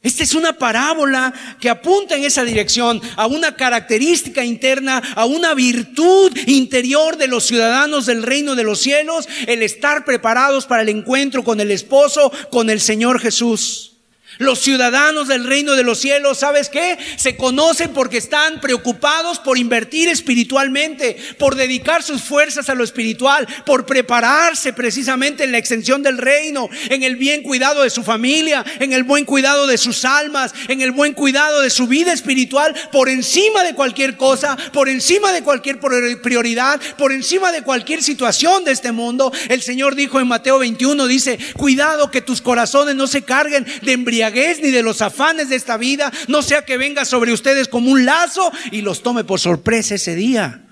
Esta 0.02 0.24
es 0.24 0.36
una 0.36 0.54
parábola 0.54 1.34
que 1.60 1.70
apunta 1.70 2.16
en 2.16 2.24
esa 2.24 2.44
dirección, 2.44 3.02
a 3.16 3.28
una 3.28 3.56
característica 3.56 4.46
interna, 4.46 5.02
a 5.16 5.26
una 5.26 5.54
virtud 5.54 6.32
interior 6.46 7.18
de 7.18 7.28
los 7.28 7.46
ciudadanos 7.46 8.06
del 8.06 8.24
reino 8.24 8.56
de 8.56 8.64
los 8.64 8.80
cielos, 8.80 9.28
el 9.48 9.64
estar 9.64 10.06
preparados 10.06 10.66
para 10.66 10.84
el 10.84 10.90
encuentro 10.90 11.44
con 11.44 11.60
el 11.60 11.72
esposo, 11.72 12.32
con 12.52 12.70
el 12.70 12.80
Señor 12.80 13.20
Jesús. 13.20 13.97
Los 14.38 14.60
ciudadanos 14.60 15.28
del 15.28 15.46
reino 15.46 15.74
de 15.74 15.84
los 15.84 16.00
cielos, 16.00 16.40
¿sabes 16.40 16.70
qué? 16.70 16.98
Se 17.16 17.36
conocen 17.36 17.92
porque 17.94 18.18
están 18.18 18.62
preocupados 18.62 19.40
por 19.40 19.58
invertir 19.58 20.10
espiritualmente, 20.10 21.18
por 21.40 21.56
dedicar 21.56 22.04
sus 22.04 22.22
fuerzas 22.22 22.70
a 22.70 22.76
lo 22.76 22.84
espiritual, 22.84 23.48
por 23.66 23.86
prepararse 23.86 24.74
precisamente 24.74 25.44
en 25.44 25.52
la 25.52 25.58
extensión 25.58 26.04
del 26.04 26.20
reino, 26.20 26.70
en 26.90 27.04
el 27.04 27.16
bien 27.16 27.42
cuidado 27.42 27.82
de 27.82 27.90
su 27.90 28.04
familia, 28.04 28.64
en 28.80 28.94
el 28.94 29.04
buen 29.04 29.26
cuidado 29.26 29.66
de 29.66 29.78
sus 29.78 30.06
almas, 30.06 30.54
en 30.68 30.82
el 30.82 30.92
buen 30.92 31.14
cuidado 31.14 31.62
de 31.62 31.72
su 31.72 31.88
vida 31.88 32.14
espiritual, 32.14 32.76
por 32.92 33.10
encima 33.10 33.64
de 33.64 33.74
cualquier 33.74 34.18
cosa, 34.18 34.56
por 34.72 34.88
encima 34.88 35.32
de 35.32 35.42
cualquier 35.42 35.80
prioridad, 35.80 36.80
por 36.98 37.12
encima 37.12 37.52
de 37.52 37.64
cualquier 37.64 38.04
situación 38.04 38.64
de 38.66 38.72
este 38.72 38.92
mundo. 38.92 39.32
El 39.50 39.64
Señor 39.64 39.96
dijo 39.96 40.20
en 40.20 40.28
Mateo 40.28 40.60
21, 40.60 41.08
dice, 41.08 41.40
cuidado 41.54 42.12
que 42.12 42.22
tus 42.22 42.42
corazones 42.42 42.96
no 42.96 43.08
se 43.08 43.24
carguen 43.24 43.66
de 43.82 43.94
embriaguez 43.94 44.27
ni 44.32 44.72
de 44.72 44.84
los 44.84 45.02
afanes 45.02 45.50
de 45.50 45.56
esta 45.56 45.78
vida, 45.78 46.12
no 46.28 46.42
sea 46.42 46.66
que 46.66 46.78
venga 46.78 47.06
sobre 47.06 47.32
ustedes 47.32 47.68
como 47.68 47.92
un 47.92 48.06
lazo 48.06 48.52
y 48.72 48.82
los 48.82 49.04
tome 49.04 49.24
por 49.24 49.40
sorpresa 49.40 49.96
ese 49.96 50.16
día. 50.16 50.66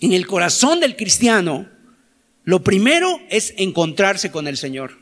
En 0.00 0.12
el 0.12 0.26
corazón 0.26 0.80
del 0.80 0.96
cristiano, 0.96 1.68
lo 2.44 2.62
primero 2.64 3.20
es 3.30 3.54
encontrarse 3.56 4.30
con 4.30 4.48
el 4.48 4.56
Señor. 4.56 4.98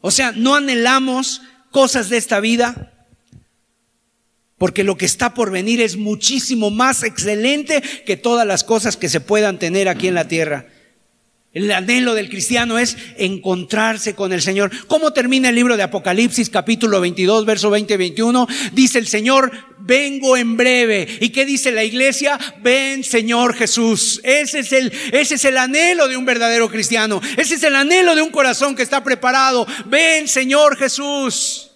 O 0.00 0.10
sea, 0.10 0.32
no 0.32 0.54
anhelamos 0.54 1.42
cosas 1.70 2.08
de 2.08 2.16
esta 2.16 2.40
vida, 2.40 3.06
porque 4.56 4.82
lo 4.82 4.96
que 4.96 5.06
está 5.06 5.34
por 5.34 5.50
venir 5.50 5.80
es 5.80 5.96
muchísimo 5.96 6.70
más 6.70 7.02
excelente 7.02 7.82
que 8.06 8.16
todas 8.16 8.46
las 8.46 8.64
cosas 8.64 8.96
que 8.96 9.08
se 9.08 9.20
puedan 9.20 9.58
tener 9.58 9.88
aquí 9.88 10.08
en 10.08 10.14
la 10.14 10.26
tierra. 10.26 10.66
El 11.54 11.72
anhelo 11.72 12.14
del 12.14 12.28
cristiano 12.28 12.78
es 12.78 12.96
encontrarse 13.16 14.14
con 14.14 14.34
el 14.34 14.42
Señor. 14.42 14.70
¿Cómo 14.86 15.14
termina 15.14 15.48
el 15.48 15.54
libro 15.54 15.78
de 15.78 15.82
Apocalipsis 15.82 16.50
capítulo 16.50 17.00
22, 17.00 17.46
verso 17.46 17.70
20 17.70 17.94
y 17.94 17.96
21? 17.96 18.46
Dice 18.72 18.98
el 18.98 19.06
Señor, 19.06 19.50
vengo 19.78 20.36
en 20.36 20.58
breve. 20.58 21.08
¿Y 21.22 21.30
qué 21.30 21.46
dice 21.46 21.72
la 21.72 21.84
iglesia? 21.84 22.38
Ven 22.60 23.02
Señor 23.02 23.54
Jesús. 23.54 24.20
Ese 24.24 24.58
es 24.58 24.72
el, 24.72 24.92
ese 25.10 25.36
es 25.36 25.44
el 25.46 25.56
anhelo 25.56 26.06
de 26.06 26.18
un 26.18 26.26
verdadero 26.26 26.68
cristiano. 26.68 27.18
Ese 27.38 27.54
es 27.54 27.62
el 27.62 27.76
anhelo 27.76 28.14
de 28.14 28.20
un 28.20 28.30
corazón 28.30 28.76
que 28.76 28.82
está 28.82 29.02
preparado. 29.02 29.66
Ven 29.86 30.28
Señor 30.28 30.76
Jesús. 30.76 31.70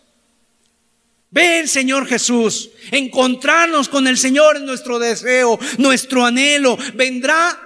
Ven 1.30 1.66
Señor 1.66 2.06
Jesús. 2.06 2.68
Encontrarnos 2.90 3.88
con 3.88 4.06
el 4.06 4.18
Señor 4.18 4.56
es 4.56 4.62
nuestro 4.64 4.98
deseo, 4.98 5.58
nuestro 5.78 6.26
anhelo. 6.26 6.76
Vendrá 6.92 7.58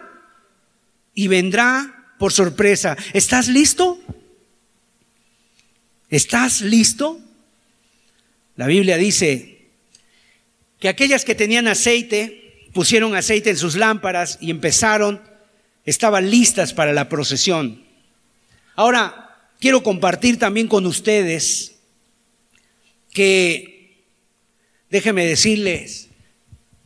y 1.13 1.27
vendrá 1.27 1.96
por 2.19 2.33
sorpresa. 2.33 2.97
¿Estás 3.13 3.49
listo? 3.49 3.99
¿Estás 6.09 6.61
listo? 6.61 7.21
La 8.57 8.67
Biblia 8.67 8.97
dice 8.97 9.69
que 10.79 10.89
aquellas 10.89 11.25
que 11.25 11.35
tenían 11.35 11.69
aceite 11.69 12.69
pusieron 12.73 13.15
aceite 13.15 13.51
en 13.51 13.57
sus 13.57 13.77
lámparas 13.77 14.39
y 14.41 14.51
empezaron, 14.51 15.23
estaban 15.85 16.31
listas 16.31 16.75
para 16.75 16.93
la 16.93 17.09
procesión. 17.09 17.83
Ahora, 18.75 19.51
quiero 19.59 19.83
compartir 19.83 20.39
también 20.39 20.69
con 20.69 20.85
ustedes 20.87 21.77
que 23.13 24.05
déjeme 24.91 25.25
decirles 25.25 26.06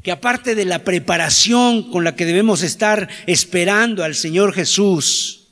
que 0.03 0.13
aparte 0.13 0.55
de 0.55 0.65
la 0.65 0.85
preparación 0.85 1.91
con 1.91 2.05
la 2.05 2.17
que 2.17 2.25
debemos 2.25 2.63
estar 2.63 3.09
esperando 3.27 4.03
al 4.03 4.15
Señor 4.15 4.55
Jesús, 4.55 5.49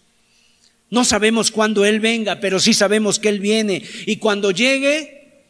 no 0.91 1.05
sabemos 1.05 1.51
cuándo 1.51 1.85
Él 1.85 2.01
venga, 2.01 2.41
pero 2.41 2.59
sí 2.59 2.73
sabemos 2.73 3.19
que 3.19 3.29
Él 3.29 3.41
viene. 3.41 3.83
Y 4.07 4.17
cuando 4.17 4.51
llegue, 4.51 5.43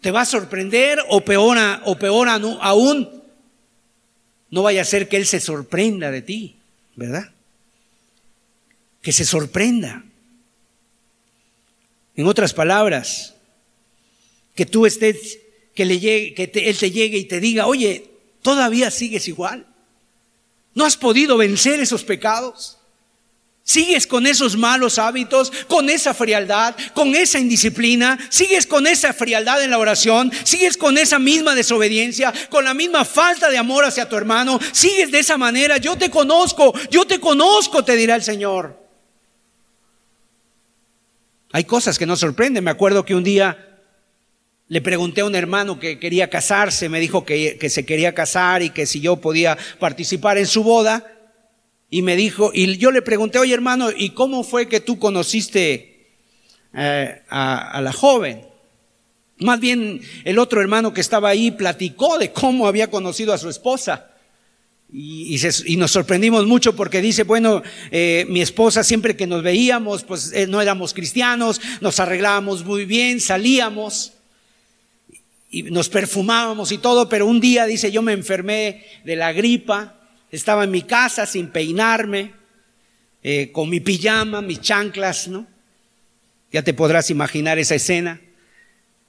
te 0.00 0.10
va 0.10 0.22
a 0.22 0.26
sorprender 0.26 0.98
o 1.08 1.20
peor, 1.20 1.58
o 1.84 1.96
peor 1.96 2.28
aún, 2.28 3.22
no 4.50 4.62
vaya 4.62 4.82
a 4.82 4.84
ser 4.84 5.08
que 5.08 5.16
Él 5.16 5.26
se 5.26 5.40
sorprenda 5.40 6.10
de 6.10 6.22
ti, 6.22 6.56
¿verdad? 6.96 7.32
Que 9.02 9.12
se 9.12 9.24
sorprenda. 9.24 10.04
En 12.16 12.26
otras 12.26 12.54
palabras, 12.54 13.34
que 14.54 14.66
tú 14.66 14.86
estés, 14.86 15.38
que, 15.76 15.84
le 15.84 16.00
llegue, 16.00 16.34
que 16.34 16.50
Él 16.68 16.76
te 16.76 16.90
llegue 16.90 17.18
y 17.18 17.24
te 17.26 17.38
diga, 17.38 17.66
oye, 17.66 18.10
todavía 18.42 18.90
sigues 18.90 19.28
igual. 19.28 19.66
¿No 20.74 20.84
has 20.84 20.96
podido 20.96 21.36
vencer 21.36 21.78
esos 21.78 22.02
pecados? 22.02 22.78
¿Sigues 23.62 24.06
con 24.06 24.26
esos 24.26 24.56
malos 24.56 24.98
hábitos, 24.98 25.52
con 25.68 25.90
esa 25.90 26.14
frialdad, 26.14 26.74
con 26.94 27.14
esa 27.14 27.38
indisciplina? 27.38 28.18
¿Sigues 28.30 28.66
con 28.66 28.86
esa 28.86 29.12
frialdad 29.12 29.62
en 29.62 29.70
la 29.70 29.78
oración? 29.78 30.32
¿Sigues 30.44 30.76
con 30.76 30.96
esa 30.96 31.18
misma 31.18 31.54
desobediencia, 31.54 32.32
con 32.48 32.64
la 32.64 32.74
misma 32.74 33.04
falta 33.04 33.50
de 33.50 33.58
amor 33.58 33.84
hacia 33.84 34.08
tu 34.08 34.16
hermano? 34.16 34.58
¿Sigues 34.72 35.10
de 35.10 35.18
esa 35.18 35.36
manera? 35.36 35.76
Yo 35.78 35.96
te 35.96 36.10
conozco, 36.10 36.72
yo 36.90 37.04
te 37.06 37.20
conozco, 37.20 37.84
te 37.84 37.96
dirá 37.96 38.14
el 38.14 38.22
Señor. 38.22 38.82
Hay 41.52 41.64
cosas 41.64 41.98
que 41.98 42.06
nos 42.06 42.20
sorprenden. 42.20 42.64
Me 42.64 42.70
acuerdo 42.70 43.04
que 43.04 43.14
un 43.14 43.24
día 43.24 43.75
le 44.68 44.80
pregunté 44.80 45.20
a 45.20 45.26
un 45.26 45.36
hermano 45.36 45.78
que 45.78 45.98
quería 45.98 46.28
casarse, 46.28 46.88
me 46.88 46.98
dijo 46.98 47.24
que, 47.24 47.58
se 47.68 47.86
quería 47.86 48.14
casar 48.14 48.62
y 48.62 48.70
que 48.70 48.86
si 48.86 49.00
yo 49.00 49.16
podía 49.16 49.56
participar 49.78 50.38
en 50.38 50.46
su 50.46 50.64
boda. 50.64 51.12
Y 51.88 52.02
me 52.02 52.16
dijo, 52.16 52.50
y 52.52 52.76
yo 52.78 52.90
le 52.90 53.00
pregunté, 53.00 53.38
oye 53.38 53.54
hermano, 53.54 53.90
¿y 53.96 54.10
cómo 54.10 54.42
fue 54.42 54.68
que 54.68 54.80
tú 54.80 54.98
conociste 54.98 56.16
eh, 56.74 57.22
a, 57.28 57.80
la 57.80 57.92
joven? 57.92 58.44
Más 59.38 59.60
bien 59.60 60.00
el 60.24 60.38
otro 60.40 60.60
hermano 60.60 60.92
que 60.92 61.00
estaba 61.00 61.28
ahí 61.28 61.52
platicó 61.52 62.18
de 62.18 62.32
cómo 62.32 62.66
había 62.66 62.90
conocido 62.90 63.32
a 63.32 63.38
su 63.38 63.48
esposa. 63.48 64.10
Y, 64.92 65.38
nos 65.76 65.92
sorprendimos 65.92 66.44
mucho 66.46 66.74
porque 66.74 67.00
dice, 67.00 67.22
bueno, 67.22 67.62
eh, 67.92 68.26
mi 68.28 68.40
esposa 68.40 68.82
siempre 68.82 69.16
que 69.16 69.28
nos 69.28 69.44
veíamos, 69.44 70.02
pues 70.02 70.32
eh, 70.32 70.48
no 70.48 70.60
éramos 70.60 70.92
cristianos, 70.92 71.60
nos 71.80 72.00
arreglábamos 72.00 72.64
muy 72.64 72.84
bien, 72.84 73.20
salíamos 73.20 74.15
y 75.58 75.62
nos 75.62 75.88
perfumábamos 75.88 76.72
y 76.72 76.78
todo, 76.78 77.08
pero 77.08 77.26
un 77.26 77.40
día 77.40 77.66
dice, 77.66 77.90
yo 77.90 78.02
me 78.02 78.12
enfermé 78.12 78.84
de 79.04 79.16
la 79.16 79.32
gripa 79.32 79.96
estaba 80.30 80.64
en 80.64 80.70
mi 80.70 80.82
casa 80.82 81.26
sin 81.26 81.48
peinarme, 81.48 82.32
eh, 83.22 83.50
con 83.52 83.70
mi 83.70 83.80
pijama, 83.80 84.42
mis 84.42 84.60
chanclas, 84.60 85.28
¿no? 85.28 85.46
Ya 86.52 86.62
te 86.62 86.74
podrás 86.74 87.10
imaginar 87.10 87.58
esa 87.58 87.74
escena. 87.74 88.20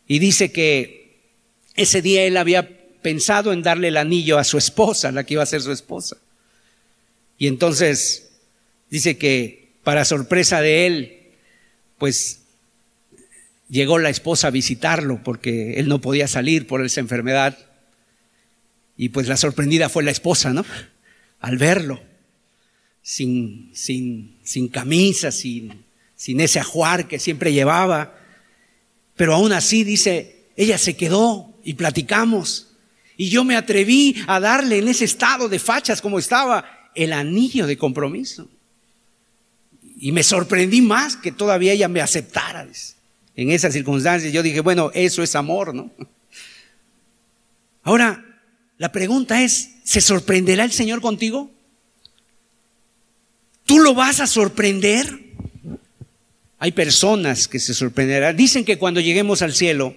Y 0.08 0.20
dice 0.20 0.52
que 0.52 1.20
ese 1.76 2.02
día 2.02 2.24
él 2.24 2.38
había 2.38 2.68
pensado 3.02 3.54
en 3.54 3.62
darle 3.62 3.90
el 3.90 3.98
anillo 3.98 4.38
a 4.38 4.44
su 4.44 4.58
esposa, 4.58 5.12
la 5.12 5.24
que 5.24 5.36
iba 5.36 5.44
a 5.44 5.48
ser 5.48 5.62
su 5.62 5.72
esposa. 5.72 6.18
Y 7.38 7.48
entonces 7.48 8.32
dice 8.90 9.18
que 9.18 9.74
para 9.84 10.06
sorpresa 10.06 10.62
de 10.62 10.88
él, 10.88 11.28
pues 11.98 12.42
llegó 13.70 14.00
la 14.00 14.10
esposa 14.10 14.48
a 14.48 14.52
visitarlo 14.52 15.22
porque 15.24 15.80
él 15.80 15.88
no 15.88 16.02
podía 16.02 16.28
salir 16.28 16.68
por 16.68 16.86
esa 16.86 17.00
enfermedad. 17.00 17.58
Y 18.96 19.10
pues 19.10 19.28
la 19.28 19.38
sorprendida 19.38 19.90
fue 19.90 20.04
la 20.04 20.12
esposa, 20.12 20.54
¿no? 20.54 20.66
al 21.40 21.58
verlo, 21.58 22.02
sin, 23.02 23.72
sin, 23.74 24.38
sin 24.44 24.68
camisa, 24.68 25.32
sin, 25.32 25.86
sin 26.16 26.40
ese 26.42 26.60
ajuar 26.60 27.08
que 27.08 27.20
siempre 27.20 27.54
llevaba. 27.54 28.18
Pero 29.16 29.36
aún 29.36 29.54
así 29.54 29.84
dice, 29.84 30.48
ella 30.56 30.78
se 30.78 30.96
quedó 30.96 31.58
y 31.64 31.76
platicamos. 31.76 32.68
Y 33.16 33.30
yo 33.30 33.44
me 33.44 33.56
atreví 33.56 34.16
a 34.28 34.40
darle 34.40 34.80
en 34.80 34.88
ese 34.88 35.06
estado 35.06 35.50
de 35.50 35.60
fachas 35.60 36.02
como 36.02 36.20
estaba 36.20 36.90
el 36.96 37.14
anillo 37.14 37.66
de 37.66 37.78
compromiso. 37.78 38.50
Y 40.00 40.12
me 40.12 40.24
sorprendí 40.24 40.82
más 40.82 41.18
que 41.18 41.32
todavía 41.32 41.74
ella 41.74 41.88
me 41.88 42.02
aceptara. 42.02 42.68
En 43.38 43.52
esas 43.52 43.72
circunstancias 43.72 44.34
yo 44.34 44.42
dije, 44.42 44.62
bueno, 44.62 44.92
eso 44.96 45.22
es 45.22 45.36
amor, 45.36 45.74
¿no? 45.74 45.92
Ahora, 47.84 48.42
la 48.80 48.92
pregunta 48.92 49.44
es, 49.44 49.76
¿se 49.84 50.02
sorprenderá 50.02 50.64
el 50.64 50.72
Señor 50.72 51.02
contigo? 51.02 51.52
¿Tú 53.66 53.80
lo 53.80 53.94
vas 53.94 54.20
a 54.20 54.28
sorprender? 54.28 55.20
Hay 56.58 56.72
personas 56.72 57.48
que 57.48 57.60
se 57.60 57.76
sorprenderán. 57.76 58.36
Dicen 58.36 58.66
que 58.66 58.80
cuando 58.80 59.00
lleguemos 59.00 59.44
al 59.44 59.54
cielo, 59.54 59.96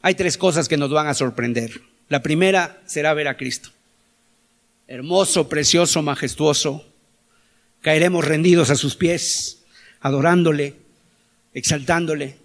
hay 0.00 0.14
tres 0.14 0.38
cosas 0.38 0.68
que 0.68 0.76
nos 0.76 0.90
van 0.90 1.08
a 1.08 1.14
sorprender. 1.14 1.82
La 2.08 2.22
primera 2.22 2.80
será 2.86 3.12
ver 3.12 3.26
a 3.26 3.36
Cristo. 3.36 3.70
Hermoso, 4.86 5.48
precioso, 5.48 6.00
majestuoso. 6.02 6.86
Caeremos 7.80 8.24
rendidos 8.24 8.70
a 8.70 8.76
sus 8.76 8.94
pies, 8.94 9.64
adorándole, 10.00 10.81
exaltándole. 11.54 12.36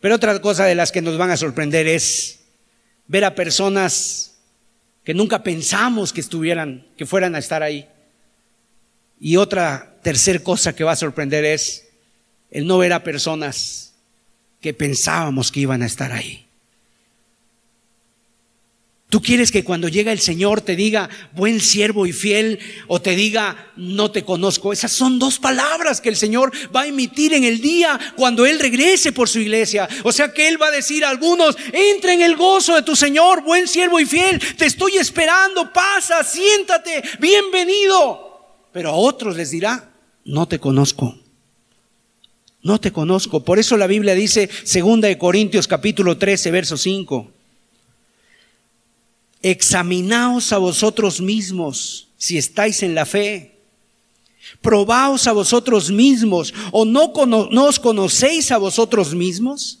Pero 0.00 0.14
otra 0.14 0.40
cosa 0.40 0.64
de 0.64 0.74
las 0.74 0.92
que 0.92 1.02
nos 1.02 1.18
van 1.18 1.30
a 1.30 1.36
sorprender 1.36 1.86
es 1.86 2.40
ver 3.06 3.24
a 3.24 3.34
personas 3.34 4.38
que 5.04 5.14
nunca 5.14 5.42
pensamos 5.42 6.12
que 6.12 6.20
estuvieran, 6.20 6.86
que 6.96 7.06
fueran 7.06 7.34
a 7.34 7.38
estar 7.38 7.62
ahí. 7.62 7.88
Y 9.20 9.36
otra 9.36 9.96
tercer 10.02 10.42
cosa 10.42 10.74
que 10.74 10.84
va 10.84 10.92
a 10.92 10.96
sorprender 10.96 11.44
es 11.44 11.88
el 12.50 12.66
no 12.66 12.78
ver 12.78 12.92
a 12.92 13.02
personas 13.02 13.94
que 14.60 14.74
pensábamos 14.74 15.52
que 15.52 15.60
iban 15.60 15.82
a 15.82 15.86
estar 15.86 16.12
ahí. 16.12 16.47
Tú 19.08 19.22
quieres 19.22 19.50
que 19.50 19.64
cuando 19.64 19.88
llega 19.88 20.12
el 20.12 20.18
Señor 20.18 20.60
te 20.60 20.76
diga 20.76 21.08
buen 21.32 21.60
siervo 21.60 22.06
y 22.06 22.12
fiel 22.12 22.58
o 22.88 23.00
te 23.00 23.16
diga 23.16 23.72
no 23.74 24.10
te 24.10 24.22
conozco. 24.22 24.70
Esas 24.70 24.92
son 24.92 25.18
dos 25.18 25.38
palabras 25.38 26.02
que 26.02 26.10
el 26.10 26.16
Señor 26.16 26.52
va 26.76 26.82
a 26.82 26.86
emitir 26.86 27.32
en 27.32 27.44
el 27.44 27.62
día 27.62 27.98
cuando 28.16 28.44
Él 28.44 28.60
regrese 28.60 29.12
por 29.12 29.30
su 29.30 29.38
iglesia. 29.38 29.88
O 30.04 30.12
sea 30.12 30.34
que 30.34 30.46
Él 30.46 30.60
va 30.60 30.66
a 30.66 30.72
decir 30.72 31.06
a 31.06 31.08
algunos, 31.08 31.56
entra 31.72 32.12
en 32.12 32.20
el 32.20 32.36
gozo 32.36 32.74
de 32.74 32.82
tu 32.82 32.94
Señor, 32.94 33.42
buen 33.42 33.66
siervo 33.66 33.98
y 33.98 34.04
fiel. 34.04 34.42
Te 34.58 34.66
estoy 34.66 34.98
esperando, 34.98 35.72
pasa, 35.72 36.22
siéntate, 36.22 37.02
bienvenido. 37.18 38.66
Pero 38.72 38.90
a 38.90 38.94
otros 38.94 39.36
les 39.36 39.50
dirá, 39.50 39.90
no 40.26 40.46
te 40.46 40.58
conozco. 40.58 41.18
No 42.60 42.78
te 42.78 42.92
conozco. 42.92 43.42
Por 43.42 43.58
eso 43.58 43.78
la 43.78 43.86
Biblia 43.86 44.14
dice, 44.14 44.50
segunda 44.64 45.08
de 45.08 45.16
Corintios 45.16 45.66
capítulo 45.66 46.18
13, 46.18 46.50
verso 46.50 46.76
5 46.76 47.37
examinaos 49.42 50.52
a 50.52 50.58
vosotros 50.58 51.20
mismos 51.20 52.08
si 52.16 52.36
estáis 52.36 52.82
en 52.82 52.94
la 52.94 53.06
fe. 53.06 53.54
Probaos 54.60 55.26
a 55.26 55.32
vosotros 55.32 55.90
mismos 55.90 56.52
o 56.72 56.84
no, 56.84 57.12
no 57.26 57.64
os 57.64 57.78
conocéis 57.78 58.50
a 58.50 58.58
vosotros 58.58 59.14
mismos. 59.14 59.80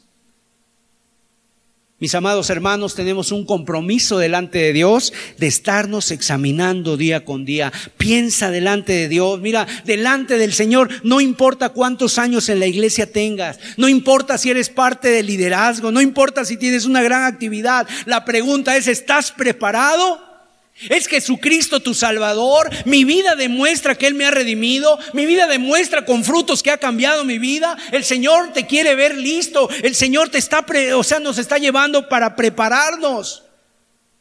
Mis 2.00 2.14
amados 2.14 2.48
hermanos, 2.48 2.94
tenemos 2.94 3.32
un 3.32 3.44
compromiso 3.44 4.18
delante 4.18 4.58
de 4.58 4.72
Dios 4.72 5.12
de 5.36 5.48
estarnos 5.48 6.12
examinando 6.12 6.96
día 6.96 7.24
con 7.24 7.44
día. 7.44 7.72
Piensa 7.96 8.52
delante 8.52 8.92
de 8.92 9.08
Dios, 9.08 9.40
mira, 9.40 9.66
delante 9.84 10.38
del 10.38 10.52
Señor, 10.52 10.88
no 11.02 11.20
importa 11.20 11.70
cuántos 11.70 12.18
años 12.18 12.48
en 12.50 12.60
la 12.60 12.68
iglesia 12.68 13.10
tengas, 13.10 13.58
no 13.76 13.88
importa 13.88 14.38
si 14.38 14.48
eres 14.48 14.70
parte 14.70 15.08
del 15.08 15.26
liderazgo, 15.26 15.90
no 15.90 16.00
importa 16.00 16.44
si 16.44 16.56
tienes 16.56 16.84
una 16.84 17.02
gran 17.02 17.24
actividad. 17.24 17.88
La 18.06 18.24
pregunta 18.24 18.76
es, 18.76 18.86
¿estás 18.86 19.32
preparado? 19.32 20.27
Es 20.88 21.08
Jesucristo 21.08 21.80
tu 21.80 21.92
Salvador. 21.92 22.70
Mi 22.84 23.04
vida 23.04 23.34
demuestra 23.34 23.96
que 23.96 24.06
Él 24.06 24.14
me 24.14 24.26
ha 24.26 24.30
redimido. 24.30 24.98
Mi 25.12 25.26
vida 25.26 25.46
demuestra 25.46 26.04
con 26.04 26.24
frutos 26.24 26.62
que 26.62 26.70
ha 26.70 26.78
cambiado 26.78 27.24
mi 27.24 27.38
vida. 27.38 27.76
El 27.90 28.04
Señor 28.04 28.52
te 28.52 28.66
quiere 28.66 28.94
ver 28.94 29.16
listo. 29.16 29.68
El 29.82 29.94
Señor 29.94 30.28
te 30.28 30.38
está, 30.38 30.64
o 30.94 31.02
sea, 31.02 31.18
nos 31.18 31.38
está 31.38 31.58
llevando 31.58 32.08
para 32.08 32.36
prepararnos. 32.36 33.42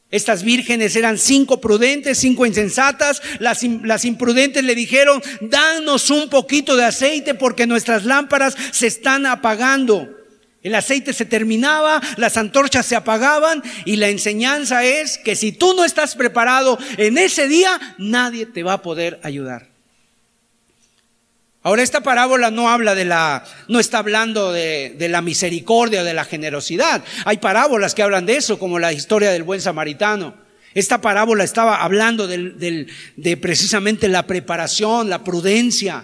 Estas 0.09 0.41
vírgenes 0.41 0.95
eran 0.95 1.17
cinco 1.17 1.61
prudentes, 1.61 2.17
cinco 2.17 2.45
insensatas. 2.45 3.21
Las, 3.39 3.61
las, 3.63 4.05
imprudentes 4.05 4.63
le 4.63 4.73
dijeron, 4.73 5.21
danos 5.41 6.09
un 6.09 6.29
poquito 6.29 6.75
de 6.75 6.85
aceite 6.85 7.35
porque 7.35 7.67
nuestras 7.67 8.05
lámparas 8.05 8.55
se 8.71 8.87
están 8.87 9.25
apagando. 9.25 10.16
El 10.67 10.75
aceite 10.75 11.13
se 11.13 11.23
terminaba, 11.23 12.01
las 12.17 12.35
antorchas 12.35 12.85
se 12.85 12.97
apagaban 12.97 13.63
y 13.85 13.95
la 13.95 14.09
enseñanza 14.09 14.83
es 14.83 15.17
que 15.17 15.37
si 15.37 15.53
tú 15.53 15.73
no 15.73 15.85
estás 15.85 16.13
preparado 16.15 16.77
en 16.97 17.17
ese 17.17 17.47
día, 17.47 17.95
nadie 17.97 18.45
te 18.45 18.63
va 18.63 18.73
a 18.73 18.81
poder 18.81 19.17
ayudar. 19.23 19.69
Ahora, 21.63 21.83
esta 21.83 22.01
parábola 22.01 22.51
no 22.51 22.69
habla 22.69 22.95
de 22.95 23.05
la, 23.05 23.45
no 23.69 23.79
está 23.79 23.99
hablando 23.99 24.51
de, 24.51 24.97
la 25.09 25.21
misericordia 25.21 26.01
o 26.01 26.03
de 26.03 26.13
la 26.13 26.25
generosidad. 26.25 27.01
Hay 27.23 27.37
parábolas 27.37 27.95
que 27.95 28.03
hablan 28.03 28.25
de 28.25 28.35
eso, 28.35 28.59
como 28.59 28.77
la 28.77 28.91
historia 28.91 29.31
del 29.31 29.43
buen 29.43 29.61
samaritano. 29.61 30.35
Esta 30.73 30.99
parábola 30.99 31.45
estaba 31.45 31.81
hablando 31.81 32.27
de 32.27 33.37
precisamente 33.41 34.09
la 34.09 34.27
preparación, 34.27 35.09
la 35.09 35.23
prudencia. 35.23 36.03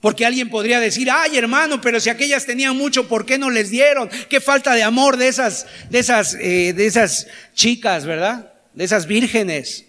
Porque 0.00 0.24
alguien 0.24 0.48
podría 0.48 0.78
decir, 0.78 1.10
ay 1.10 1.36
hermano, 1.36 1.80
pero 1.80 1.98
si 1.98 2.08
aquellas 2.08 2.46
tenían 2.46 2.76
mucho, 2.76 3.08
¿por 3.08 3.26
qué 3.26 3.36
no 3.36 3.50
les 3.50 3.70
dieron? 3.70 4.08
Qué 4.28 4.40
falta 4.40 4.74
de 4.74 4.84
amor 4.84 5.16
de 5.16 5.28
esas, 5.28 5.66
de 5.90 5.98
esas, 5.98 6.34
eh, 6.34 6.72
de 6.72 6.86
esas 6.86 7.26
chicas, 7.54 8.06
¿verdad? 8.06 8.52
De 8.74 8.84
esas 8.84 9.06
vírgenes. 9.06 9.86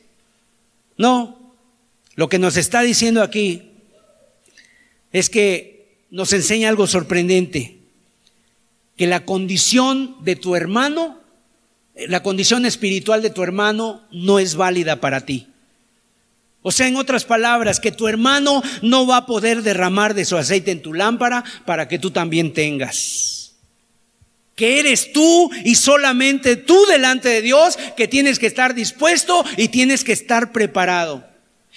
No, 0.97 1.55
lo 2.15 2.27
que 2.27 2.39
nos 2.39 2.57
está 2.57 2.81
diciendo 2.81 3.21
aquí 3.21 3.71
es 5.11 5.29
que 5.29 6.03
nos 6.09 6.33
enseña 6.33 6.69
algo 6.69 6.87
sorprendente, 6.87 7.77
que 8.97 9.05
la 9.05 9.25
condición 9.25 10.17
de 10.23 10.35
tu 10.35 10.55
hermano, 10.55 11.21
la 11.95 12.23
condición 12.23 12.65
espiritual 12.65 13.21
de 13.21 13.29
tu 13.29 13.43
hermano 13.43 14.07
no 14.11 14.39
es 14.39 14.55
válida 14.55 14.99
para 14.99 15.21
ti. 15.21 15.48
O 16.61 16.71
sea, 16.71 16.87
en 16.87 16.97
otras 16.97 17.23
palabras, 17.23 17.79
que 17.79 17.91
tu 17.91 18.07
hermano 18.07 18.61
no 18.81 19.07
va 19.07 19.17
a 19.17 19.25
poder 19.25 19.63
derramar 19.63 20.13
de 20.13 20.25
su 20.25 20.35
aceite 20.35 20.71
en 20.71 20.81
tu 20.81 20.93
lámpara 20.93 21.43
para 21.65 21.87
que 21.87 21.99
tú 21.99 22.11
también 22.11 22.53
tengas. 22.53 23.53
Que 24.55 24.79
eres 24.79 25.13
tú 25.13 25.49
y 25.63 25.75
solamente 25.75 26.57
tú 26.57 26.85
delante 26.87 27.29
de 27.29 27.41
Dios 27.41 27.77
que 27.95 28.09
tienes 28.09 28.39
que 28.39 28.47
estar 28.47 28.73
dispuesto 28.73 29.45
y 29.55 29.69
tienes 29.69 30.03
que 30.03 30.11
estar 30.11 30.51
preparado. 30.51 31.29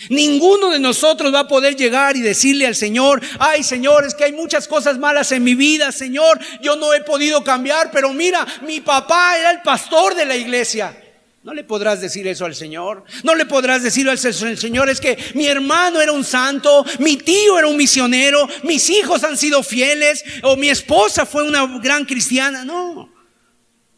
Ninguno 0.09 0.71
de 0.71 0.81
nosotros 0.81 1.33
va 1.33 1.41
a 1.41 1.49
poder 1.49 1.77
llegar 1.77 2.17
y 2.17 2.23
decirle 2.23 2.67
al 2.67 2.75
Señor, 2.75 3.23
ay 3.39 3.63
Señor, 3.63 4.05
es 4.05 4.15
que 4.15 4.25
hay 4.25 4.33
muchas 4.33 4.67
cosas 4.67 4.99
malas 4.99 5.31
en 5.31 5.45
mi 5.45 5.55
vida, 5.55 5.93
Señor, 5.93 6.41
yo 6.61 6.75
no 6.75 6.93
he 6.93 7.03
podido 7.03 7.45
cambiar, 7.45 7.91
pero 7.93 8.13
mira, 8.13 8.45
mi 8.63 8.81
papá 8.81 9.39
era 9.39 9.53
el 9.53 9.63
pastor 9.63 10.17
de 10.17 10.27
la 10.27 10.35
iglesia. 10.35 11.02
No 11.45 11.55
le 11.55 11.65
podrás 11.65 12.01
decir 12.01 12.27
eso 12.29 12.45
al 12.45 12.55
Señor. 12.55 13.05
No 13.25 13.35
le 13.35 13.47
podrás 13.47 13.83
decir 13.83 14.09
al 14.09 14.19
Señor, 14.19 14.89
es 14.89 15.01
que 15.01 15.19
mi 15.35 15.47
hermano 15.47 16.01
era 16.01 16.13
un 16.13 16.25
santo, 16.25 16.85
mi 17.01 17.17
tío 17.17 17.59
era 17.59 17.67
un 17.67 17.77
misionero, 17.77 18.49
mis 18.63 18.89
hijos 18.91 19.25
han 19.25 19.37
sido 19.37 19.65
fieles 19.65 20.25
o 20.43 20.57
mi 20.57 20.69
esposa 20.69 21.27
fue 21.27 21.43
una 21.43 21.81
gran 21.81 22.05
cristiana. 22.05 22.65
No, 22.65 23.13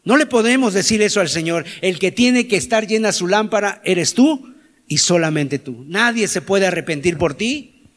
no 0.03 0.17
le 0.17 0.25
podemos 0.25 0.73
decir 0.73 1.03
eso 1.03 1.21
al 1.21 1.29
Señor. 1.29 1.65
El 1.81 1.99
que 1.99 2.11
tiene 2.11 2.47
que 2.47 2.57
estar 2.57 2.87
llena 2.87 3.11
su 3.11 3.27
lámpara 3.27 3.79
eres 3.83 4.15
tú 4.15 4.55
y 4.87 4.97
solamente 4.97 5.59
tú. 5.59 5.85
Nadie 5.87 6.27
se 6.27 6.41
puede 6.41 6.65
arrepentir 6.65 7.19
por 7.19 7.35
ti. 7.35 7.89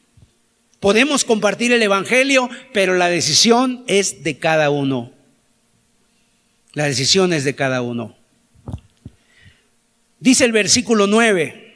Podemos 0.79 1.25
compartir 1.25 1.71
el 1.71 1.81
Evangelio, 1.81 2.49
pero 2.71 2.95
la 2.95 3.09
decisión 3.09 3.83
es 3.87 4.23
de 4.23 4.37
cada 4.37 4.69
uno. 4.69 5.11
La 6.73 6.85
decisión 6.85 7.33
es 7.33 7.43
de 7.43 7.55
cada 7.55 7.81
uno. 7.81 8.18
Dice 10.19 10.45
el 10.45 10.51
versículo 10.51 11.07
9, 11.07 11.69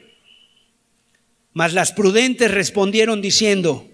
mas 1.52 1.72
las 1.72 1.92
prudentes 1.92 2.50
respondieron 2.50 3.22
diciendo, 3.22 3.88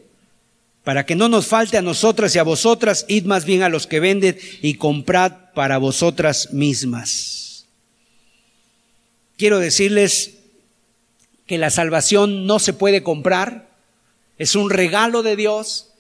para 0.83 1.05
que 1.05 1.15
no 1.15 1.29
nos 1.29 1.47
falte 1.47 1.77
a 1.77 1.83
nosotras 1.83 2.35
y 2.35 2.39
a 2.39 2.43
vosotras, 2.43 3.05
id 3.09 3.25
más 3.25 3.45
bien 3.45 3.63
a 3.63 3.69
los 3.69 3.87
que 3.87 4.01
venden 4.01 4.39
y 4.63 4.75
comprad 4.75 5.53
para 5.55 5.79
vosotras 5.79 6.53
mismas. 6.53 7.67
Quiero 9.37 9.59
decirles 9.59 10.39
que 11.47 11.59
la 11.59 11.71
salvación 11.71 12.47
no 12.47 12.59
se 12.59 12.73
puede 12.73 13.03
comprar, 13.03 13.71
es 14.39 14.57
un 14.57 14.71
regalo 14.71 15.23
de 15.23 15.37
Dios, 15.37 15.91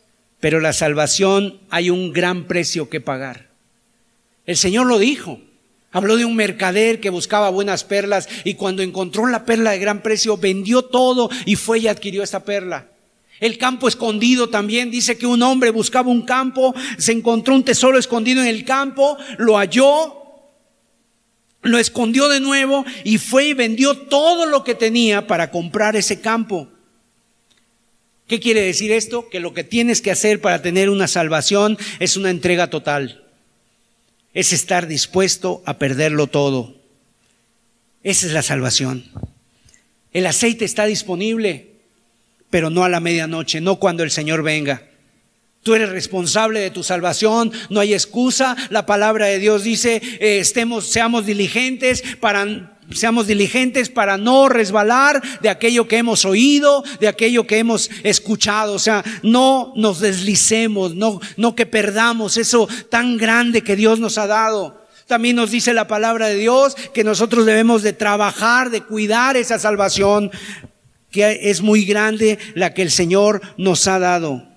pero 0.40 0.60
la 0.60 0.72
salvación 0.72 1.60
hay 1.68 1.90
un 1.90 2.12
gran 2.12 2.46
precio 2.46 2.88
que 2.88 3.00
pagar. 3.00 3.50
El 4.46 4.56
Señor 4.56 4.86
lo 4.86 4.98
dijo. 4.98 5.40
Habló 5.92 6.16
de 6.16 6.24
un 6.24 6.36
mercader 6.36 7.00
que 7.00 7.10
buscaba 7.10 7.50
buenas 7.50 7.82
perlas 7.82 8.28
y 8.44 8.54
cuando 8.54 8.82
encontró 8.82 9.26
la 9.26 9.44
perla 9.44 9.72
de 9.72 9.80
gran 9.80 10.02
precio 10.02 10.36
vendió 10.36 10.82
todo 10.82 11.30
y 11.46 11.56
fue 11.56 11.80
y 11.80 11.88
adquirió 11.88 12.22
esta 12.22 12.44
perla. 12.44 12.88
El 13.40 13.58
campo 13.58 13.88
escondido 13.88 14.50
también 14.50 14.90
dice 14.90 15.16
que 15.16 15.26
un 15.26 15.42
hombre 15.42 15.70
buscaba 15.70 16.10
un 16.10 16.22
campo, 16.22 16.74
se 16.98 17.12
encontró 17.12 17.54
un 17.54 17.64
tesoro 17.64 17.98
escondido 17.98 18.42
en 18.42 18.48
el 18.48 18.64
campo, 18.64 19.16
lo 19.38 19.56
halló, 19.56 20.20
lo 21.62 21.78
escondió 21.78 22.28
de 22.28 22.38
nuevo 22.38 22.84
y 23.02 23.18
fue 23.18 23.46
y 23.46 23.54
vendió 23.54 23.96
todo 23.96 24.46
lo 24.46 24.62
que 24.62 24.74
tenía 24.74 25.26
para 25.26 25.50
comprar 25.50 25.96
ese 25.96 26.20
campo. 26.20 26.68
¿Qué 28.28 28.38
quiere 28.38 28.60
decir 28.60 28.92
esto? 28.92 29.28
Que 29.28 29.40
lo 29.40 29.54
que 29.54 29.64
tienes 29.64 30.00
que 30.02 30.12
hacer 30.12 30.40
para 30.40 30.62
tener 30.62 30.88
una 30.88 31.08
salvación 31.08 31.76
es 31.98 32.16
una 32.16 32.30
entrega 32.30 32.70
total. 32.70 33.24
Es 34.34 34.52
estar 34.52 34.86
dispuesto 34.86 35.62
a 35.66 35.78
perderlo 35.78 36.26
todo. 36.26 36.76
Esa 38.02 38.26
es 38.26 38.32
la 38.32 38.42
salvación. 38.42 39.04
El 40.12 40.26
aceite 40.26 40.64
está 40.64 40.86
disponible, 40.86 41.72
pero 42.48 42.70
no 42.70 42.84
a 42.84 42.88
la 42.88 43.00
medianoche, 43.00 43.60
no 43.60 43.76
cuando 43.76 44.02
el 44.02 44.10
Señor 44.10 44.42
venga. 44.42 44.82
Tú 45.62 45.74
eres 45.74 45.90
responsable 45.90 46.60
de 46.60 46.70
tu 46.70 46.82
salvación, 46.82 47.52
no 47.68 47.80
hay 47.80 47.92
excusa. 47.92 48.56
La 48.70 48.86
palabra 48.86 49.26
de 49.26 49.38
Dios 49.38 49.62
dice, 49.62 50.00
eh, 50.20 50.38
estemos, 50.38 50.86
seamos 50.86 51.26
diligentes 51.26 52.02
para 52.18 52.78
seamos 52.92 53.26
diligentes 53.26 53.88
para 53.88 54.16
no 54.16 54.48
resbalar 54.48 55.22
de 55.40 55.48
aquello 55.48 55.86
que 55.86 55.98
hemos 55.98 56.24
oído, 56.24 56.82
de 56.98 57.08
aquello 57.08 57.46
que 57.46 57.58
hemos 57.58 57.90
escuchado. 58.02 58.74
O 58.74 58.78
sea, 58.78 59.04
no 59.22 59.72
nos 59.76 60.00
deslicemos, 60.00 60.94
no, 60.94 61.20
que 61.54 61.66
perdamos 61.66 62.36
eso 62.36 62.68
tan 62.88 63.16
grande 63.16 63.62
que 63.62 63.76
Dios 63.76 64.00
nos 64.00 64.18
ha 64.18 64.26
dado. 64.26 64.86
También 65.06 65.36
nos 65.36 65.50
dice 65.50 65.74
la 65.74 65.88
palabra 65.88 66.28
de 66.28 66.36
Dios 66.36 66.76
que 66.94 67.02
nosotros 67.02 67.44
debemos 67.44 67.82
de 67.82 67.92
trabajar, 67.92 68.70
de 68.70 68.82
cuidar 68.82 69.36
esa 69.36 69.58
salvación 69.58 70.30
que 71.10 71.50
es 71.50 71.62
muy 71.62 71.84
grande 71.84 72.38
la 72.54 72.72
que 72.72 72.82
el 72.82 72.90
Señor 72.90 73.40
nos 73.56 73.88
ha 73.88 73.98
dado. 73.98 74.48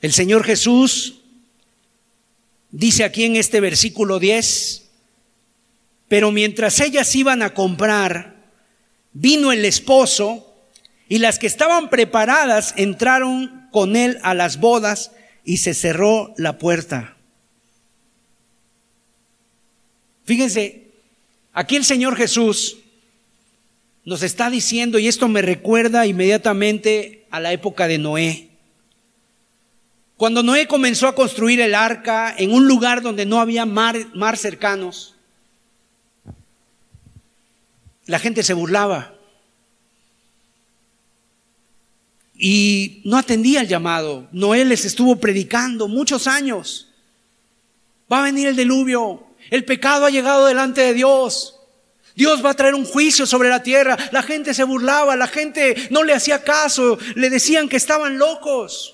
El 0.00 0.12
Señor 0.12 0.44
Jesús 0.44 1.20
dice 2.70 3.04
aquí 3.04 3.24
en 3.24 3.36
este 3.36 3.60
versículo 3.60 4.18
10, 4.18 4.81
pero 6.12 6.30
mientras 6.30 6.78
ellas 6.80 7.16
iban 7.16 7.40
a 7.40 7.54
comprar, 7.54 8.36
vino 9.14 9.50
el 9.50 9.64
esposo 9.64 10.46
y 11.08 11.20
las 11.20 11.38
que 11.38 11.46
estaban 11.46 11.88
preparadas 11.88 12.74
entraron 12.76 13.66
con 13.72 13.96
él 13.96 14.18
a 14.22 14.34
las 14.34 14.60
bodas 14.60 15.12
y 15.42 15.56
se 15.56 15.72
cerró 15.72 16.34
la 16.36 16.58
puerta. 16.58 17.16
Fíjense, 20.26 20.90
aquí 21.54 21.76
el 21.76 21.84
Señor 21.86 22.14
Jesús 22.14 22.76
nos 24.04 24.22
está 24.22 24.50
diciendo, 24.50 24.98
y 24.98 25.08
esto 25.08 25.28
me 25.28 25.40
recuerda 25.40 26.04
inmediatamente 26.04 27.24
a 27.30 27.40
la 27.40 27.54
época 27.54 27.88
de 27.88 27.96
Noé. 27.96 28.50
Cuando 30.18 30.42
Noé 30.42 30.66
comenzó 30.66 31.08
a 31.08 31.14
construir 31.14 31.62
el 31.62 31.74
arca 31.74 32.34
en 32.36 32.52
un 32.52 32.68
lugar 32.68 33.00
donde 33.00 33.24
no 33.24 33.40
había 33.40 33.64
mar, 33.64 33.96
mar 34.12 34.36
cercanos, 34.36 35.11
la 38.12 38.18
gente 38.18 38.42
se 38.42 38.52
burlaba 38.52 39.14
y 42.36 43.00
no 43.06 43.16
atendía 43.16 43.62
el 43.62 43.68
llamado. 43.68 44.28
Noé 44.32 44.66
les 44.66 44.84
estuvo 44.84 45.16
predicando 45.16 45.88
muchos 45.88 46.26
años. 46.26 46.88
Va 48.12 48.18
a 48.18 48.24
venir 48.24 48.48
el 48.48 48.56
diluvio, 48.56 49.28
el 49.48 49.64
pecado 49.64 50.04
ha 50.04 50.10
llegado 50.10 50.44
delante 50.44 50.82
de 50.82 50.92
Dios. 50.92 51.56
Dios 52.14 52.44
va 52.44 52.50
a 52.50 52.54
traer 52.54 52.74
un 52.74 52.84
juicio 52.84 53.24
sobre 53.24 53.48
la 53.48 53.62
tierra. 53.62 53.96
La 54.12 54.22
gente 54.22 54.52
se 54.52 54.64
burlaba, 54.64 55.16
la 55.16 55.26
gente 55.26 55.88
no 55.88 56.02
le 56.02 56.12
hacía 56.12 56.44
caso, 56.44 56.98
le 57.14 57.30
decían 57.30 57.66
que 57.66 57.78
estaban 57.78 58.18
locos. 58.18 58.91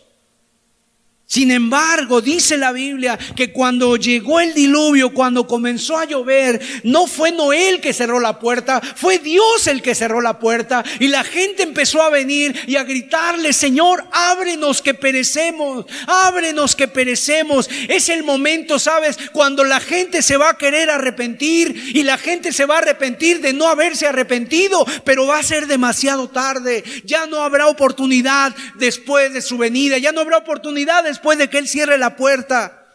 Sin 1.30 1.50
embargo, 1.50 2.22
dice 2.22 2.56
la 2.56 2.72
Biblia 2.72 3.18
que 3.36 3.52
cuando 3.52 3.96
llegó 3.96 4.40
el 4.40 4.54
diluvio, 4.54 5.12
cuando 5.12 5.46
comenzó 5.46 5.98
a 5.98 6.06
llover, 6.06 6.58
no 6.84 7.06
fue 7.06 7.32
Noé 7.32 7.68
el 7.68 7.82
que 7.82 7.92
cerró 7.92 8.18
la 8.18 8.38
puerta, 8.38 8.80
fue 8.80 9.18
Dios 9.18 9.66
el 9.66 9.82
que 9.82 9.94
cerró 9.94 10.22
la 10.22 10.38
puerta 10.38 10.82
y 10.98 11.08
la 11.08 11.24
gente 11.24 11.64
empezó 11.64 12.00
a 12.00 12.08
venir 12.08 12.58
y 12.66 12.76
a 12.76 12.84
gritarle, 12.84 13.52
Señor, 13.52 14.06
ábrenos 14.10 14.80
que 14.80 14.94
perecemos, 14.94 15.84
ábrenos 16.06 16.74
que 16.74 16.88
perecemos. 16.88 17.68
Es 17.88 18.08
el 18.08 18.24
momento, 18.24 18.78
¿sabes? 18.78 19.18
Cuando 19.30 19.64
la 19.64 19.80
gente 19.80 20.22
se 20.22 20.38
va 20.38 20.48
a 20.48 20.56
querer 20.56 20.88
arrepentir 20.88 21.92
y 21.94 22.04
la 22.04 22.16
gente 22.16 22.54
se 22.54 22.64
va 22.64 22.76
a 22.76 22.78
arrepentir 22.78 23.42
de 23.42 23.52
no 23.52 23.68
haberse 23.68 24.06
arrepentido, 24.06 24.86
pero 25.04 25.26
va 25.26 25.40
a 25.40 25.42
ser 25.42 25.66
demasiado 25.66 26.28
tarde. 26.28 26.82
Ya 27.04 27.26
no 27.26 27.42
habrá 27.42 27.66
oportunidad 27.66 28.56
después 28.76 29.34
de 29.34 29.42
su 29.42 29.58
venida, 29.58 29.98
ya 29.98 30.12
no 30.12 30.22
habrá 30.22 30.38
oportunidad 30.38 31.04
después 31.18 31.36
de 31.36 31.50
que 31.50 31.58
Él 31.58 31.66
cierre 31.66 31.98
la 31.98 32.14
puerta. 32.14 32.86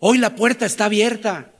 Hoy 0.00 0.18
la 0.18 0.34
puerta 0.34 0.66
está 0.66 0.86
abierta. 0.86 1.52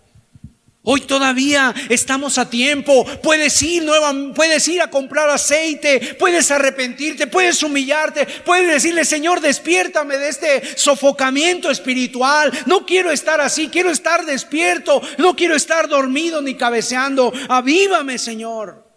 Hoy 0.82 1.02
todavía 1.02 1.72
estamos 1.88 2.36
a 2.36 2.50
tiempo. 2.50 3.04
Puedes 3.22 3.62
ir 3.62 3.84
nueva, 3.84 4.12
puedes 4.34 4.66
ir 4.66 4.82
a 4.82 4.90
comprar 4.90 5.30
aceite, 5.30 6.16
puedes 6.18 6.50
arrepentirte, 6.50 7.28
puedes 7.28 7.62
humillarte, 7.62 8.26
puedes 8.44 8.72
decirle, 8.72 9.04
Señor, 9.04 9.40
despiértame 9.40 10.16
de 10.16 10.28
este 10.28 10.76
sofocamiento 10.76 11.70
espiritual. 11.70 12.52
No 12.66 12.84
quiero 12.84 13.12
estar 13.12 13.40
así, 13.40 13.68
quiero 13.68 13.90
estar 13.90 14.26
despierto, 14.26 15.00
no 15.18 15.36
quiero 15.36 15.54
estar 15.54 15.88
dormido 15.88 16.42
ni 16.42 16.56
cabeceando. 16.56 17.32
Avívame, 17.48 18.18
Señor. 18.18 18.87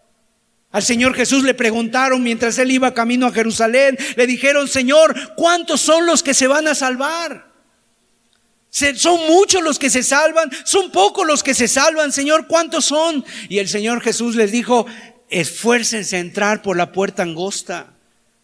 Al 0.71 0.83
Señor 0.83 1.13
Jesús 1.13 1.43
le 1.43 1.53
preguntaron 1.53 2.23
mientras 2.23 2.57
él 2.57 2.71
iba 2.71 2.93
camino 2.93 3.27
a 3.27 3.31
Jerusalén, 3.31 3.97
le 4.15 4.25
dijeron, 4.25 4.67
Señor, 4.67 5.13
¿cuántos 5.35 5.81
son 5.81 6.05
los 6.05 6.23
que 6.23 6.33
se 6.33 6.47
van 6.47 6.67
a 6.67 6.75
salvar? 6.75 7.51
Son 8.69 9.19
muchos 9.27 9.61
los 9.61 9.77
que 9.77 9.89
se 9.89 10.01
salvan, 10.01 10.49
son 10.63 10.91
pocos 10.91 11.27
los 11.27 11.43
que 11.43 11.53
se 11.53 11.67
salvan, 11.67 12.13
Señor, 12.13 12.47
¿cuántos 12.47 12.85
son? 12.85 13.25
Y 13.49 13.59
el 13.59 13.67
Señor 13.67 14.01
Jesús 14.01 14.35
les 14.35 14.53
dijo, 14.53 14.85
esfuércense 15.29 16.15
a 16.15 16.19
entrar 16.19 16.61
por 16.61 16.77
la 16.77 16.93
puerta 16.93 17.23
angosta. 17.23 17.93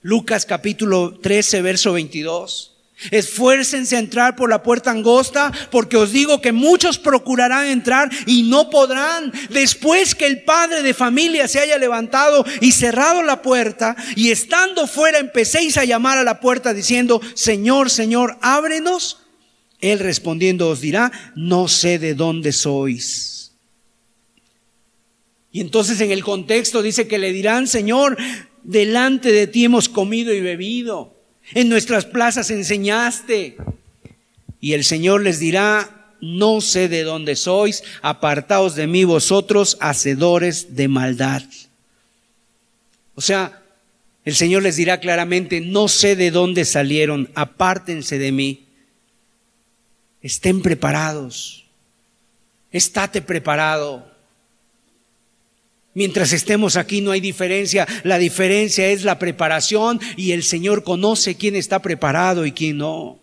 Lucas 0.02 0.46
capítulo 0.46 1.18
13, 1.20 1.62
verso 1.62 1.94
22. 1.94 2.77
Esfuércense 3.12 3.96
a 3.96 4.00
entrar 4.00 4.36
por 4.36 4.50
la 4.50 4.64
puerta 4.64 4.90
angosta, 4.90 5.52
porque 5.70 5.98
os 5.98 6.12
digo 6.12 6.42
que 6.42 6.52
muchos 6.52 6.98
procurarán 6.98 7.68
entrar 7.68 8.10
y 8.26 8.44
no 8.44 8.70
podrán. 8.72 9.32
Después 9.50 10.16
que 10.16 10.26
el 10.26 10.44
padre 10.44 10.82
de 10.82 10.96
familia 10.96 11.48
se 11.48 11.60
haya 11.60 11.78
levantado 11.78 12.44
y 12.60 12.72
cerrado 12.72 13.22
la 13.22 13.42
puerta, 13.44 13.96
y 14.16 14.32
estando 14.32 14.88
fuera 14.88 15.20
empecéis 15.20 15.78
a 15.78 15.86
llamar 15.86 16.18
a 16.18 16.24
la 16.24 16.40
puerta 16.40 16.74
diciendo, 16.74 17.22
Señor, 17.36 17.92
Señor, 17.92 18.38
ábrenos. 18.42 19.20
Él 19.80 20.00
respondiendo 20.00 20.70
os 20.70 20.82
dirá, 20.82 21.12
no 21.36 21.68
sé 21.68 22.00
de 22.00 22.16
dónde 22.16 22.52
sois. 22.52 23.54
Y 25.52 25.62
entonces 25.62 26.02
en 26.02 26.12
el 26.12 26.24
contexto 26.24 26.82
dice 26.82 27.08
que 27.08 27.20
le 27.20 27.32
dirán, 27.32 27.68
Señor, 27.68 28.18
delante 28.64 29.32
de 29.32 29.48
ti 29.48 29.66
hemos 29.66 29.88
comido 29.88 30.34
y 30.34 30.42
bebido, 30.42 31.17
en 31.54 31.70
nuestras 31.70 32.06
plazas 32.06 32.50
enseñaste. 32.50 33.58
Y 34.60 34.74
el 34.74 34.84
Señor 34.84 35.22
les 35.22 35.40
dirá, 35.40 36.16
no 36.20 36.62
sé 36.62 36.90
de 36.90 37.04
dónde 37.04 37.36
sois, 37.36 37.84
apartaos 38.02 38.76
de 38.76 38.88
mí 38.88 39.04
vosotros, 39.04 39.78
hacedores 39.80 40.76
de 40.76 40.88
maldad. 40.88 41.44
O 43.16 43.22
sea, 43.22 43.64
el 44.26 44.36
Señor 44.36 44.64
les 44.64 44.76
dirá 44.76 45.00
claramente, 45.00 45.62
no 45.62 45.88
sé 45.88 46.16
de 46.16 46.32
dónde 46.32 46.66
salieron, 46.66 47.30
apártense 47.36 48.18
de 48.18 48.32
mí 48.32 48.68
estén 50.22 50.62
preparados. 50.62 51.66
Estate 52.72 53.22
preparado. 53.22 54.17
Mientras 55.98 56.32
estemos 56.32 56.76
aquí 56.76 57.02
no 57.02 57.10
hay 57.10 57.20
diferencia. 57.20 57.88
La 58.04 58.20
diferencia 58.20 58.88
es 58.90 59.04
la 59.04 59.18
preparación 59.18 60.00
y 60.16 60.32
el 60.34 60.44
Señor 60.44 60.84
conoce 60.84 61.38
quién 61.38 61.56
está 61.56 61.82
preparado 61.82 62.46
y 62.46 62.52
quién 62.52 62.78
no. 62.78 63.18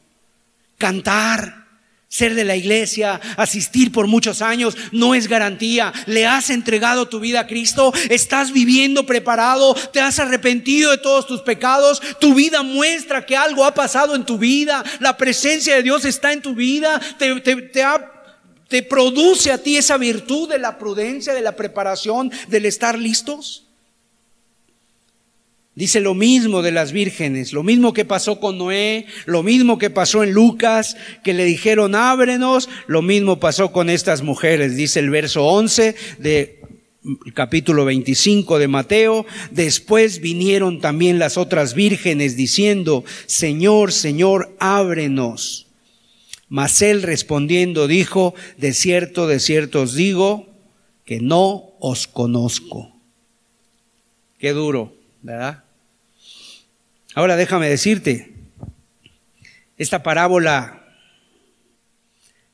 Cantar 0.76 1.68
ser 2.08 2.34
de 2.34 2.42
la 2.42 2.56
iglesia, 2.56 3.20
asistir 3.36 3.92
por 3.92 4.08
muchos 4.08 4.42
años, 4.42 4.76
no 4.90 5.14
es 5.14 5.28
garantía. 5.28 5.92
¿Le 6.06 6.26
has 6.26 6.50
entregado 6.50 7.06
tu 7.06 7.20
vida 7.20 7.38
a 7.38 7.46
Cristo? 7.46 7.94
¿Estás 8.10 8.52
viviendo 8.52 9.06
preparado? 9.06 9.76
¿Te 9.92 10.00
has 10.00 10.18
arrepentido 10.18 10.90
de 10.90 10.98
todos 10.98 11.28
tus 11.28 11.42
pecados? 11.42 12.02
¿Tu 12.18 12.34
vida 12.34 12.64
muestra 12.64 13.24
que 13.24 13.36
algo 13.36 13.64
ha 13.64 13.72
pasado 13.72 14.16
en 14.16 14.26
tu 14.26 14.36
vida? 14.36 14.82
¿La 14.98 15.16
presencia 15.16 15.76
de 15.76 15.84
Dios 15.84 16.04
está 16.04 16.32
en 16.32 16.42
tu 16.42 16.56
vida? 16.56 17.00
¿Te, 17.18 17.40
te 17.40 17.84
produce 18.88 19.52
a 19.52 19.62
ti 19.62 19.76
esa 19.76 19.96
virtud 19.96 20.48
de 20.48 20.58
la 20.58 20.78
prudencia, 20.78 21.34
de 21.34 21.42
la 21.42 21.56
preparación, 21.56 22.30
del 22.48 22.66
estar 22.66 22.98
listos? 22.98 23.64
Dice 25.76 26.00
lo 26.00 26.14
mismo 26.14 26.62
de 26.62 26.70
las 26.70 26.92
vírgenes, 26.92 27.52
lo 27.52 27.64
mismo 27.64 27.92
que 27.92 28.04
pasó 28.04 28.38
con 28.38 28.58
Noé, 28.58 29.06
lo 29.26 29.42
mismo 29.42 29.76
que 29.76 29.90
pasó 29.90 30.22
en 30.22 30.30
Lucas, 30.30 30.96
que 31.24 31.34
le 31.34 31.44
dijeron 31.44 31.96
ábrenos, 31.96 32.68
lo 32.86 33.02
mismo 33.02 33.40
pasó 33.40 33.72
con 33.72 33.90
estas 33.90 34.22
mujeres, 34.22 34.76
dice 34.76 35.00
el 35.00 35.10
verso 35.10 35.44
11 35.44 35.96
de 36.18 36.60
capítulo 37.34 37.84
25 37.84 38.60
de 38.60 38.68
Mateo, 38.68 39.26
después 39.50 40.20
vinieron 40.20 40.80
también 40.80 41.18
las 41.18 41.36
otras 41.36 41.74
vírgenes 41.74 42.36
diciendo, 42.36 43.04
Señor, 43.26 43.90
Señor, 43.90 44.54
ábrenos. 44.60 45.63
Mas 46.54 46.82
él 46.82 47.02
respondiendo 47.02 47.88
dijo, 47.88 48.32
de 48.58 48.74
cierto, 48.74 49.26
de 49.26 49.40
cierto 49.40 49.82
os 49.82 49.94
digo, 49.94 50.46
que 51.04 51.18
no 51.18 51.72
os 51.80 52.06
conozco. 52.06 52.94
Qué 54.38 54.52
duro, 54.52 54.94
¿verdad? 55.20 55.64
Ahora 57.16 57.34
déjame 57.34 57.68
decirte, 57.68 58.34
esta 59.78 60.04
parábola, 60.04 60.84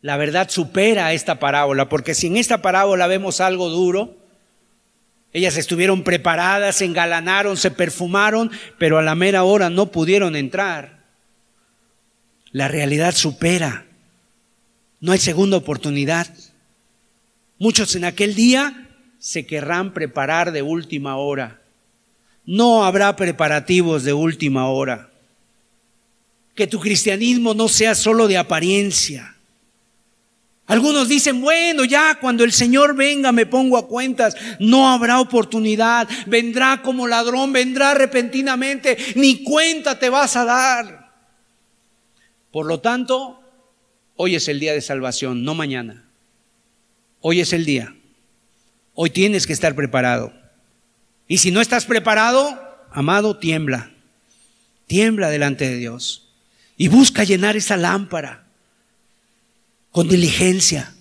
la 0.01 0.17
verdad 0.17 0.49
supera 0.49 1.13
esta 1.13 1.39
parábola, 1.39 1.91
porque 1.91 2.15
si 2.15 2.29
en 2.29 2.39
esta 2.39 2.63
parábola 2.63 3.07
vemos 3.07 3.43
algo 3.43 3.69
duro, 3.69 4.17
ellas 5.35 5.59
estuvieron 5.59 6.05
preparadas, 6.05 6.77
se 6.77 6.87
engalanaron, 6.87 7.59
se 7.59 7.71
perfumaron, 7.71 8.51
pero 8.79 8.97
a 8.97 9.03
la 9.03 9.15
mera 9.15 9.45
hora 9.45 9.69
no 9.69 9.91
pudieron 9.91 10.37
entrar. 10.37 11.05
La 12.51 12.67
realidad 12.67 13.15
supera. 13.15 13.89
No 15.01 15.13
hay 15.13 15.19
segunda 15.19 15.57
oportunidad. 15.57 16.27
Muchos 17.59 17.95
en 17.95 18.05
aquel 18.05 18.35
día 18.35 18.89
se 19.19 19.47
querrán 19.47 19.93
preparar 19.93 20.53
de 20.53 20.63
última 20.63 21.17
hora. 21.17 21.61
No 22.45 22.85
habrá 22.85 23.17
preparativos 23.17 24.05
de 24.05 24.13
última 24.13 24.69
hora. 24.69 25.11
Que 26.55 26.67
tu 26.67 26.81
cristianismo 26.81 27.55
no 27.55 27.69
sea 27.69 27.95
solo 27.95 28.29
de 28.29 28.37
apariencia. 28.37 29.37
Algunos 30.67 31.09
dicen, 31.09 31.41
bueno, 31.41 31.85
ya 31.85 32.19
cuando 32.21 32.45
el 32.45 32.53
Señor 32.53 32.95
venga 32.95 33.33
me 33.33 33.47
pongo 33.47 33.77
a 33.77 33.89
cuentas. 33.89 34.37
No 34.59 34.89
habrá 34.91 35.19
oportunidad. 35.19 36.09
Vendrá 36.27 36.81
como 36.83 37.07
ladrón, 37.07 37.53
vendrá 37.53 37.95
repentinamente. 37.95 38.97
Ni 39.17 39.43
cuenta 39.43 39.99
te 39.99 40.09
vas 40.11 40.37
a 40.37 40.45
dar. 40.45 41.11
Por 42.53 42.67
lo 42.67 42.81
tanto, 42.81 43.40
hoy 44.23 44.35
es 44.35 44.49
el 44.49 44.61
día 44.61 44.75
de 44.75 44.83
salvación, 44.83 45.45
no 45.45 45.55
mañana. 45.55 46.05
Hoy 47.23 47.41
es 47.41 47.55
el 47.55 47.65
día. 47.65 47.95
Hoy 48.93 49.09
tienes 49.09 49.47
que 49.47 49.55
estar 49.55 49.75
preparado. 49.75 50.35
Y 51.27 51.39
si 51.39 51.51
no 51.51 51.63
estás 51.63 51.87
preparado, 51.87 52.61
amado, 52.93 53.39
tiembla. 53.39 53.91
Tiembla 54.87 55.31
delante 55.31 55.67
de 55.71 55.77
Dios. 55.77 56.29
Y 56.77 56.89
busca 56.89 57.25
llenar 57.25 57.57
esa 57.57 57.79
lámpara 57.79 58.45
con 59.91 60.07
diligencia. 60.07 60.93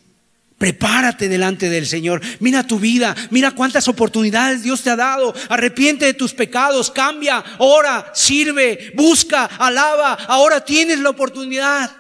Prepárate 0.58 1.28
delante 1.28 1.70
del 1.70 1.88
Señor. 1.88 2.22
Mira 2.40 2.66
tu 2.66 2.80
vida. 2.80 3.14
Mira 3.32 3.52
cuántas 3.52 3.90
oportunidades 3.90 4.64
Dios 4.64 4.82
te 4.82 4.92
ha 4.92 4.96
dado. 4.96 5.36
Arrepiente 5.50 6.06
de 6.06 6.14
tus 6.14 6.34
pecados. 6.34 6.90
Cambia. 6.90 7.44
Ora. 7.58 8.14
Sirve. 8.16 8.94
Busca. 8.96 9.44
Alaba. 9.44 10.14
Ahora 10.14 10.64
tienes 10.64 11.00
la 11.00 11.10
oportunidad. 11.10 11.99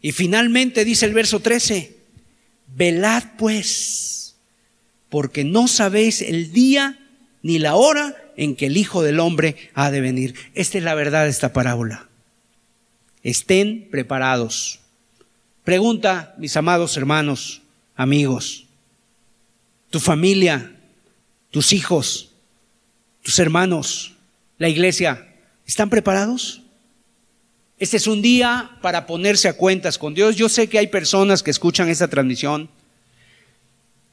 Y 0.00 0.12
finalmente 0.12 0.84
dice 0.84 1.06
el 1.06 1.14
verso 1.14 1.40
13. 1.40 1.96
Velad 2.74 3.24
pues 3.38 4.36
porque 5.08 5.44
no 5.44 5.68
sabéis 5.68 6.20
el 6.20 6.52
día 6.52 6.98
ni 7.42 7.58
la 7.58 7.76
hora 7.76 8.16
en 8.36 8.56
que 8.56 8.66
el 8.66 8.76
Hijo 8.76 9.02
del 9.02 9.20
Hombre 9.20 9.56
ha 9.74 9.90
de 9.90 10.00
venir. 10.00 10.34
Esta 10.54 10.78
es 10.78 10.84
la 10.84 10.94
verdad 10.94 11.24
de 11.24 11.30
esta 11.30 11.52
parábola. 11.52 12.08
Estén 13.22 13.88
preparados. 13.90 14.80
Pregunta, 15.64 16.34
mis 16.38 16.56
amados 16.56 16.96
hermanos, 16.96 17.62
amigos, 17.96 18.66
tu 19.90 20.00
familia, 20.00 20.76
tus 21.50 21.72
hijos, 21.72 22.32
tus 23.22 23.38
hermanos, 23.38 24.14
la 24.58 24.68
iglesia, 24.68 25.26
¿están 25.66 25.90
preparados? 25.90 26.62
Este 27.78 27.98
es 27.98 28.06
un 28.06 28.22
día 28.22 28.70
para 28.80 29.06
ponerse 29.06 29.48
a 29.48 29.56
cuentas 29.56 29.98
con 29.98 30.14
Dios. 30.14 30.36
Yo 30.36 30.48
sé 30.48 30.68
que 30.68 30.78
hay 30.78 30.86
personas 30.86 31.42
que 31.42 31.50
escuchan 31.50 31.88
esta 31.88 32.08
transmisión 32.08 32.70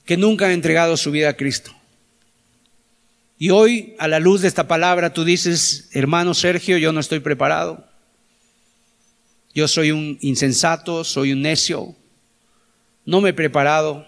que 0.05 0.17
nunca 0.17 0.45
han 0.45 0.51
entregado 0.51 0.97
su 0.97 1.11
vida 1.11 1.29
a 1.29 1.37
Cristo. 1.37 1.71
Y 3.39 3.51
hoy, 3.51 3.95
a 3.99 4.07
la 4.07 4.19
luz 4.19 4.41
de 4.41 4.49
esta 4.49 4.67
palabra, 4.67 5.13
tú 5.13 5.23
dices, 5.23 5.89
hermano 5.93 6.33
Sergio, 6.33 6.77
yo 6.77 6.91
no 6.91 6.99
estoy 6.99 7.19
preparado. 7.19 7.87
Yo 9.53 9.67
soy 9.67 9.91
un 9.91 10.17
insensato, 10.21 11.03
soy 11.03 11.31
un 11.31 11.41
necio. 11.41 11.95
No 13.05 13.21
me 13.21 13.29
he 13.29 13.33
preparado, 13.33 14.05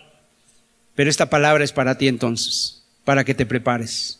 pero 0.95 1.09
esta 1.09 1.29
palabra 1.29 1.63
es 1.63 1.71
para 1.71 1.97
ti 1.97 2.07
entonces, 2.07 2.83
para 3.05 3.23
que 3.23 3.33
te 3.33 3.45
prepares. 3.45 4.19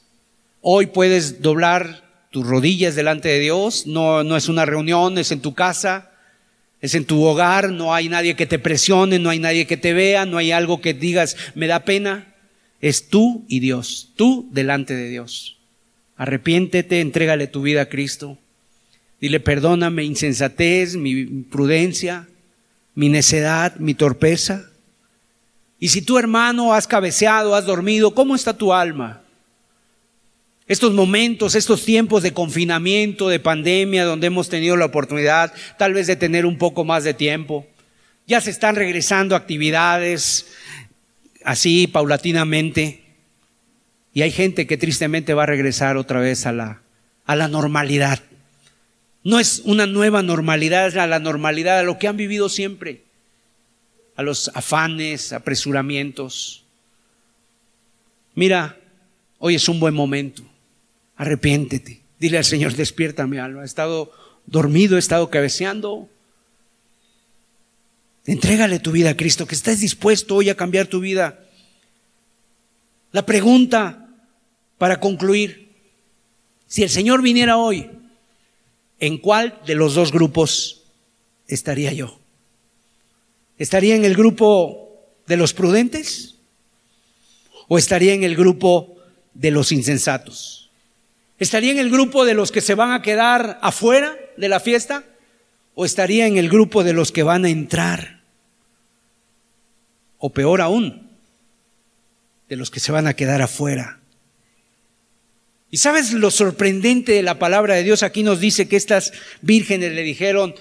Hoy 0.62 0.86
puedes 0.88 1.42
doblar 1.42 2.05
tus 2.36 2.46
rodillas 2.46 2.96
delante 2.96 3.30
de 3.30 3.40
Dios, 3.40 3.88
no, 3.88 4.26
no 4.26 4.36
es 4.36 4.50
una 4.50 4.66
reunión, 4.66 5.18
es 5.18 5.32
en 5.32 5.40
tu 5.40 5.54
casa. 5.54 6.12
Es 6.82 6.94
en 6.94 7.06
tu 7.06 7.24
hogar, 7.24 7.70
no 7.72 7.94
hay 7.94 8.10
nadie 8.10 8.36
que 8.36 8.46
te 8.46 8.60
presione, 8.60 9.20
no 9.20 9.30
hay 9.30 9.40
nadie 9.40 9.66
que 9.66 9.78
te 9.78 9.94
vea, 9.94 10.26
no 10.26 10.38
hay 10.38 10.52
algo 10.52 10.82
que 10.82 10.94
digas, 10.94 11.38
me 11.56 11.68
da 11.68 11.86
pena. 11.86 12.36
Es 12.82 13.08
tú 13.08 13.46
y 13.48 13.62
Dios, 13.62 14.12
tú 14.18 14.50
delante 14.52 14.98
de 14.98 15.08
Dios. 15.08 15.60
Arrepiéntete, 16.18 17.00
entrégale 17.00 17.48
tu 17.48 17.62
vida 17.62 17.84
a 17.84 17.86
Cristo. 17.86 18.38
Dile, 19.22 19.40
perdóname 19.40 20.04
insensatez, 20.04 20.98
mi 20.98 21.24
prudencia, 21.26 22.28
mi 22.96 23.08
necedad, 23.08 23.78
mi 23.78 23.94
torpeza. 23.94 24.70
Y 25.80 25.88
si 25.88 26.02
tu 26.02 26.18
hermano 26.18 26.74
has 26.74 26.86
cabeceado, 26.86 27.56
has 27.56 27.66
dormido, 27.66 28.14
¿cómo 28.14 28.36
está 28.36 28.58
tu 28.58 28.74
alma? 28.74 29.22
Estos 30.68 30.94
momentos, 30.94 31.54
estos 31.54 31.86
tiempos 31.86 32.24
de 32.24 32.34
confinamiento, 32.34 33.30
de 33.30 33.40
pandemia, 33.40 34.04
donde 34.04 34.28
hemos 34.28 34.50
tenido 34.50 34.76
la 34.76 34.86
oportunidad 34.86 35.54
tal 35.78 35.94
vez 35.94 36.08
de 36.08 36.16
tener 36.16 36.48
un 36.48 36.58
poco 36.58 36.84
más 36.84 37.04
de 37.04 37.14
tiempo. 37.14 37.68
Ya 38.26 38.42
se 38.42 38.50
están 38.50 38.76
regresando 38.76 39.36
actividades 39.36 40.48
así 41.44 41.86
paulatinamente. 41.86 43.04
Y 44.12 44.24
hay 44.24 44.32
gente 44.32 44.66
que 44.66 44.78
tristemente 44.78 45.36
va 45.36 45.44
a 45.44 45.48
regresar 45.48 45.98
otra 45.98 46.20
vez 46.20 46.48
a 46.48 46.52
la, 46.52 46.82
a 47.28 47.36
la 47.36 47.48
normalidad. 47.48 48.24
No 49.24 49.40
es 49.40 49.62
una 49.66 49.86
nueva 49.86 50.24
normalidad, 50.24 50.88
es 50.88 50.96
la 50.96 51.20
normalidad, 51.20 51.80
a 51.80 51.84
lo 51.84 52.00
que 52.00 52.08
han 52.08 52.18
vivido 52.18 52.50
siempre. 52.50 53.04
A 54.16 54.24
los 54.24 54.50
afanes, 54.56 55.32
apresuramientos. 55.32 56.64
Mira, 58.34 58.78
hoy 59.38 59.56
es 59.56 59.70
un 59.70 59.80
buen 59.80 59.94
momento 59.94 60.55
arrepiéntete. 61.16 62.02
Dile 62.20 62.38
al 62.38 62.46
Señor, 62.46 62.74
despierta 62.74 63.28
mi 63.28 63.38
alma. 63.38 63.64
He 63.64 63.66
estado 63.66 64.12
dormido, 64.46 64.96
he 64.96 65.00
estado 65.00 65.30
cabeceando. 65.30 66.10
Entrégale 68.26 68.80
tu 68.80 68.92
vida 68.92 69.12
a 69.12 69.18
Cristo, 69.18 69.46
que 69.46 69.56
estés 69.56 69.82
dispuesto 69.82 70.36
hoy 70.36 70.50
a 70.50 70.56
cambiar 70.56 70.88
tu 70.88 71.00
vida. 71.00 71.40
La 73.12 73.26
pregunta 73.26 74.10
para 74.78 75.00
concluir, 75.00 75.70
si 76.68 76.84
el 76.84 76.90
Señor 76.90 77.22
viniera 77.22 77.58
hoy, 77.58 77.90
¿en 79.00 79.18
cuál 79.18 79.62
de 79.66 79.76
los 79.76 79.96
dos 79.96 80.12
grupos 80.12 80.84
estaría 81.48 81.94
yo? 81.94 82.20
¿Estaría 83.58 83.96
en 83.96 84.04
el 84.04 84.16
grupo 84.16 84.90
de 85.28 85.38
los 85.38 85.54
prudentes 85.54 86.36
o 87.68 87.78
estaría 87.78 88.14
en 88.14 88.24
el 88.24 88.36
grupo 88.36 88.98
de 89.34 89.52
los 89.52 89.72
insensatos? 89.72 90.65
¿Estaría 91.38 91.72
en 91.72 91.80
el 91.80 91.90
grupo 91.90 92.26
de 92.26 92.34
los 92.34 92.52
que 92.52 92.62
se 92.62 92.76
van 92.76 92.92
a 92.92 93.02
quedar 93.02 93.60
afuera 93.62 94.18
de 94.38 94.50
la 94.50 94.60
fiesta? 94.60 95.04
¿O 95.74 95.86
estaría 95.86 96.28
en 96.28 96.38
el 96.38 96.50
grupo 96.50 96.84
de 96.84 96.94
los 96.94 97.12
que 97.12 97.24
van 97.24 97.44
a 97.46 97.50
entrar? 97.50 98.22
O 100.18 100.32
peor 100.32 100.62
aún, 100.62 101.10
de 102.48 102.56
los 102.56 102.72
que 102.72 102.80
se 102.80 102.92
van 102.92 103.08
a 103.08 103.16
quedar 103.16 103.42
afuera. 103.42 104.00
¿Y 105.70 105.78
sabes 105.78 106.14
lo 106.14 106.32
sorprendente 106.32 107.12
de 107.12 107.24
la 107.24 107.38
palabra 107.38 107.76
de 107.76 107.84
Dios? 107.84 108.02
Aquí 108.02 108.24
nos 108.24 108.40
dice 108.40 108.70
que 108.70 108.78
estas 108.78 109.12
vírgenes 109.42 109.92
le 109.92 110.04
dijeron, 110.04 110.56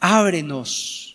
ábrenos 0.00 1.13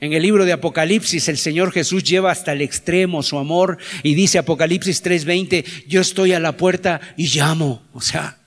en 0.00 0.12
el 0.12 0.22
libro 0.22 0.44
de 0.44 0.52
Apocalipsis 0.52 1.28
el 1.28 1.38
Señor 1.38 1.72
Jesús 1.72 2.04
lleva 2.04 2.30
hasta 2.30 2.52
el 2.52 2.62
extremo 2.62 3.22
su 3.22 3.36
amor 3.36 3.78
y 4.02 4.14
dice 4.14 4.38
Apocalipsis 4.38 5.02
3:20, 5.02 5.64
yo 5.86 6.00
estoy 6.00 6.32
a 6.32 6.40
la 6.40 6.56
puerta 6.56 7.00
y 7.16 7.26
llamo. 7.26 7.82
O 7.92 8.00
sea, 8.00 8.38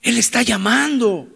Él 0.00 0.18
está 0.18 0.42
llamando. 0.42 1.28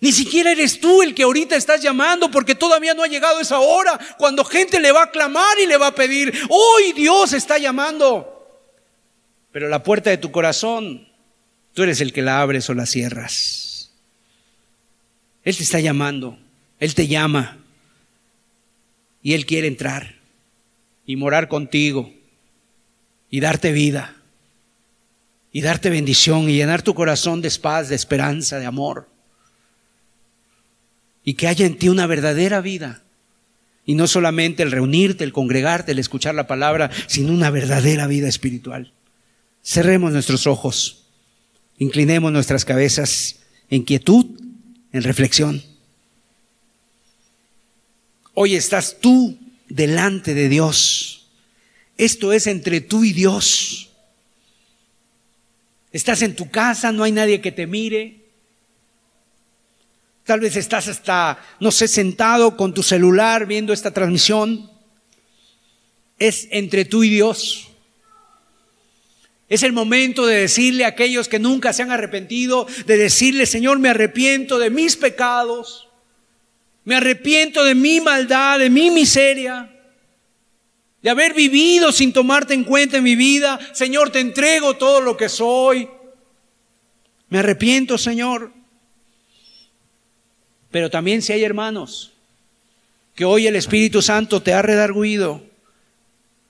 Ni 0.00 0.12
siquiera 0.12 0.52
eres 0.52 0.80
tú 0.80 1.02
el 1.02 1.14
que 1.14 1.22
ahorita 1.22 1.56
estás 1.56 1.82
llamando 1.82 2.30
porque 2.30 2.54
todavía 2.54 2.94
no 2.94 3.02
ha 3.02 3.08
llegado 3.08 3.40
esa 3.40 3.58
hora 3.58 3.98
cuando 4.18 4.44
gente 4.44 4.78
le 4.80 4.92
va 4.92 5.04
a 5.04 5.10
clamar 5.10 5.58
y 5.58 5.66
le 5.66 5.76
va 5.76 5.88
a 5.88 5.94
pedir, 5.94 6.32
hoy 6.48 6.92
Dios 6.92 7.32
está 7.32 7.58
llamando. 7.58 8.32
Pero 9.52 9.68
la 9.68 9.82
puerta 9.82 10.10
de 10.10 10.18
tu 10.18 10.30
corazón, 10.30 11.08
tú 11.72 11.82
eres 11.82 12.00
el 12.00 12.12
que 12.12 12.22
la 12.22 12.40
abres 12.40 12.68
o 12.68 12.74
la 12.74 12.84
cierras. 12.84 13.90
Él 15.44 15.56
te 15.56 15.62
está 15.62 15.80
llamando, 15.80 16.38
Él 16.78 16.94
te 16.94 17.06
llama. 17.06 17.65
Y 19.26 19.34
Él 19.34 19.44
quiere 19.44 19.66
entrar 19.66 20.14
y 21.04 21.16
morar 21.16 21.48
contigo 21.48 22.14
y 23.28 23.40
darte 23.40 23.72
vida 23.72 24.14
y 25.50 25.62
darte 25.62 25.90
bendición 25.90 26.48
y 26.48 26.54
llenar 26.54 26.82
tu 26.82 26.94
corazón 26.94 27.42
de 27.42 27.50
paz, 27.50 27.88
de 27.88 27.96
esperanza, 27.96 28.60
de 28.60 28.66
amor. 28.66 29.08
Y 31.24 31.34
que 31.34 31.48
haya 31.48 31.66
en 31.66 31.76
ti 31.76 31.88
una 31.88 32.06
verdadera 32.06 32.60
vida. 32.60 33.02
Y 33.84 33.96
no 33.96 34.06
solamente 34.06 34.62
el 34.62 34.70
reunirte, 34.70 35.24
el 35.24 35.32
congregarte, 35.32 35.90
el 35.90 35.98
escuchar 35.98 36.36
la 36.36 36.46
palabra, 36.46 36.92
sino 37.08 37.32
una 37.32 37.50
verdadera 37.50 38.06
vida 38.06 38.28
espiritual. 38.28 38.92
Cerremos 39.60 40.12
nuestros 40.12 40.46
ojos, 40.46 41.08
inclinemos 41.78 42.30
nuestras 42.30 42.64
cabezas 42.64 43.40
en 43.70 43.82
quietud, 43.82 44.24
en 44.92 45.02
reflexión. 45.02 45.64
Hoy 48.38 48.54
estás 48.54 48.98
tú 49.00 49.38
delante 49.66 50.34
de 50.34 50.50
Dios. 50.50 51.26
Esto 51.96 52.34
es 52.34 52.46
entre 52.46 52.82
tú 52.82 53.02
y 53.02 53.14
Dios. 53.14 53.88
Estás 55.90 56.20
en 56.20 56.36
tu 56.36 56.50
casa, 56.50 56.92
no 56.92 57.02
hay 57.02 57.12
nadie 57.12 57.40
que 57.40 57.50
te 57.50 57.66
mire. 57.66 58.26
Tal 60.24 60.40
vez 60.40 60.54
estás 60.56 60.86
hasta, 60.86 61.42
no 61.60 61.70
sé, 61.70 61.88
sentado 61.88 62.58
con 62.58 62.74
tu 62.74 62.82
celular 62.82 63.46
viendo 63.46 63.72
esta 63.72 63.94
transmisión. 63.94 64.70
Es 66.18 66.46
entre 66.50 66.84
tú 66.84 67.04
y 67.04 67.08
Dios. 67.08 67.68
Es 69.48 69.62
el 69.62 69.72
momento 69.72 70.26
de 70.26 70.40
decirle 70.40 70.84
a 70.84 70.88
aquellos 70.88 71.28
que 71.28 71.38
nunca 71.38 71.72
se 71.72 71.84
han 71.84 71.90
arrepentido, 71.90 72.66
de 72.84 72.98
decirle, 72.98 73.46
Señor, 73.46 73.78
me 73.78 73.88
arrepiento 73.88 74.58
de 74.58 74.68
mis 74.68 74.94
pecados. 74.94 75.85
Me 76.86 76.94
arrepiento 76.94 77.64
de 77.64 77.74
mi 77.74 78.00
maldad, 78.00 78.60
de 78.60 78.70
mi 78.70 78.92
miseria, 78.92 79.68
de 81.02 81.10
haber 81.10 81.34
vivido 81.34 81.90
sin 81.90 82.12
tomarte 82.12 82.54
en 82.54 82.62
cuenta 82.62 82.98
en 82.98 83.02
mi 83.02 83.16
vida. 83.16 83.58
Señor, 83.72 84.10
te 84.10 84.20
entrego 84.20 84.76
todo 84.76 85.00
lo 85.00 85.16
que 85.16 85.28
soy. 85.28 85.88
Me 87.28 87.40
arrepiento, 87.40 87.98
Señor. 87.98 88.52
Pero 90.70 90.88
también 90.88 91.22
si 91.22 91.32
hay 91.32 91.42
hermanos 91.42 92.12
que 93.16 93.24
hoy 93.24 93.48
el 93.48 93.56
Espíritu 93.56 94.00
Santo 94.00 94.40
te 94.40 94.54
ha 94.54 94.62
redarguido 94.62 95.42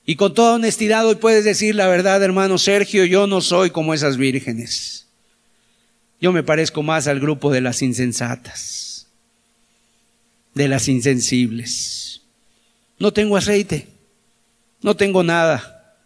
y 0.05 0.17
con 0.17 0.35
toda 0.35 0.57
honestidad 0.57 1.07
hoy 1.07 1.15
puedes 1.15 1.45
decir 1.45 1.75
la 1.75 1.89
verdad, 1.89 2.23
hermano 2.23 2.59
Sergio, 2.59 3.07
yo 3.07 3.27
no 3.27 3.41
soy 3.41 3.71
como 3.71 3.95
esas 3.95 4.19
vírgenes. 4.19 5.07
Yo 6.21 6.31
me 6.31 6.43
parezco 6.43 6.83
más 6.83 7.07
al 7.07 7.21
grupo 7.21 7.51
de 7.51 7.63
las 7.63 7.81
insensatas 7.81 8.86
de 10.57 10.69
las 10.69 10.89
insensibles. 10.89 12.23
No 12.99 13.13
tengo 13.13 13.37
aceite, 13.37 13.89
no 14.81 14.97
tengo 14.97 15.23
nada. 15.23 15.99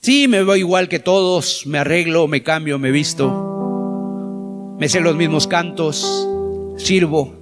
Sí, 0.00 0.26
me 0.26 0.42
veo 0.42 0.56
igual 0.56 0.88
que 0.88 0.98
todos, 0.98 1.64
me 1.64 1.78
arreglo, 1.78 2.26
me 2.26 2.42
cambio, 2.42 2.80
me 2.80 2.90
visto, 2.90 4.76
me 4.80 4.88
sé 4.88 5.00
los 5.00 5.14
mismos 5.14 5.46
cantos, 5.46 6.28
sirvo, 6.76 7.32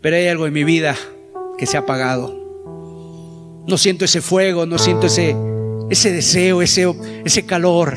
pero 0.00 0.16
hay 0.16 0.26
algo 0.26 0.48
en 0.48 0.52
mi 0.52 0.64
vida 0.64 0.96
que 1.56 1.66
se 1.66 1.76
ha 1.76 1.80
apagado. 1.80 2.34
No 3.64 3.78
siento 3.78 4.06
ese 4.06 4.20
fuego, 4.20 4.66
no 4.66 4.78
siento 4.78 5.06
ese, 5.06 5.36
ese 5.88 6.10
deseo, 6.10 6.62
ese, 6.62 6.92
ese 7.24 7.46
calor, 7.46 7.96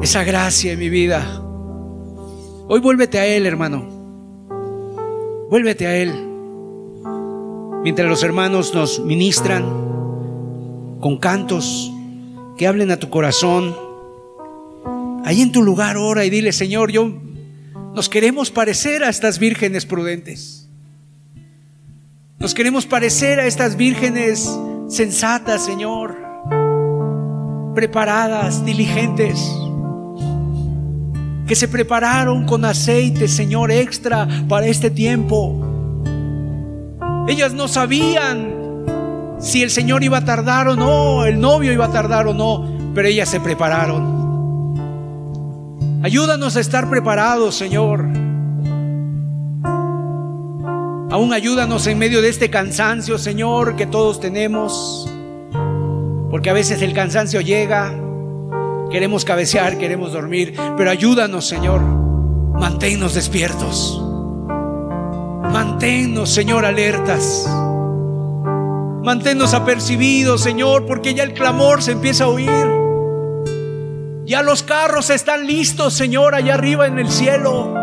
esa 0.00 0.24
gracia 0.24 0.72
en 0.72 0.78
mi 0.78 0.88
vida. 0.88 1.42
Hoy 2.66 2.80
vuélvete 2.80 3.18
a 3.18 3.26
Él, 3.26 3.44
hermano. 3.44 3.97
Vuélvete 5.50 5.86
a 5.86 5.96
Él. 5.96 6.12
Mientras 7.82 8.08
los 8.08 8.22
hermanos 8.22 8.74
nos 8.74 9.00
ministran 9.00 9.64
con 11.00 11.16
cantos 11.18 11.90
que 12.58 12.66
hablen 12.66 12.90
a 12.90 12.98
tu 12.98 13.08
corazón, 13.08 13.74
ahí 15.24 15.40
en 15.40 15.52
tu 15.52 15.62
lugar 15.62 15.96
ora 15.96 16.24
y 16.24 16.30
dile, 16.30 16.52
Señor, 16.52 16.90
yo 16.90 17.10
nos 17.94 18.08
queremos 18.08 18.50
parecer 18.50 19.02
a 19.04 19.08
estas 19.08 19.38
vírgenes 19.38 19.86
prudentes. 19.86 20.68
Nos 22.38 22.52
queremos 22.54 22.84
parecer 22.84 23.40
a 23.40 23.46
estas 23.46 23.76
vírgenes 23.76 24.50
sensatas, 24.88 25.64
Señor, 25.64 26.16
preparadas, 27.74 28.64
diligentes 28.64 29.38
que 31.48 31.56
se 31.56 31.66
prepararon 31.66 32.44
con 32.44 32.64
aceite, 32.66 33.26
Señor, 33.26 33.72
extra 33.72 34.28
para 34.48 34.66
este 34.66 34.90
tiempo. 34.90 35.64
Ellas 37.26 37.54
no 37.54 37.66
sabían 37.68 38.54
si 39.40 39.62
el 39.62 39.70
Señor 39.70 40.04
iba 40.04 40.18
a 40.18 40.24
tardar 40.24 40.68
o 40.68 40.76
no, 40.76 41.24
el 41.24 41.40
novio 41.40 41.72
iba 41.72 41.86
a 41.86 41.90
tardar 41.90 42.26
o 42.26 42.34
no, 42.34 42.92
pero 42.94 43.08
ellas 43.08 43.30
se 43.30 43.40
prepararon. 43.40 44.18
Ayúdanos 46.02 46.56
a 46.56 46.60
estar 46.60 46.88
preparados, 46.90 47.54
Señor. 47.54 48.04
Aún 51.10 51.32
ayúdanos 51.32 51.86
en 51.86 51.98
medio 51.98 52.20
de 52.20 52.28
este 52.28 52.50
cansancio, 52.50 53.16
Señor, 53.16 53.74
que 53.76 53.86
todos 53.86 54.20
tenemos. 54.20 55.10
Porque 56.30 56.50
a 56.50 56.52
veces 56.52 56.82
el 56.82 56.92
cansancio 56.92 57.40
llega, 57.40 57.90
queremos 58.90 59.24
cabecear, 59.24 59.78
queremos 59.78 60.12
dormir, 60.12 60.54
pero 60.76 60.90
ayúdanos, 60.90 61.46
Señor. 61.46 61.80
Manténnos 61.80 63.14
despiertos. 63.14 64.02
Manténnos, 65.52 66.30
Señor, 66.30 66.64
alertas. 66.64 67.48
Manténnos 69.02 69.54
apercibidos, 69.54 70.42
Señor, 70.42 70.86
porque 70.86 71.14
ya 71.14 71.22
el 71.22 71.34
clamor 71.34 71.82
se 71.82 71.92
empieza 71.92 72.24
a 72.24 72.28
oír. 72.28 72.50
Ya 74.26 74.42
los 74.42 74.62
carros 74.62 75.08
están 75.10 75.46
listos, 75.46 75.94
Señor, 75.94 76.34
allá 76.34 76.54
arriba 76.54 76.86
en 76.86 76.98
el 76.98 77.10
cielo. 77.10 77.74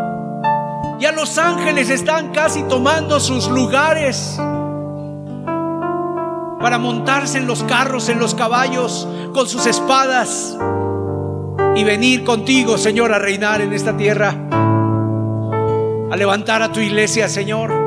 Ya 1.00 1.12
los 1.12 1.38
ángeles 1.38 1.90
están 1.90 2.32
casi 2.32 2.64
tomando 2.64 3.20
sus 3.20 3.48
lugares 3.48 4.36
para 6.60 6.78
montarse 6.78 7.38
en 7.38 7.48
los 7.48 7.64
carros, 7.64 8.10
en 8.10 8.20
los 8.20 8.36
caballos, 8.36 9.08
con 9.34 9.48
sus 9.48 9.66
espadas 9.66 10.58
y 11.76 11.84
venir 11.84 12.24
contigo, 12.24 12.78
Señor, 12.78 13.14
a 13.14 13.20
reinar 13.20 13.62
en 13.62 13.74
esta 13.74 13.96
tierra, 13.98 14.30
a 16.10 16.16
levantar 16.16 16.62
a 16.62 16.72
tu 16.72 16.80
iglesia, 16.80 17.28
Señor. 17.28 17.84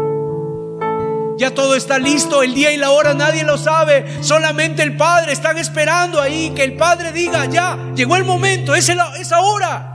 Ya 1.39 1.55
todo 1.55 1.77
está 1.77 1.99
listo, 1.99 2.43
el 2.43 2.53
día 2.53 2.73
y 2.73 2.77
la 2.77 2.91
hora 2.91 3.15
nadie 3.15 3.45
lo 3.45 3.57
sabe, 3.57 4.05
solamente 4.23 4.83
el 4.83 4.97
Padre. 4.97 5.33
Están 5.33 5.57
esperando 5.57 6.21
ahí 6.21 6.51
que 6.51 6.65
el 6.65 6.77
Padre 6.77 7.13
diga, 7.13 7.47
ya, 7.47 7.93
llegó 7.95 8.17
el 8.17 8.25
momento, 8.25 8.75
es, 8.75 8.89
es 8.89 9.33
ahora. 9.33 9.95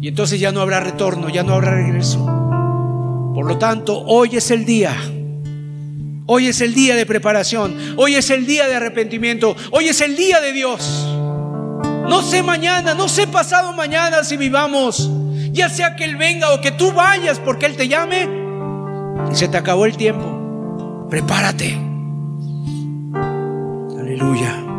Y 0.00 0.08
entonces 0.08 0.38
ya 0.38 0.52
no 0.52 0.60
habrá 0.60 0.80
retorno, 0.80 1.30
ya 1.30 1.42
no 1.42 1.54
habrá 1.54 1.70
regreso. 1.72 2.18
Por 3.34 3.46
lo 3.46 3.56
tanto, 3.58 4.04
hoy 4.06 4.36
es 4.36 4.50
el 4.50 4.64
día. 4.64 4.94
Hoy 6.26 6.48
es 6.48 6.60
el 6.60 6.74
día 6.74 6.94
de 6.94 7.06
preparación. 7.06 7.94
Hoy 7.96 8.14
es 8.16 8.30
el 8.30 8.46
día 8.46 8.68
de 8.68 8.74
arrepentimiento. 8.74 9.56
Hoy 9.70 9.88
es 9.88 10.00
el 10.00 10.14
día 10.14 10.40
de 10.40 10.52
Dios. 10.52 11.11
No 12.08 12.22
sé 12.22 12.42
mañana, 12.42 12.94
no 12.94 13.08
sé 13.08 13.26
pasado 13.26 13.72
mañana 13.72 14.24
si 14.24 14.36
vivamos. 14.36 15.10
Ya 15.52 15.68
sea 15.68 15.96
que 15.96 16.04
Él 16.04 16.16
venga 16.16 16.52
o 16.52 16.60
que 16.60 16.70
tú 16.70 16.92
vayas 16.92 17.38
porque 17.38 17.66
Él 17.66 17.76
te 17.76 17.88
llame. 17.88 18.28
Y 19.30 19.34
se 19.34 19.48
te 19.48 19.56
acabó 19.56 19.86
el 19.86 19.96
tiempo. 19.96 21.06
Prepárate. 21.10 21.78
Aleluya. 23.98 24.72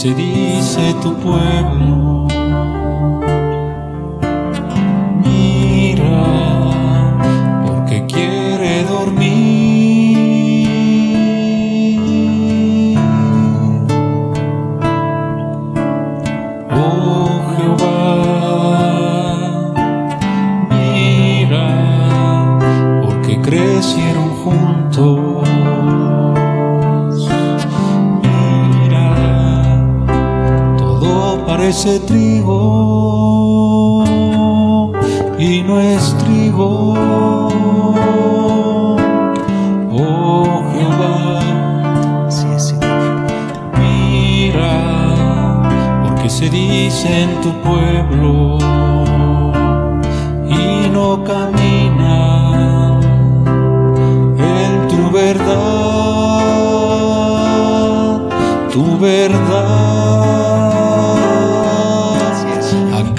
se 0.00 0.14
dice 0.14 0.94
tu 1.02 1.14
pueblo. 1.16 1.99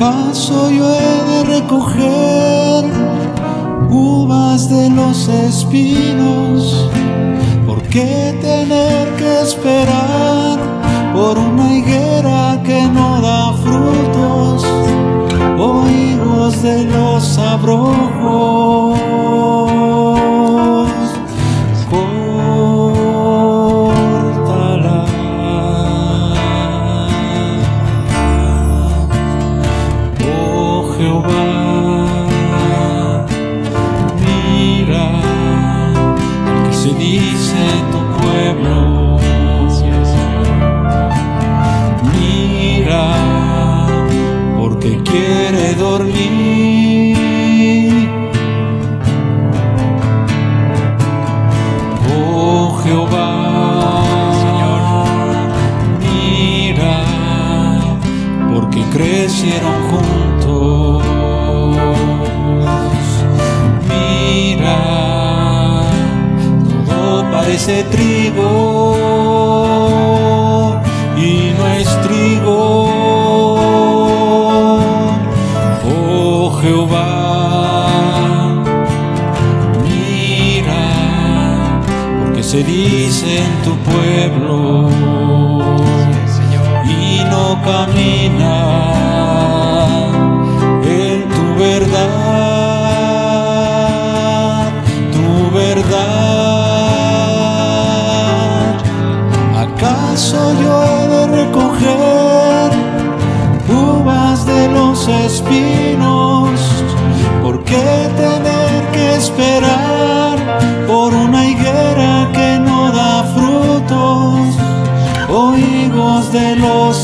¿Acaso 0.02 0.72
yo 0.72 0.90
he 0.96 1.24
de 1.30 1.44
recoger 1.44 2.86
uvas 3.92 4.68
de 4.68 4.90
los 4.90 5.28
espinos? 5.28 6.90
¿Por 7.68 7.84
qué 7.84 8.36
tener 8.42 9.16
que 9.18 9.42
esperar 9.42 10.58
por 11.14 11.38
una 11.38 11.72
higuera 11.72 12.60
que 12.64 12.82
no 12.88 13.22
da 13.22 13.54
frutos 13.54 14.66
o 15.60 15.88
higos 15.88 16.64
de 16.64 16.86
los 16.86 17.38
abrojos? 17.38 18.92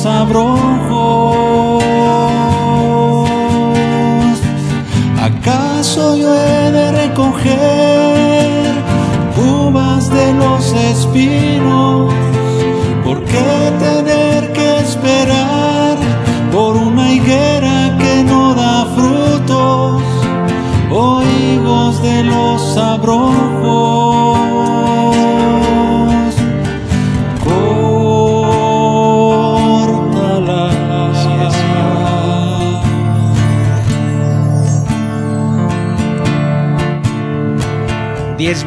Abrojos? 0.08 1.84
¿Acaso 5.22 6.16
yo 6.16 6.34
he 6.34 6.72
de 6.72 6.92
recoger 6.92 8.64
uvas 9.38 10.10
de 10.10 10.34
los 10.34 10.74
espinos? 10.74 12.14
¿Por 13.04 13.24
qué 13.24 13.72
tener 13.80 14.54
que 14.54 14.80
esperar 14.80 15.98
por 16.52 16.76
una 16.76 17.14
higuera 17.14 17.98
que 18.00 18.24
no 18.24 18.54
da 18.54 18.86
frutos 18.96 20.02
o 20.92 21.22
higos 21.24 22.02
de 22.02 22.24
los 22.24 22.74
sabrosos? 22.74 23.47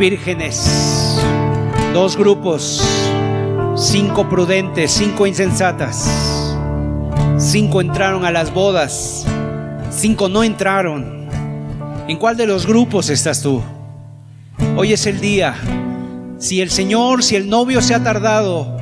Vírgenes, 0.01 1.21
dos 1.93 2.17
grupos, 2.17 2.83
cinco 3.77 4.31
prudentes, 4.31 4.91
cinco 4.91 5.27
insensatas. 5.27 6.57
Cinco 7.37 7.83
entraron 7.83 8.25
a 8.25 8.31
las 8.31 8.53
bodas, 8.53 9.27
cinco 9.91 10.31
no 10.31 10.43
entraron. 10.43 11.29
¿En 12.09 12.17
cuál 12.17 12.39
de 12.39 12.47
los 12.47 12.67
grupos 12.67 13.11
estás 13.11 13.43
tú? 13.43 13.61
Hoy 14.75 14.95
es 14.95 15.05
el 15.05 15.21
día. 15.21 15.55
Si 16.39 16.63
el 16.63 16.71
Señor, 16.71 17.23
si 17.23 17.37
el 17.37 17.51
novio 17.51 17.83
se 17.83 17.95
ha 17.95 18.03
tardado, 18.03 18.79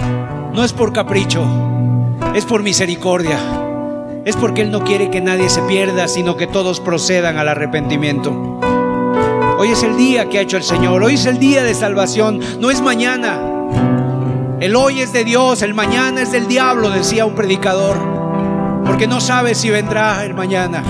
no 0.54 0.62
es 0.62 0.72
por 0.72 0.92
capricho, 0.92 1.44
es 2.36 2.44
por 2.44 2.62
misericordia. 2.62 3.40
Es 4.24 4.36
porque 4.36 4.62
Él 4.62 4.70
no 4.70 4.84
quiere 4.84 5.10
que 5.10 5.20
nadie 5.20 5.48
se 5.48 5.62
pierda, 5.62 6.06
sino 6.06 6.36
que 6.36 6.46
todos 6.46 6.78
procedan 6.78 7.38
al 7.38 7.48
arrepentimiento. 7.48 8.60
Hoy 9.58 9.72
es 9.72 9.82
el 9.82 9.96
día 9.96 10.28
que 10.28 10.38
ha 10.38 10.42
hecho 10.42 10.56
el 10.56 10.62
Señor, 10.62 11.02
hoy 11.02 11.14
es 11.14 11.26
el 11.26 11.38
día 11.38 11.64
de 11.64 11.74
salvación, 11.74 12.40
no 12.60 12.70
es 12.70 12.80
mañana. 12.80 13.40
El 14.60 14.76
hoy 14.76 15.00
es 15.00 15.12
de 15.12 15.24
Dios, 15.24 15.62
el 15.62 15.74
mañana 15.74 16.22
es 16.22 16.32
del 16.32 16.46
diablo, 16.46 16.90
decía 16.90 17.26
un 17.26 17.34
predicador 17.34 18.18
porque 18.88 19.06
no 19.06 19.20
sabes 19.20 19.58
si 19.58 19.68
vendrá 19.68 20.24
el 20.24 20.32
mañana. 20.32 20.82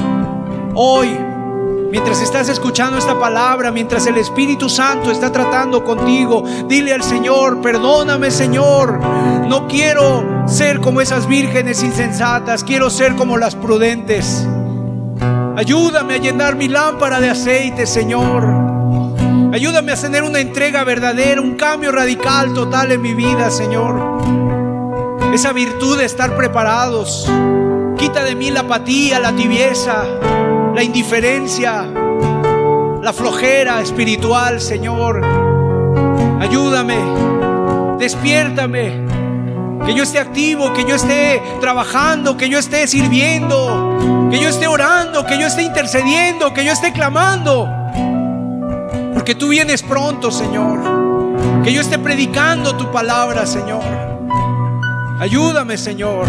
Hoy, 0.74 1.08
mientras 1.90 2.22
estás 2.22 2.48
escuchando 2.48 2.96
esta 2.96 3.18
palabra, 3.18 3.72
mientras 3.72 4.06
el 4.06 4.16
Espíritu 4.16 4.68
Santo 4.68 5.10
está 5.10 5.32
tratando 5.32 5.82
contigo, 5.82 6.44
dile 6.68 6.94
al 6.94 7.02
Señor, 7.02 7.60
perdóname 7.60 8.30
Señor, 8.30 9.00
no 9.48 9.66
quiero 9.66 10.46
ser 10.46 10.80
como 10.80 11.00
esas 11.00 11.26
vírgenes 11.26 11.82
insensatas, 11.82 12.62
quiero 12.62 12.88
ser 12.88 13.16
como 13.16 13.36
las 13.36 13.56
prudentes. 13.56 14.46
Ayúdame 15.58 16.14
a 16.14 16.18
llenar 16.18 16.54
mi 16.54 16.68
lámpara 16.68 17.20
de 17.20 17.30
aceite, 17.30 17.84
Señor. 17.84 18.44
Ayúdame 19.52 19.90
a 19.90 19.96
tener 19.96 20.22
una 20.22 20.38
entrega 20.38 20.84
verdadera, 20.84 21.40
un 21.40 21.56
cambio 21.56 21.90
radical 21.90 22.54
total 22.54 22.92
en 22.92 23.02
mi 23.02 23.12
vida, 23.12 23.50
Señor. 23.50 24.22
Esa 25.34 25.52
virtud 25.52 25.98
de 25.98 26.04
estar 26.04 26.36
preparados 26.36 27.28
Quita 27.98 28.22
de 28.22 28.36
mí 28.36 28.52
la 28.52 28.60
apatía, 28.60 29.18
la 29.18 29.34
tibieza, 29.34 30.04
la 30.72 30.84
indiferencia, 30.84 31.84
la 33.02 33.12
flojera 33.12 33.80
espiritual, 33.80 34.60
Señor. 34.60 35.20
Ayúdame, 36.40 36.96
despiértame, 37.98 39.04
que 39.84 39.94
yo 39.94 40.04
esté 40.04 40.20
activo, 40.20 40.72
que 40.72 40.84
yo 40.84 40.94
esté 40.94 41.42
trabajando, 41.60 42.36
que 42.36 42.48
yo 42.48 42.60
esté 42.60 42.86
sirviendo, 42.86 43.87
que 44.30 44.40
yo 44.40 44.48
esté 44.48 44.66
orando, 44.66 45.24
que 45.24 45.38
yo 45.38 45.46
esté 45.46 45.62
intercediendo, 45.62 46.52
que 46.52 46.64
yo 46.64 46.72
esté 46.72 46.92
clamando. 46.92 47.68
Porque 49.14 49.34
tú 49.34 49.48
vienes 49.48 49.82
pronto, 49.82 50.30
Señor. 50.30 50.80
Que 51.64 51.72
yo 51.72 51.80
esté 51.80 51.98
predicando 51.98 52.76
tu 52.76 52.90
palabra, 52.90 53.46
Señor. 53.46 53.82
Ayúdame, 55.20 55.76
Señor. 55.76 56.26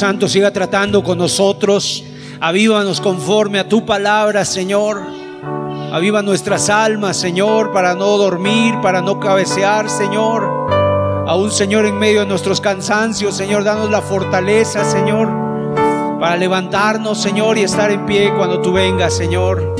Santo 0.00 0.30
siga 0.30 0.50
tratando 0.50 1.04
con 1.04 1.18
nosotros. 1.18 2.02
Avívanos 2.40 3.02
conforme 3.02 3.58
a 3.58 3.68
tu 3.68 3.84
palabra, 3.84 4.46
Señor. 4.46 5.02
Aviva 5.92 6.22
nuestras 6.22 6.70
almas, 6.70 7.18
Señor, 7.18 7.70
para 7.70 7.94
no 7.94 8.16
dormir, 8.16 8.76
para 8.80 9.02
no 9.02 9.20
cabecear, 9.20 9.90
Señor. 9.90 10.68
Aún, 11.28 11.50
Señor, 11.50 11.84
en 11.84 11.98
medio 11.98 12.20
de 12.20 12.26
nuestros 12.26 12.62
cansancios, 12.62 13.36
Señor, 13.36 13.62
danos 13.62 13.90
la 13.90 14.00
fortaleza, 14.00 14.90
Señor, 14.90 15.28
para 16.18 16.38
levantarnos, 16.38 17.20
Señor, 17.20 17.58
y 17.58 17.64
estar 17.64 17.90
en 17.90 18.06
pie 18.06 18.32
cuando 18.34 18.62
tú 18.62 18.72
vengas, 18.72 19.14
Señor. 19.14 19.76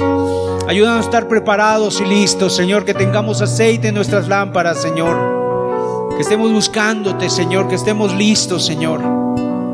Ayúdanos 0.68 0.98
a 0.98 1.08
estar 1.08 1.28
preparados 1.28 1.98
y 1.98 2.04
listos, 2.04 2.54
Señor, 2.54 2.84
que 2.84 2.92
tengamos 2.92 3.40
aceite 3.40 3.88
en 3.88 3.94
nuestras 3.94 4.28
lámparas, 4.28 4.82
Señor. 4.82 6.10
Que 6.14 6.20
estemos 6.20 6.52
buscándote, 6.52 7.30
Señor, 7.30 7.68
que 7.68 7.76
estemos 7.76 8.12
listos, 8.14 8.66
Señor. 8.66 9.19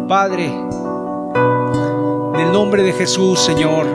Padre, 0.08 0.46
en 2.34 2.40
el 2.40 2.52
nombre 2.52 2.84
de 2.84 2.92
Jesús, 2.92 3.40
Señor. 3.40 3.86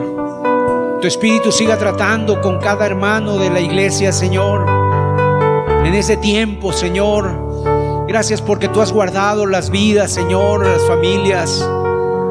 Tu 1.00 1.06
Espíritu 1.06 1.50
siga 1.50 1.78
tratando 1.78 2.42
con 2.42 2.58
cada 2.58 2.84
hermano 2.84 3.38
de 3.38 3.48
la 3.48 3.60
iglesia, 3.60 4.12
Señor. 4.12 4.66
En 5.84 5.94
ese 5.94 6.18
tiempo, 6.18 6.70
Señor. 6.72 8.04
Gracias 8.06 8.42
porque 8.42 8.68
tú 8.68 8.82
has 8.82 8.92
guardado 8.92 9.46
las 9.46 9.70
vidas, 9.70 10.12
Señor, 10.12 10.66
las 10.66 10.82
familias. 10.82 11.66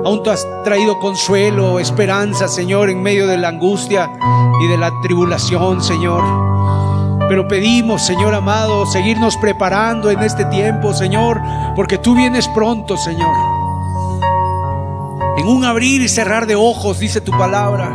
Aún 0.05 0.21
tú 0.23 0.29
has 0.29 0.47
traído 0.63 0.99
consuelo, 0.99 1.79
esperanza, 1.79 2.47
Señor, 2.47 2.91
en 2.91 3.01
medio 3.01 3.25
de 3.25 3.39
la 3.39 3.47
angustia 3.47 4.11
y 4.63 4.67
de 4.67 4.77
la 4.77 4.91
tribulación, 5.01 5.81
Señor. 5.81 6.21
Pero 7.27 7.47
pedimos, 7.47 8.05
Señor 8.05 8.35
amado, 8.35 8.85
seguirnos 8.85 9.37
preparando 9.37 10.11
en 10.11 10.19
este 10.21 10.45
tiempo, 10.45 10.93
Señor, 10.93 11.41
porque 11.75 11.97
tú 11.97 12.13
vienes 12.13 12.47
pronto, 12.49 12.95
Señor. 12.95 13.50
En 15.41 15.47
un 15.47 15.65
abrir 15.65 16.03
y 16.03 16.07
cerrar 16.07 16.45
de 16.45 16.53
ojos, 16.53 16.99
dice 16.99 17.19
tu 17.19 17.31
palabra. 17.31 17.89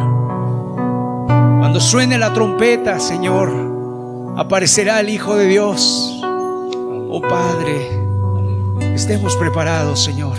Cuando 1.61 1.79
suene 1.79 2.19
la 2.19 2.33
trompeta, 2.33 2.99
Señor, 2.99 4.35
aparecerá 4.37 4.99
el 4.99 5.11
Hijo 5.11 5.37
de 5.37 5.47
Dios. 5.47 6.21
Oh 6.25 7.23
Padre, 7.23 7.89
estemos 8.97 9.37
preparados, 9.37 10.03
Señor. 10.03 10.37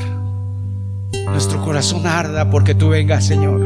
Nuestro 1.30 1.64
corazón 1.64 2.06
arda 2.06 2.52
porque 2.52 2.76
tú 2.76 2.90
vengas, 2.90 3.26
Señor. 3.26 3.62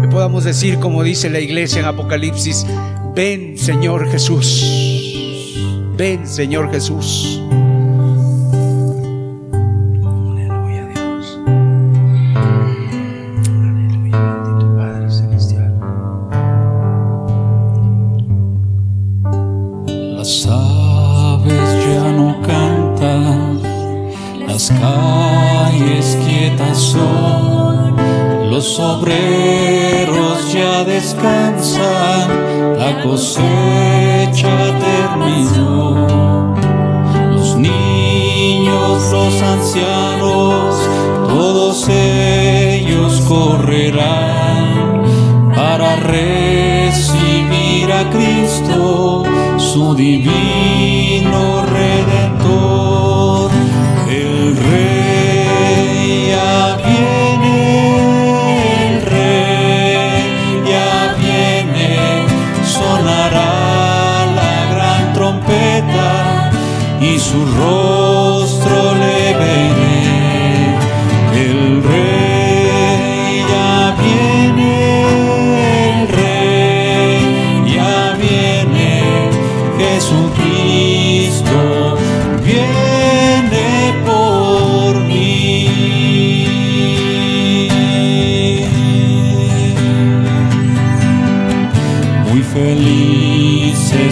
Que 0.00 0.08
podamos 0.08 0.44
decir, 0.44 0.78
como 0.78 1.02
dice 1.02 1.28
la 1.28 1.40
iglesia 1.40 1.80
en 1.80 1.88
Apocalipsis, 1.88 2.66
ven, 3.14 3.58
Señor 3.58 4.10
Jesús. 4.10 4.64
Ven, 5.94 6.26
Señor 6.26 6.70
Jesús. 6.70 7.42
Su 50.00 50.69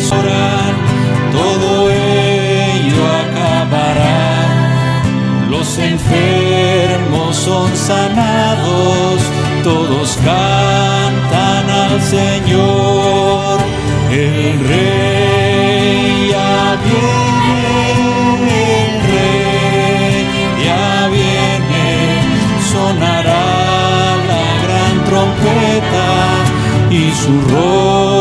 felices 0.09 0.13
orar 0.13 0.75
todo 1.33 1.89
enfermos 5.79 7.37
son 7.37 7.75
sanados, 7.77 9.21
todos 9.63 10.19
cantan 10.25 11.71
al 11.71 12.03
Señor, 12.03 13.59
el 14.11 14.59
Rey 14.67 16.29
ya 16.31 16.77
viene, 16.85 18.61
el 18.83 18.93
Rey 19.13 20.27
ya 20.65 21.09
viene, 21.09 21.87
sonará 22.73 23.47
la 24.31 24.47
gran 24.65 25.05
trompeta 25.05 26.09
y 26.91 27.13
su 27.13 27.41
rostro 27.53 28.18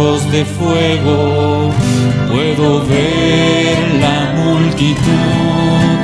carros 0.00 0.30
de 0.32 0.44
fuego, 0.44 1.70
puedo 2.30 2.86
ver 2.86 3.76
la 4.00 4.32
multitud, 4.42 5.98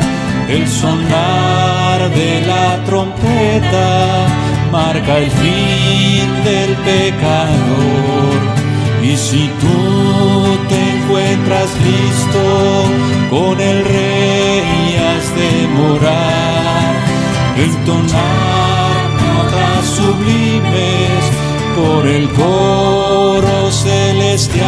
el 0.49 0.69
sonar 0.69 2.11
de 2.11 2.43
la 2.47 2.85
trompeta 2.85 4.27
marca 4.71 5.19
el 5.19 5.31
fin 5.31 6.45
del 6.45 6.75
pecador. 6.89 8.37
Y 9.03 9.17
si 9.17 9.49
tú 9.61 10.59
te 10.69 10.79
encuentras 10.97 11.71
listo 11.89 12.45
con 13.31 13.61
el 13.61 13.85
rey, 13.85 14.97
has 15.07 15.27
de 15.41 15.69
morar, 15.79 16.93
entonar 17.57 18.97
notas 19.23 19.87
sublimes 19.87 21.26
por 21.77 22.07
el 22.07 22.29
coro 22.31 23.71
celestial. 23.71 24.67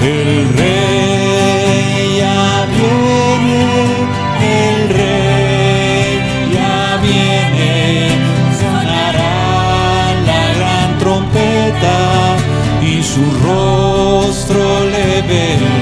El 0.00 0.48
rey 0.56 2.18
ya 2.20 2.66
viene, 2.76 3.64
el 4.62 4.88
rey 5.00 6.10
ya 6.54 7.00
viene, 7.02 8.08
sonará 8.60 10.14
la 10.30 10.44
gran 10.58 10.98
trompeta 10.98 11.98
y 12.80 13.02
su 13.02 13.24
rostro 13.44 14.62
le 14.84 15.22
veré. 15.22 15.77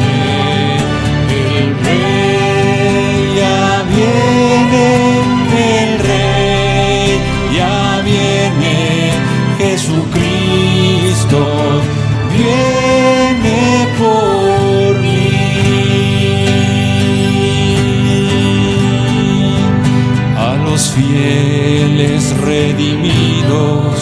Redimidos 22.46 23.98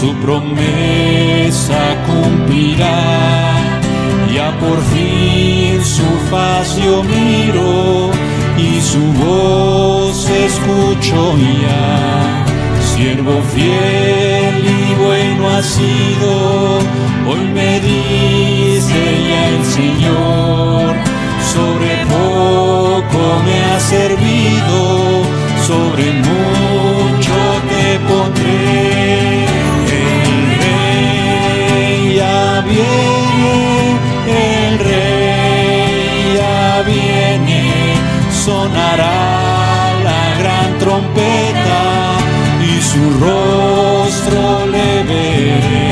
su 0.00 0.12
promesa 0.16 1.78
cumplirá. 2.06 3.54
Ya 4.34 4.58
por 4.58 4.78
fin 4.92 5.84
su 5.84 6.08
faz 6.30 6.76
miro 6.76 8.10
y 8.58 8.80
su 8.80 9.04
voz 9.22 10.28
escucho 10.28 11.36
ya. 11.62 12.44
Siervo 12.92 13.40
fiel 13.54 14.64
y 14.64 14.94
bueno 15.04 15.48
ha 15.48 15.62
sido, 15.62 16.78
hoy 17.28 17.44
me 17.54 17.78
dice 17.78 19.00
ya 19.28 19.48
el 19.50 19.64
Señor, 19.64 20.96
sobre 21.54 22.04
poco 22.06 23.42
me 23.46 23.64
ha 23.64 23.80
servido, 23.80 25.22
sobre 25.66 26.12
mucho 26.14 26.57
trompeta 40.98 42.18
y 42.60 42.82
su 42.82 43.10
rostro 43.20 44.66
le 44.66 45.02
veré. 45.04 45.87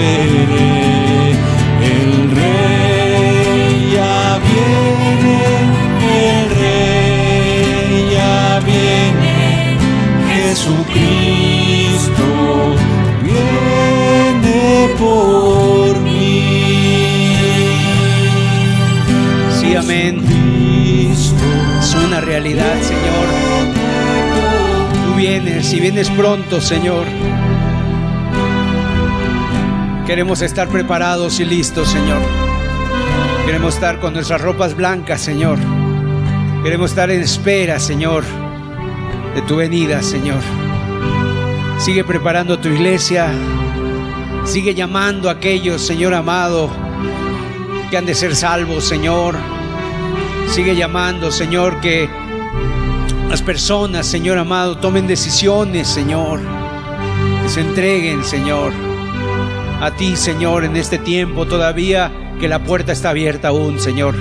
Veré. 0.00 1.32
El 1.94 2.30
rey 2.38 3.92
ya 3.94 4.38
viene, 4.48 5.38
el 6.28 6.44
rey 6.60 7.92
ya 8.16 8.38
viene, 8.70 9.36
Jesucristo 10.32 12.26
viene 13.22 14.60
por 14.98 15.90
mí. 16.00 17.34
Sí, 19.58 19.68
amén. 19.76 20.14
Es 21.78 21.94
una 21.94 22.20
realidad, 22.20 22.76
Señor. 22.82 23.26
Tú 25.04 25.14
vienes 25.16 25.72
y 25.72 25.80
vienes 25.80 26.08
pronto, 26.10 26.60
Señor. 26.60 27.06
Queremos 30.10 30.42
estar 30.42 30.68
preparados 30.68 31.38
y 31.38 31.44
listos, 31.44 31.88
Señor. 31.88 32.20
Queremos 33.46 33.74
estar 33.74 34.00
con 34.00 34.12
nuestras 34.12 34.40
ropas 34.40 34.74
blancas, 34.74 35.20
Señor. 35.20 35.56
Queremos 36.64 36.90
estar 36.90 37.12
en 37.12 37.20
espera, 37.20 37.78
Señor, 37.78 38.24
de 39.36 39.42
tu 39.42 39.54
venida, 39.54 40.02
Señor. 40.02 40.40
Sigue 41.78 42.02
preparando 42.02 42.58
tu 42.58 42.66
iglesia. 42.70 43.30
Sigue 44.44 44.74
llamando 44.74 45.28
a 45.28 45.34
aquellos, 45.34 45.80
Señor 45.80 46.12
amado, 46.12 46.70
que 47.88 47.96
han 47.96 48.04
de 48.04 48.16
ser 48.16 48.34
salvos, 48.34 48.82
Señor. 48.82 49.36
Sigue 50.48 50.74
llamando, 50.74 51.30
Señor, 51.30 51.80
que 51.80 52.10
las 53.28 53.42
personas, 53.42 54.08
Señor 54.08 54.38
amado, 54.38 54.76
tomen 54.76 55.06
decisiones, 55.06 55.86
Señor. 55.86 56.40
Que 57.44 57.48
se 57.48 57.60
entreguen, 57.60 58.24
Señor. 58.24 58.89
A 59.80 59.90
ti, 59.92 60.14
Señor, 60.14 60.64
en 60.64 60.76
este 60.76 60.98
tiempo 60.98 61.46
todavía 61.46 62.12
que 62.38 62.48
la 62.48 62.62
puerta 62.62 62.92
está 62.92 63.10
abierta 63.10 63.48
aún, 63.48 63.80
Señor. 63.80 64.14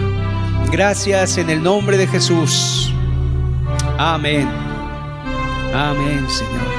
Gracias 0.71 1.37
en 1.37 1.49
el 1.49 1.61
nombre 1.61 1.97
de 1.97 2.07
Jesús. 2.07 2.93
Amén. 3.97 4.47
Amén, 5.73 6.25
Señor. 6.29 6.78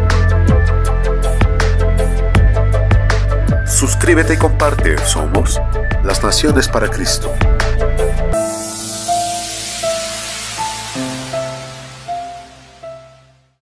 Suscríbete 3.81 4.35
y 4.35 4.37
comparte. 4.37 4.95
Somos 5.07 5.59
las 6.03 6.23
Naciones 6.23 6.67
para 6.67 6.87
Cristo. 6.87 7.33